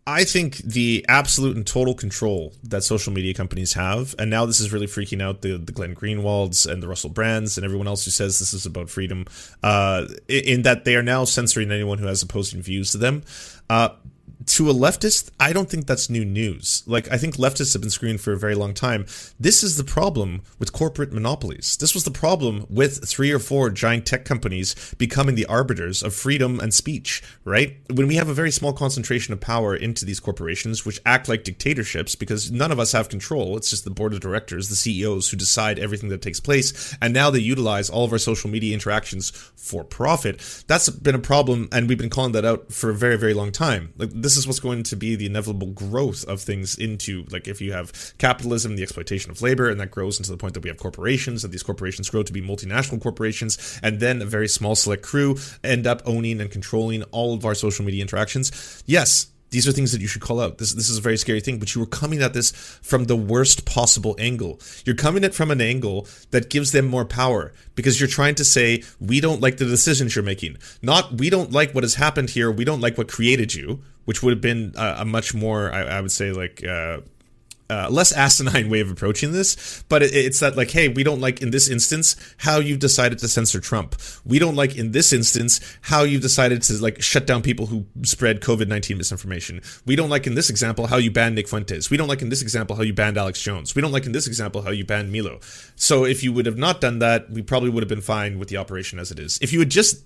I 0.07 0.23
think 0.23 0.57
the 0.57 1.05
absolute 1.07 1.55
and 1.55 1.65
total 1.65 1.93
control 1.93 2.53
that 2.63 2.83
social 2.83 3.13
media 3.13 3.35
companies 3.35 3.73
have, 3.73 4.15
and 4.17 4.31
now 4.31 4.47
this 4.47 4.59
is 4.59 4.73
really 4.73 4.87
freaking 4.87 5.21
out 5.21 5.41
the, 5.41 5.57
the 5.57 5.71
Glenn 5.71 5.93
Greenwalds 5.93 6.69
and 6.69 6.81
the 6.81 6.87
Russell 6.87 7.11
Brands 7.11 7.57
and 7.57 7.63
everyone 7.63 7.87
else 7.87 8.05
who 8.05 8.11
says 8.11 8.39
this 8.39 8.53
is 8.53 8.65
about 8.65 8.89
freedom, 8.89 9.25
uh, 9.61 10.07
in 10.27 10.63
that 10.63 10.85
they 10.85 10.95
are 10.95 11.03
now 11.03 11.23
censoring 11.23 11.71
anyone 11.71 11.99
who 11.99 12.07
has 12.07 12.23
opposing 12.23 12.63
views 12.63 12.91
to 12.93 12.97
them. 12.97 13.21
Uh, 13.69 13.89
to 14.45 14.69
a 14.69 14.73
leftist, 14.73 15.29
I 15.39 15.53
don't 15.53 15.69
think 15.69 15.85
that's 15.85 16.09
new 16.09 16.25
news. 16.25 16.83
Like, 16.85 17.11
I 17.11 17.17
think 17.17 17.35
leftists 17.35 17.73
have 17.73 17.81
been 17.81 17.91
screwing 17.91 18.17
for 18.17 18.33
a 18.33 18.37
very 18.37 18.55
long 18.55 18.73
time. 18.73 19.05
This 19.39 19.63
is 19.63 19.77
the 19.77 19.83
problem 19.83 20.41
with 20.59 20.73
corporate 20.73 21.13
monopolies. 21.13 21.77
This 21.77 21.93
was 21.93 22.03
the 22.03 22.11
problem 22.11 22.65
with 22.69 23.07
three 23.07 23.31
or 23.31 23.39
four 23.39 23.69
giant 23.69 24.05
tech 24.05 24.25
companies 24.25 24.95
becoming 24.97 25.35
the 25.35 25.45
arbiters 25.45 26.01
of 26.01 26.13
freedom 26.13 26.59
and 26.59 26.73
speech, 26.73 27.21
right? 27.43 27.77
When 27.93 28.07
we 28.07 28.15
have 28.15 28.29
a 28.29 28.33
very 28.33 28.51
small 28.51 28.73
concentration 28.73 29.33
of 29.33 29.39
power 29.39 29.75
into 29.75 30.05
these 30.05 30.19
corporations, 30.19 30.85
which 30.85 31.01
act 31.05 31.29
like 31.29 31.43
dictatorships 31.43 32.15
because 32.15 32.51
none 32.51 32.71
of 32.71 32.79
us 32.79 32.91
have 32.93 33.09
control. 33.09 33.57
It's 33.57 33.69
just 33.69 33.83
the 33.83 33.91
board 33.91 34.13
of 34.13 34.21
directors, 34.21 34.69
the 34.69 34.75
CEOs 34.75 35.29
who 35.29 35.37
decide 35.37 35.77
everything 35.77 36.09
that 36.09 36.21
takes 36.21 36.39
place. 36.39 36.95
And 37.01 37.13
now 37.13 37.29
they 37.29 37.39
utilize 37.39 37.89
all 37.89 38.05
of 38.05 38.11
our 38.11 38.17
social 38.17 38.49
media 38.49 38.73
interactions 38.73 39.29
for 39.55 39.83
profit. 39.83 40.63
That's 40.67 40.89
been 40.89 41.15
a 41.15 41.19
problem. 41.19 41.69
And 41.71 41.87
we've 41.87 41.97
been 41.97 42.09
calling 42.09 42.31
that 42.31 42.45
out 42.45 42.71
for 42.71 42.89
a 42.89 42.95
very, 42.95 43.17
very 43.17 43.33
long 43.33 43.51
time. 43.51 43.93
Like, 43.97 44.09
this 44.11 44.31
this 44.31 44.40
is 44.41 44.47
what's 44.47 44.59
going 44.59 44.83
to 44.83 44.95
be 44.95 45.15
the 45.15 45.25
inevitable 45.25 45.67
growth 45.67 46.23
of 46.25 46.41
things 46.41 46.75
into 46.77 47.25
like 47.29 47.47
if 47.47 47.61
you 47.61 47.73
have 47.73 48.13
capitalism, 48.17 48.75
the 48.75 48.83
exploitation 48.83 49.31
of 49.31 49.41
labor, 49.41 49.69
and 49.69 49.79
that 49.79 49.91
grows 49.91 50.19
into 50.19 50.31
the 50.31 50.37
point 50.37 50.53
that 50.55 50.63
we 50.63 50.69
have 50.69 50.77
corporations, 50.77 51.43
and 51.43 51.53
these 51.53 51.63
corporations 51.63 52.09
grow 52.09 52.23
to 52.23 52.33
be 52.33 52.41
multinational 52.41 53.01
corporations, 53.01 53.79
and 53.83 53.99
then 53.99 54.21
a 54.21 54.25
very 54.25 54.47
small 54.47 54.75
select 54.75 55.03
crew 55.03 55.37
end 55.63 55.87
up 55.87 56.01
owning 56.05 56.41
and 56.41 56.51
controlling 56.51 57.03
all 57.11 57.33
of 57.33 57.45
our 57.45 57.55
social 57.55 57.85
media 57.85 58.01
interactions. 58.01 58.83
Yes, 58.85 59.27
these 59.51 59.67
are 59.67 59.71
things 59.73 59.91
that 59.91 60.01
you 60.01 60.07
should 60.07 60.21
call 60.21 60.39
out. 60.39 60.57
This 60.57 60.73
this 60.73 60.89
is 60.89 60.97
a 60.97 61.01
very 61.01 61.17
scary 61.17 61.41
thing, 61.41 61.59
but 61.59 61.75
you 61.75 61.83
are 61.83 61.87
coming 61.87 62.21
at 62.21 62.33
this 62.33 62.51
from 62.81 63.05
the 63.05 63.15
worst 63.15 63.65
possible 63.65 64.15
angle. 64.17 64.59
You're 64.85 64.95
coming 64.95 65.23
at 65.23 65.35
from 65.35 65.51
an 65.51 65.61
angle 65.61 66.07
that 66.31 66.49
gives 66.49 66.71
them 66.71 66.87
more 66.87 67.05
power 67.05 67.53
because 67.75 67.99
you're 67.99 68.09
trying 68.09 68.35
to 68.35 68.45
say 68.45 68.83
we 68.99 69.19
don't 69.19 69.41
like 69.41 69.57
the 69.57 69.65
decisions 69.65 70.15
you're 70.15 70.23
making. 70.23 70.57
Not 70.81 71.17
we 71.19 71.29
don't 71.29 71.51
like 71.51 71.73
what 71.73 71.83
has 71.83 71.95
happened 71.95 72.31
here. 72.31 72.49
We 72.49 72.63
don't 72.63 72.81
like 72.81 72.97
what 72.97 73.09
created 73.09 73.53
you, 73.53 73.83
which 74.05 74.23
would 74.23 74.31
have 74.31 74.41
been 74.41 74.73
a, 74.77 74.97
a 74.99 75.05
much 75.05 75.33
more 75.33 75.71
I, 75.71 75.83
I, 75.83 76.01
would 76.01 76.11
say 76.11 76.31
like 76.31 76.63
uh, 76.63 77.01
uh, 77.71 77.87
less 77.89 78.11
asinine 78.11 78.69
way 78.69 78.81
of 78.81 78.91
approaching 78.91 79.31
this, 79.31 79.83
but 79.87 80.03
it, 80.03 80.13
it's 80.13 80.41
that 80.41 80.57
like, 80.57 80.69
hey, 80.71 80.89
we 80.89 81.03
don't 81.03 81.21
like 81.21 81.41
in 81.41 81.51
this 81.51 81.69
instance 81.69 82.17
how 82.37 82.57
you've 82.57 82.79
decided 82.79 83.17
to 83.19 83.29
censor 83.29 83.61
Trump. 83.61 83.95
We 84.25 84.39
don't 84.39 84.55
like 84.55 84.75
in 84.75 84.91
this 84.91 85.13
instance 85.13 85.61
how 85.81 86.03
you've 86.03 86.21
decided 86.21 86.61
to 86.63 86.73
like 86.81 87.01
shut 87.01 87.25
down 87.25 87.41
people 87.41 87.67
who 87.67 87.85
spread 88.03 88.41
COVID 88.41 88.67
nineteen 88.67 88.97
misinformation. 88.97 89.61
We 89.85 89.95
don't 89.95 90.09
like 90.09 90.27
in 90.27 90.35
this 90.35 90.49
example 90.49 90.87
how 90.87 90.97
you 90.97 91.11
banned 91.11 91.35
Nick 91.35 91.47
Fuentes. 91.47 91.89
We 91.89 91.95
don't 91.95 92.09
like 92.09 92.21
in 92.21 92.27
this 92.27 92.41
example 92.41 92.75
how 92.75 92.83
you 92.83 92.93
banned 92.93 93.17
Alex 93.17 93.41
Jones. 93.41 93.73
We 93.73 93.81
don't 93.81 93.93
like 93.93 94.05
in 94.05 94.11
this 94.11 94.27
example 94.27 94.63
how 94.63 94.71
you 94.71 94.83
banned 94.83 95.13
Milo. 95.13 95.39
So 95.77 96.03
if 96.03 96.23
you 96.23 96.33
would 96.33 96.45
have 96.45 96.57
not 96.57 96.81
done 96.81 96.99
that, 96.99 97.29
we 97.29 97.41
probably 97.41 97.69
would 97.69 97.83
have 97.83 97.89
been 97.89 98.01
fine 98.01 98.37
with 98.37 98.49
the 98.49 98.57
operation 98.57 98.99
as 98.99 99.11
it 99.11 99.19
is. 99.19 99.39
If 99.41 99.53
you 99.53 99.59
had 99.59 99.69
just 99.69 100.03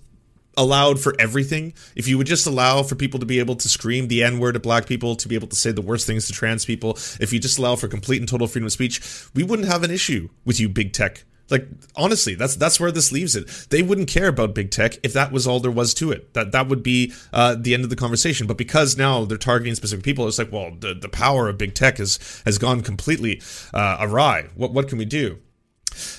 allowed 0.56 1.00
for 1.00 1.14
everything, 1.18 1.74
if 1.94 2.08
you 2.08 2.18
would 2.18 2.26
just 2.26 2.46
allow 2.46 2.82
for 2.82 2.94
people 2.94 3.20
to 3.20 3.26
be 3.26 3.38
able 3.38 3.56
to 3.56 3.68
scream 3.68 4.08
the 4.08 4.22
N 4.22 4.38
word 4.38 4.56
at 4.56 4.62
black 4.62 4.86
people, 4.86 5.16
to 5.16 5.28
be 5.28 5.34
able 5.34 5.48
to 5.48 5.56
say 5.56 5.72
the 5.72 5.82
worst 5.82 6.06
things 6.06 6.26
to 6.26 6.32
trans 6.32 6.64
people, 6.64 6.92
if 7.20 7.32
you 7.32 7.38
just 7.38 7.58
allow 7.58 7.76
for 7.76 7.88
complete 7.88 8.20
and 8.20 8.28
total 8.28 8.46
freedom 8.46 8.66
of 8.66 8.72
speech, 8.72 9.00
we 9.34 9.42
wouldn't 9.42 9.68
have 9.68 9.82
an 9.82 9.90
issue 9.90 10.28
with 10.44 10.58
you, 10.58 10.68
big 10.68 10.92
tech. 10.92 11.24
Like 11.48 11.68
honestly, 11.94 12.34
that's 12.34 12.56
that's 12.56 12.80
where 12.80 12.90
this 12.90 13.12
leaves 13.12 13.36
it. 13.36 13.48
They 13.70 13.82
wouldn't 13.82 14.08
care 14.08 14.26
about 14.26 14.54
big 14.54 14.70
tech 14.72 14.94
if 15.04 15.12
that 15.12 15.30
was 15.30 15.46
all 15.46 15.60
there 15.60 15.70
was 15.70 15.94
to 15.94 16.10
it. 16.10 16.34
That 16.34 16.52
that 16.52 16.68
would 16.68 16.82
be 16.82 17.12
uh, 17.32 17.54
the 17.56 17.72
end 17.72 17.84
of 17.84 17.90
the 17.90 17.96
conversation. 17.96 18.48
But 18.48 18.58
because 18.58 18.96
now 18.96 19.24
they're 19.24 19.38
targeting 19.38 19.74
specific 19.76 20.04
people, 20.04 20.26
it's 20.26 20.38
like, 20.38 20.50
well, 20.50 20.72
the, 20.76 20.94
the 20.94 21.08
power 21.08 21.48
of 21.48 21.56
big 21.56 21.74
tech 21.74 21.98
has 21.98 22.42
has 22.44 22.58
gone 22.58 22.82
completely 22.82 23.40
uh, 23.72 23.98
awry. 24.00 24.48
What 24.56 24.72
what 24.72 24.88
can 24.88 24.98
we 24.98 25.04
do? 25.04 25.38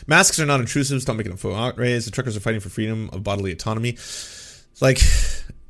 Masks 0.08 0.40
are 0.40 0.46
not 0.46 0.60
intrusive. 0.60 1.02
Stop 1.02 1.16
making 1.16 1.32
them 1.32 1.38
faux. 1.38 1.76
The 1.76 2.12
truckers 2.12 2.38
are 2.38 2.40
fighting 2.40 2.60
for 2.60 2.70
freedom 2.70 3.10
of 3.14 3.24
bodily 3.24 3.52
autonomy. 3.52 3.98
Like, 4.80 5.00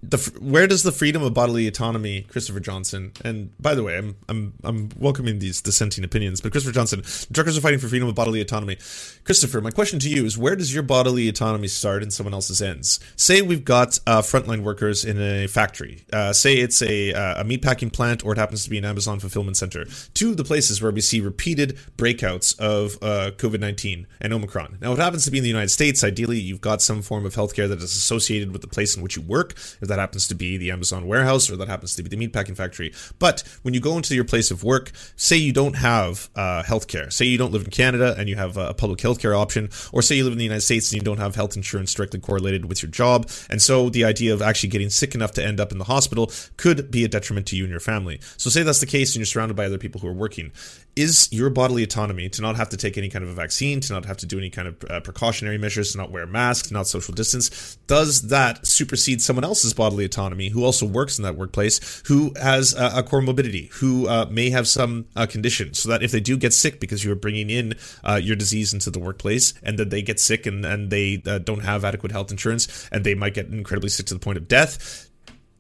the 0.09 0.17
where 0.39 0.67
does 0.67 0.83
the 0.83 0.91
freedom 0.91 1.21
of 1.23 1.33
bodily 1.33 1.67
autonomy, 1.67 2.21
Christopher 2.23 2.59
Johnson? 2.59 3.11
And 3.23 3.51
by 3.61 3.75
the 3.75 3.83
way, 3.83 3.97
I'm 3.97 4.15
I'm 4.29 4.53
I'm 4.63 4.89
welcoming 4.97 5.39
these 5.39 5.61
dissenting 5.61 6.03
opinions, 6.03 6.41
but 6.41 6.51
Christopher 6.51 6.73
Johnson, 6.73 7.01
truckers 7.33 7.57
are 7.57 7.61
fighting 7.61 7.79
for 7.79 7.87
freedom 7.87 8.07
of 8.07 8.15
bodily 8.15 8.41
autonomy. 8.41 8.77
Christopher, 9.23 9.59
my 9.61 9.71
question 9.71 9.99
to 9.99 10.09
you 10.09 10.25
is: 10.25 10.37
Where 10.37 10.55
does 10.55 10.73
your 10.73 10.83
bodily 10.83 11.27
autonomy 11.27 11.67
start 11.67 12.03
and 12.03 12.13
someone 12.13 12.33
else's 12.33 12.61
ends? 12.61 12.99
Say 13.15 13.41
we've 13.41 13.65
got 13.65 13.99
uh, 14.07 14.21
frontline 14.21 14.63
workers 14.63 15.03
in 15.03 15.21
a 15.21 15.47
factory. 15.47 16.05
Uh, 16.13 16.31
say 16.33 16.55
it's 16.55 16.81
a 16.81 17.13
uh, 17.13 17.41
a 17.41 17.43
meatpacking 17.43 17.91
plant, 17.91 18.25
or 18.25 18.31
it 18.31 18.37
happens 18.37 18.63
to 18.63 18.69
be 18.69 18.77
an 18.77 18.85
Amazon 18.85 19.19
fulfillment 19.19 19.57
center. 19.57 19.85
Two 20.13 20.31
of 20.31 20.37
the 20.37 20.45
places 20.45 20.81
where 20.81 20.91
we 20.91 21.01
see 21.01 21.19
repeated 21.19 21.77
breakouts 21.97 22.57
of 22.59 22.97
uh, 23.01 23.31
COVID 23.31 23.59
nineteen 23.59 24.07
and 24.21 24.33
Omicron. 24.33 24.77
Now, 24.81 24.93
it 24.93 24.99
happens 24.99 25.25
to 25.25 25.31
be 25.31 25.37
in 25.37 25.43
the 25.43 25.49
United 25.49 25.69
States. 25.69 26.03
Ideally, 26.03 26.39
you've 26.39 26.61
got 26.61 26.81
some 26.81 27.01
form 27.01 27.25
of 27.25 27.35
healthcare 27.35 27.67
that 27.67 27.79
is 27.79 27.95
associated 27.95 28.51
with 28.51 28.61
the 28.61 28.67
place 28.67 28.95
in 28.95 29.03
which 29.03 29.15
you 29.15 29.21
work. 29.21 29.53
If 29.81 29.87
that 29.87 29.96
happens 29.97 30.27
to 30.27 30.35
be 30.35 30.57
the 30.57 30.71
Amazon 30.71 31.07
warehouse 31.07 31.49
or 31.49 31.55
that 31.57 31.67
happens 31.67 31.95
to 31.95 32.03
be 32.03 32.09
the 32.09 32.17
meatpacking 32.17 32.55
factory. 32.55 32.93
But 33.19 33.43
when 33.61 33.73
you 33.73 33.79
go 33.79 33.97
into 33.97 34.15
your 34.15 34.25
place 34.25 34.51
of 34.51 34.63
work, 34.63 34.91
say 35.15 35.37
you 35.37 35.53
don't 35.53 35.75
have 35.75 36.29
uh, 36.35 36.63
healthcare, 36.63 37.11
say 37.11 37.25
you 37.25 37.37
don't 37.37 37.51
live 37.51 37.63
in 37.63 37.69
Canada 37.69 38.15
and 38.17 38.29
you 38.29 38.35
have 38.35 38.57
a 38.57 38.73
public 38.73 38.99
healthcare 38.99 39.37
option, 39.37 39.69
or 39.91 40.01
say 40.01 40.15
you 40.15 40.23
live 40.23 40.33
in 40.33 40.39
the 40.39 40.43
United 40.43 40.61
States 40.61 40.91
and 40.91 41.01
you 41.01 41.05
don't 41.05 41.17
have 41.19 41.35
health 41.35 41.55
insurance 41.55 41.93
directly 41.93 42.19
correlated 42.19 42.65
with 42.65 42.81
your 42.81 42.91
job, 42.91 43.29
and 43.49 43.61
so 43.61 43.89
the 43.89 44.05
idea 44.05 44.33
of 44.33 44.41
actually 44.41 44.69
getting 44.69 44.89
sick 44.89 45.15
enough 45.15 45.31
to 45.31 45.45
end 45.45 45.59
up 45.59 45.71
in 45.71 45.77
the 45.77 45.85
hospital 45.85 46.31
could 46.57 46.89
be 46.91 47.03
a 47.03 47.07
detriment 47.07 47.47
to 47.47 47.55
you 47.55 47.63
and 47.63 47.71
your 47.71 47.79
family. 47.79 48.19
So 48.37 48.49
say 48.49 48.63
that's 48.63 48.79
the 48.79 48.85
case 48.85 49.13
and 49.13 49.19
you're 49.19 49.25
surrounded 49.25 49.55
by 49.55 49.65
other 49.65 49.77
people 49.77 50.01
who 50.01 50.07
are 50.07 50.13
working. 50.13 50.51
Is 50.95 51.29
your 51.31 51.49
bodily 51.51 51.83
autonomy 51.83 52.27
to 52.29 52.41
not 52.41 52.55
have 52.55 52.69
to 52.69 52.77
take 52.77 52.97
any 52.97 53.09
kind 53.09 53.23
of 53.23 53.29
a 53.29 53.33
vaccine, 53.33 53.81
to 53.81 53.93
not 53.93 54.05
have 54.05 54.17
to 54.17 54.25
do 54.25 54.39
any 54.39 54.49
kind 54.49 54.67
of 54.67 54.83
uh, 54.89 54.99
precautionary 55.01 55.57
measures, 55.59 55.91
to 55.91 55.97
not 55.99 56.11
wear 56.11 56.25
masks, 56.25 56.71
not 56.71 56.87
social 56.87 57.13
distance, 57.13 57.77
does 57.85 58.23
that 58.29 58.65
supersede 58.65 59.21
someone 59.21 59.43
else's 59.43 59.76
bodily 59.77 60.03
autonomy 60.03 60.49
who 60.49 60.65
also 60.65 60.85
works 60.85 61.17
in 61.17 61.23
that 61.23 61.37
workplace, 61.37 62.03
who 62.07 62.33
has 62.41 62.73
a, 62.77 63.01
core 63.03 63.21
comorbidity, 63.21 63.69
who 63.75 64.07
uh, 64.07 64.25
may 64.29 64.49
have 64.49 64.67
some 64.67 65.05
uh, 65.15 65.25
condition, 65.25 65.73
so 65.73 65.87
that 65.89 66.03
if 66.03 66.11
they 66.11 66.19
do 66.19 66.35
get 66.35 66.53
sick 66.53 66.81
because 66.81 67.05
you 67.05 67.11
are 67.11 67.15
bringing 67.15 67.49
in 67.49 67.73
uh, 68.03 68.19
your 68.21 68.35
disease 68.35 68.73
into 68.73 68.91
the 68.91 68.99
workplace, 68.99 69.53
and 69.63 69.79
then 69.79 69.87
they 69.89 70.01
get 70.01 70.19
sick 70.19 70.45
and, 70.45 70.65
and 70.65 70.89
they 70.89 71.21
uh, 71.25 71.37
don't 71.37 71.63
have 71.63 71.85
adequate 71.85 72.11
health 72.11 72.31
insurance, 72.31 72.89
and 72.91 73.05
they 73.05 73.15
might 73.15 73.33
get 73.33 73.47
incredibly 73.47 73.89
sick 73.89 74.05
to 74.07 74.13
the 74.13 74.19
point 74.19 74.37
of 74.37 74.47
death, 74.47 75.09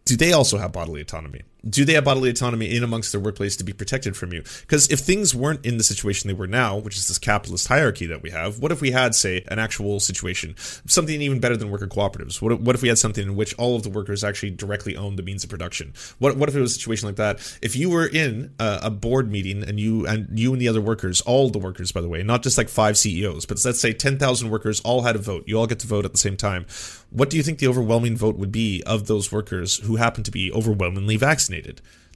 do 0.05 0.15
they 0.15 0.33
also 0.33 0.57
have 0.57 0.71
bodily 0.71 1.01
autonomy? 1.01 1.41
Do 1.67 1.85
they 1.85 1.93
have 1.93 2.03
bodily 2.03 2.29
autonomy 2.29 2.75
in 2.75 2.83
amongst 2.83 3.11
their 3.11 3.21
workplace 3.21 3.55
to 3.57 3.63
be 3.63 3.73
protected 3.73 4.15
from 4.15 4.33
you? 4.33 4.43
Because 4.61 4.89
if 4.89 4.99
things 4.99 5.33
weren't 5.33 5.65
in 5.65 5.77
the 5.77 5.83
situation 5.83 6.27
they 6.27 6.33
were 6.33 6.47
now, 6.47 6.77
which 6.77 6.95
is 6.95 7.07
this 7.07 7.17
capitalist 7.17 7.67
hierarchy 7.67 8.05
that 8.07 8.21
we 8.21 8.29
have, 8.29 8.59
what 8.59 8.71
if 8.71 8.81
we 8.81 8.91
had, 8.91 9.15
say, 9.15 9.43
an 9.47 9.59
actual 9.59 9.99
situation, 9.99 10.55
something 10.57 11.21
even 11.21 11.39
better 11.39 11.57
than 11.57 11.71
worker 11.71 11.87
cooperatives? 11.87 12.41
What 12.41 12.51
if, 12.53 12.59
what 12.59 12.75
if 12.75 12.81
we 12.81 12.89
had 12.89 12.97
something 12.97 13.23
in 13.23 13.35
which 13.35 13.53
all 13.55 13.75
of 13.75 13.83
the 13.83 13.89
workers 13.89 14.23
actually 14.23 14.51
directly 14.51 14.95
owned 14.95 15.17
the 15.17 15.23
means 15.23 15.43
of 15.43 15.49
production? 15.49 15.93
What 16.19 16.37
what 16.37 16.49
if 16.49 16.55
it 16.55 16.61
was 16.61 16.71
a 16.71 16.75
situation 16.75 17.07
like 17.07 17.15
that? 17.17 17.57
If 17.61 17.75
you 17.75 17.89
were 17.89 18.07
in 18.07 18.53
a, 18.59 18.79
a 18.83 18.89
board 18.89 19.31
meeting 19.31 19.63
and 19.63 19.79
you 19.79 20.05
and 20.05 20.27
you 20.37 20.53
and 20.53 20.61
the 20.61 20.67
other 20.67 20.81
workers, 20.81 21.21
all 21.21 21.49
the 21.49 21.59
workers, 21.59 21.91
by 21.91 22.01
the 22.01 22.09
way, 22.09 22.23
not 22.23 22.43
just 22.43 22.57
like 22.57 22.69
five 22.69 22.97
CEOs, 22.97 23.45
but 23.45 23.63
let's 23.65 23.79
say 23.79 23.93
ten 23.93 24.17
thousand 24.17 24.49
workers 24.49 24.79
all 24.81 25.01
had 25.01 25.15
a 25.15 25.19
vote. 25.19 25.43
You 25.47 25.57
all 25.59 25.67
get 25.67 25.79
to 25.79 25.87
vote 25.87 26.05
at 26.05 26.11
the 26.11 26.17
same 26.17 26.37
time. 26.37 26.65
What 27.09 27.29
do 27.29 27.37
you 27.37 27.43
think 27.43 27.59
the 27.59 27.67
overwhelming 27.67 28.17
vote 28.17 28.35
would 28.37 28.51
be 28.51 28.83
of 28.85 29.07
those 29.07 29.31
workers 29.31 29.77
who 29.77 29.95
happen 29.95 30.23
to 30.23 30.31
be 30.31 30.51
overwhelmingly 30.51 31.15
vaccinated? 31.15 31.46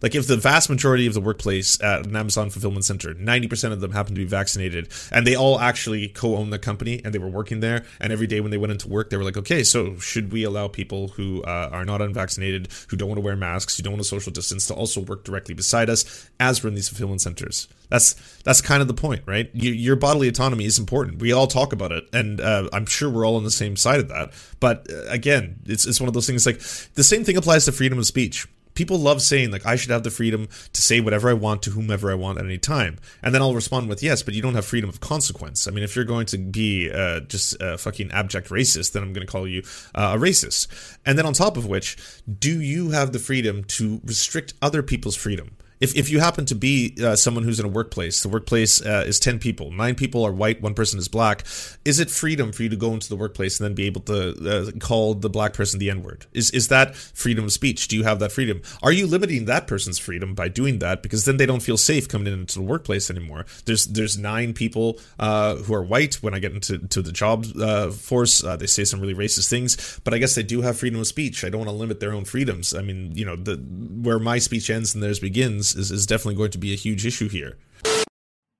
Like 0.01 0.15
if 0.15 0.27
the 0.27 0.37
vast 0.37 0.69
majority 0.69 1.05
of 1.05 1.13
the 1.13 1.21
workplace 1.21 1.81
at 1.81 2.05
an 2.07 2.15
Amazon 2.15 2.49
fulfillment 2.49 2.85
center, 2.85 3.13
90% 3.13 3.71
of 3.71 3.81
them 3.81 3.91
happen 3.91 4.15
to 4.15 4.19
be 4.19 4.25
vaccinated 4.25 4.89
and 5.11 5.27
they 5.27 5.35
all 5.35 5.59
actually 5.59 6.07
co-own 6.07 6.49
the 6.49 6.59
company 6.59 7.01
and 7.05 7.13
they 7.13 7.19
were 7.19 7.29
working 7.29 7.59
there 7.59 7.85
and 7.99 8.11
every 8.11 8.27
day 8.27 8.41
when 8.41 8.51
they 8.51 8.57
went 8.57 8.71
into 8.71 8.87
work 8.87 9.09
they 9.09 9.17
were 9.17 9.23
like, 9.23 9.37
"Okay, 9.37 9.63
so 9.63 9.97
should 9.97 10.31
we 10.31 10.43
allow 10.43 10.67
people 10.67 11.09
who 11.09 11.43
uh, 11.43 11.69
are 11.71 11.85
not 11.85 12.01
unvaccinated, 12.01 12.69
who 12.87 12.97
don't 12.97 13.09
want 13.09 13.17
to 13.17 13.23
wear 13.23 13.35
masks, 13.35 13.77
who 13.77 13.83
don't 13.83 13.93
want 13.93 14.03
to 14.03 14.07
social 14.07 14.31
distance 14.31 14.67
to 14.67 14.73
also 14.73 15.01
work 15.01 15.23
directly 15.23 15.53
beside 15.53 15.89
us 15.89 16.29
as 16.39 16.63
we're 16.63 16.69
in 16.69 16.75
these 16.75 16.89
fulfillment 16.89 17.21
centers?" 17.21 17.67
That's 17.89 18.13
that's 18.43 18.61
kind 18.61 18.81
of 18.81 18.87
the 18.87 18.93
point, 18.93 19.21
right? 19.25 19.49
You, 19.53 19.71
your 19.71 19.97
bodily 19.97 20.29
autonomy 20.29 20.65
is 20.65 20.79
important. 20.79 21.19
We 21.19 21.33
all 21.33 21.45
talk 21.45 21.73
about 21.73 21.91
it, 21.91 22.07
and 22.13 22.39
uh, 22.39 22.69
I'm 22.71 22.85
sure 22.85 23.09
we're 23.09 23.27
all 23.27 23.35
on 23.35 23.43
the 23.43 23.51
same 23.51 23.75
side 23.75 23.99
of 23.99 24.07
that. 24.07 24.31
But 24.61 24.87
uh, 24.89 25.07
again, 25.09 25.59
it's 25.65 25.85
it's 25.85 25.99
one 25.99 26.07
of 26.07 26.13
those 26.13 26.25
things. 26.25 26.45
Like 26.45 26.59
the 26.93 27.03
same 27.03 27.25
thing 27.25 27.35
applies 27.35 27.65
to 27.65 27.73
freedom 27.73 27.99
of 27.99 28.07
speech 28.07 28.47
people 28.73 28.97
love 28.97 29.21
saying 29.21 29.51
like 29.51 29.65
I 29.65 29.75
should 29.75 29.91
have 29.91 30.03
the 30.03 30.11
freedom 30.11 30.47
to 30.73 30.81
say 30.81 30.99
whatever 30.99 31.29
I 31.29 31.33
want 31.33 31.61
to 31.63 31.71
whomever 31.71 32.11
I 32.11 32.15
want 32.15 32.37
at 32.37 32.45
any 32.45 32.57
time, 32.57 32.97
and 33.21 33.33
then 33.33 33.41
I'll 33.41 33.55
respond 33.55 33.89
with 33.89 34.03
yes, 34.03 34.23
but 34.23 34.33
you 34.33 34.41
don't 34.41 34.55
have 34.55 34.65
freedom 34.65 34.89
of 34.89 34.99
consequence. 34.99 35.67
I 35.67 35.71
mean, 35.71 35.83
if 35.83 35.95
you're 35.95 36.05
going 36.05 36.25
to 36.27 36.37
be 36.37 36.91
uh, 36.91 37.21
just 37.21 37.55
a 37.59 37.77
fucking 37.77 38.11
abject 38.11 38.49
racist, 38.49 38.93
then 38.93 39.03
I'm 39.03 39.13
going 39.13 39.25
to 39.25 39.31
call 39.31 39.47
you 39.47 39.63
uh, 39.95 40.13
a 40.15 40.19
racist. 40.19 40.67
And 41.05 41.17
then 41.17 41.25
on 41.25 41.33
top 41.33 41.57
of 41.57 41.65
which, 41.65 41.97
do 42.39 42.61
you 42.61 42.91
have 42.91 43.11
the 43.11 43.19
freedom 43.19 43.63
to 43.65 44.01
restrict 44.03 44.53
other 44.61 44.83
people's 44.83 45.15
freedom? 45.15 45.57
If, 45.81 45.95
if 45.95 46.09
you 46.09 46.19
happen 46.19 46.45
to 46.45 46.55
be 46.55 46.95
uh, 47.03 47.15
someone 47.15 47.43
who's 47.43 47.59
in 47.59 47.65
a 47.65 47.69
workplace, 47.69 48.21
the 48.21 48.29
workplace 48.29 48.81
uh, 48.85 49.03
is 49.05 49.19
10 49.19 49.39
people, 49.39 49.71
nine 49.71 49.95
people 49.95 50.23
are 50.23 50.31
white, 50.31 50.61
one 50.61 50.75
person 50.75 50.99
is 50.99 51.07
black, 51.07 51.43
is 51.83 51.99
it 51.99 52.11
freedom 52.11 52.51
for 52.51 52.63
you 52.63 52.69
to 52.69 52.75
go 52.75 52.93
into 52.93 53.09
the 53.09 53.15
workplace 53.15 53.59
and 53.59 53.65
then 53.65 53.73
be 53.73 53.87
able 53.87 54.01
to 54.01 54.29
uh, 54.47 54.79
call 54.79 55.15
the 55.15 55.29
black 55.29 55.53
person 55.53 55.79
the 55.79 55.89
N 55.89 56.03
word? 56.03 56.27
Is, 56.33 56.51
is 56.51 56.67
that 56.67 56.95
freedom 56.95 57.45
of 57.45 57.51
speech? 57.51 57.87
Do 57.87 57.97
you 57.97 58.03
have 58.03 58.19
that 58.19 58.31
freedom? 58.31 58.61
Are 58.83 58.91
you 58.91 59.07
limiting 59.07 59.45
that 59.45 59.65
person's 59.65 59.97
freedom 59.97 60.35
by 60.35 60.47
doing 60.47 60.79
that? 60.79 61.01
Because 61.01 61.25
then 61.25 61.37
they 61.37 61.47
don't 61.47 61.61
feel 61.61 61.77
safe 61.77 62.07
coming 62.07 62.31
into 62.31 62.59
the 62.59 62.65
workplace 62.65 63.09
anymore. 63.09 63.45
There's 63.65 63.85
there's 63.85 64.17
nine 64.17 64.53
people 64.53 64.99
uh, 65.19 65.55
who 65.55 65.73
are 65.73 65.83
white. 65.83 66.15
When 66.15 66.35
I 66.35 66.39
get 66.39 66.53
into 66.53 66.77
to 66.77 67.01
the 67.01 67.11
job 67.11 67.45
uh, 67.59 67.89
force, 67.89 68.43
uh, 68.43 68.55
they 68.55 68.67
say 68.67 68.83
some 68.83 69.01
really 69.01 69.15
racist 69.15 69.49
things, 69.49 69.99
but 70.03 70.13
I 70.13 70.19
guess 70.19 70.35
they 70.35 70.43
do 70.43 70.61
have 70.61 70.77
freedom 70.77 70.99
of 70.99 71.07
speech. 71.07 71.43
I 71.43 71.49
don't 71.49 71.59
want 71.59 71.69
to 71.69 71.75
limit 71.75 71.99
their 71.99 72.13
own 72.13 72.25
freedoms. 72.25 72.75
I 72.75 72.81
mean, 72.81 73.15
you 73.15 73.25
know, 73.25 73.35
the 73.35 73.55
where 73.55 74.19
my 74.19 74.37
speech 74.37 74.69
ends 74.69 74.93
and 74.93 75.01
theirs 75.01 75.19
begins 75.19 75.70
is, 75.75 75.91
is 75.91 76.05
definitely 76.05 76.35
going 76.35 76.51
to 76.51 76.57
be 76.57 76.73
a 76.73 76.77
huge 76.77 77.05
issue 77.05 77.29
here. 77.29 77.57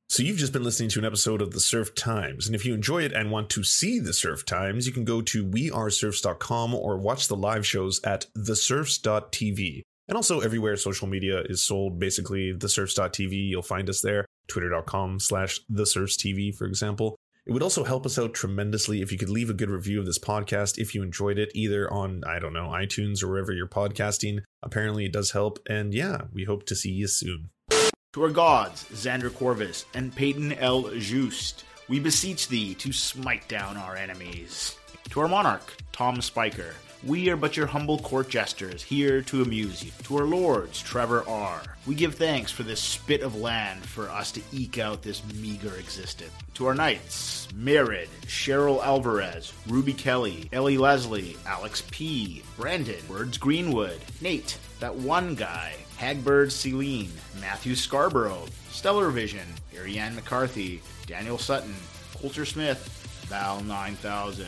So 0.10 0.24
you've 0.24 0.38
just 0.38 0.52
been 0.52 0.64
listening 0.64 0.90
to 0.90 1.00
an 1.00 1.06
episode 1.06 1.42
of 1.42 1.52
the 1.52 1.62
Serf 1.62 1.96
Times, 1.96 2.46
and 2.46 2.54
if 2.54 2.66
you 2.66 2.74
enjoy 2.74 3.04
it 3.04 3.14
and 3.14 3.32
want 3.32 3.50
to 3.52 3.64
see 3.64 3.98
the 3.98 4.12
Serf 4.12 4.46
Times, 4.46 4.86
you 4.86 4.92
can 4.92 5.06
go 5.06 5.22
to 5.22 5.46
wearesurfs.com 5.46 6.76
or 6.76 6.98
watch 6.98 7.30
the 7.30 7.38
live 7.38 7.66
shows 7.66 8.02
at 8.04 8.26
theserfs.tv. 8.38 9.84
And 10.10 10.18
also 10.18 10.42
everywhere 10.42 10.76
social 10.76 11.08
media 11.08 11.44
is 11.44 11.62
sold, 11.62 11.98
basically 11.98 12.54
theserfs.tv, 12.54 13.32
you'll 13.32 13.62
find 13.62 13.90
us 13.90 14.02
there. 14.02 14.26
Twitter.com 14.50 15.22
slash 15.22 15.62
theserfstv, 15.72 16.56
for 16.56 16.66
example. 16.66 17.16
It 17.46 17.54
would 17.54 17.64
also 17.64 17.84
help 17.84 18.06
us 18.06 18.20
out 18.20 18.36
tremendously 18.36 19.02
if 19.02 19.12
you 19.12 19.18
could 19.18 19.30
leave 19.30 19.50
a 19.50 19.56
good 19.56 19.70
review 19.70 20.00
of 20.00 20.06
this 20.06 20.20
podcast 20.20 20.78
if 20.78 20.94
you 20.94 21.02
enjoyed 21.02 21.40
it, 21.40 21.52
either 21.56 21.92
on, 21.92 22.22
I 22.28 22.38
don't 22.38 22.54
know, 22.54 22.68
iTunes 22.68 23.24
or 23.24 23.30
wherever 23.30 23.52
you're 23.52 23.68
podcasting. 23.68 24.42
Apparently, 24.62 25.06
it 25.06 25.14
does 25.14 25.32
help. 25.32 25.58
And 25.68 25.92
yeah, 25.94 26.24
we 26.32 26.44
hope 26.44 26.66
to 26.68 26.76
see 26.76 26.92
you 26.92 27.08
soon. 27.08 27.50
To 28.14 28.24
our 28.24 28.30
gods, 28.30 28.84
Xander 28.92 29.34
Corvus 29.34 29.86
and 29.96 30.16
Peyton 30.16 30.54
L. 30.54 30.84
Just, 31.00 31.64
we 31.88 32.00
beseech 32.00 32.48
thee 32.48 32.76
to 32.76 32.94
smite 32.94 33.48
down 33.48 33.76
our 33.76 33.96
enemies. 33.96 34.78
To 35.10 35.22
our 35.22 35.28
monarch, 35.28 35.76
Tom 35.92 36.22
Spiker, 36.22 36.76
we 37.04 37.30
are 37.30 37.36
but 37.36 37.58
your 37.58 37.66
humble 37.66 37.98
court 38.00 38.30
jesters, 38.30 38.84
here 38.84 39.22
to 39.24 39.42
amuse 39.42 39.84
you. 39.84 39.92
To 40.04 40.18
our 40.18 40.26
lords, 40.26 40.82
Trevor 40.82 41.28
R., 41.28 41.62
we 41.88 41.96
give 41.96 42.16
thanks 42.16 42.52
for 42.52 42.64
this 42.64 42.80
spit 42.80 43.22
of 43.22 43.36
land 43.36 43.84
for 43.84 44.10
us 44.10 44.32
to 44.34 44.42
eke 44.52 44.78
out 44.78 45.02
this 45.02 45.24
meager 45.34 45.76
existence. 45.76 46.32
To 46.56 46.68
our 46.68 46.76
knights, 46.76 47.48
Merid, 47.54 48.08
Cheryl 48.28 48.84
Alvarez, 48.84 49.52
Ruby 49.68 49.94
Kelly, 49.94 50.48
Ellie 50.54 50.78
Leslie, 50.78 51.38
Alex 51.48 51.84
P., 51.90 52.44
Brandon, 52.56 53.08
Words 53.10 53.38
Greenwood, 53.38 54.00
Nate, 54.22 54.58
that 54.80 54.96
one 54.96 55.34
guy, 55.34 55.74
Hagbird 55.98 56.52
Celine, 56.52 57.12
Matthew 57.40 57.76
Scarborough, 57.76 58.46
Stellar 58.70 59.10
Vision, 59.10 59.48
Ariane 59.76 60.16
McCarthy, 60.16 60.82
Daniel 61.08 61.38
Sutton, 61.38 61.76
Coulter 62.16 62.46
Smith, 62.46 62.88
Val 63.28 63.62
9000, 63.62 64.46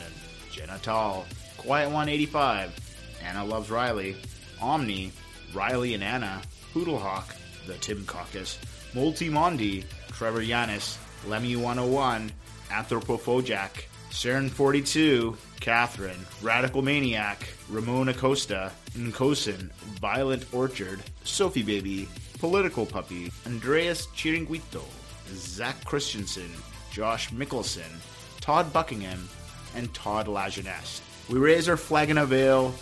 Jenna 0.52 0.78
Tall, 0.84 1.26
Quiet 1.64 1.86
185, 1.86 2.78
Anna 3.26 3.46
Loves 3.46 3.72
Riley, 3.72 4.18
Omni, 4.62 5.14
Riley 5.54 5.94
and 5.94 6.04
Anna, 6.04 6.42
Poodlehawk, 6.74 7.34
The 7.68 7.76
Tim 7.76 8.04
Caucus, 8.06 8.60
Multi 8.94 9.30
Mondi, 9.30 9.86
Trevor 10.10 10.42
Yanis, 10.42 10.98
Lemmy 11.26 11.56
101, 11.56 12.34
Anthropophojak, 12.68 13.86
Saren 14.10 14.50
42, 14.50 15.38
Catherine, 15.62 16.26
Radical 16.42 16.82
Maniac, 16.82 17.48
Ramon 17.70 18.10
Acosta, 18.10 18.70
Nkosin, 18.98 19.72
Violent 20.02 20.46
Orchard, 20.54 21.00
Sophie 21.24 21.64
Baby, 21.64 22.10
Political 22.40 22.88
Puppy, 22.88 23.32
Andreas 23.46 24.08
Chiringuito, 24.08 24.84
Zach 25.34 25.82
Christensen, 25.86 26.52
Josh 26.92 27.30
Mickelson, 27.30 27.90
Todd 28.42 28.74
Buckingham, 28.74 29.30
and 29.76 29.94
Todd 29.94 30.28
Lajeunesse. 30.28 31.00
We 31.30 31.40
raise 31.40 31.70
our 31.70 31.78
flag 31.78 32.10
in 32.10 32.18
a 32.18 32.26
veil, 32.26 32.74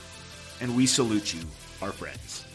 and 0.59 0.75
we 0.75 0.85
salute 0.85 1.33
you, 1.33 1.41
our 1.81 1.91
friends. 1.91 2.45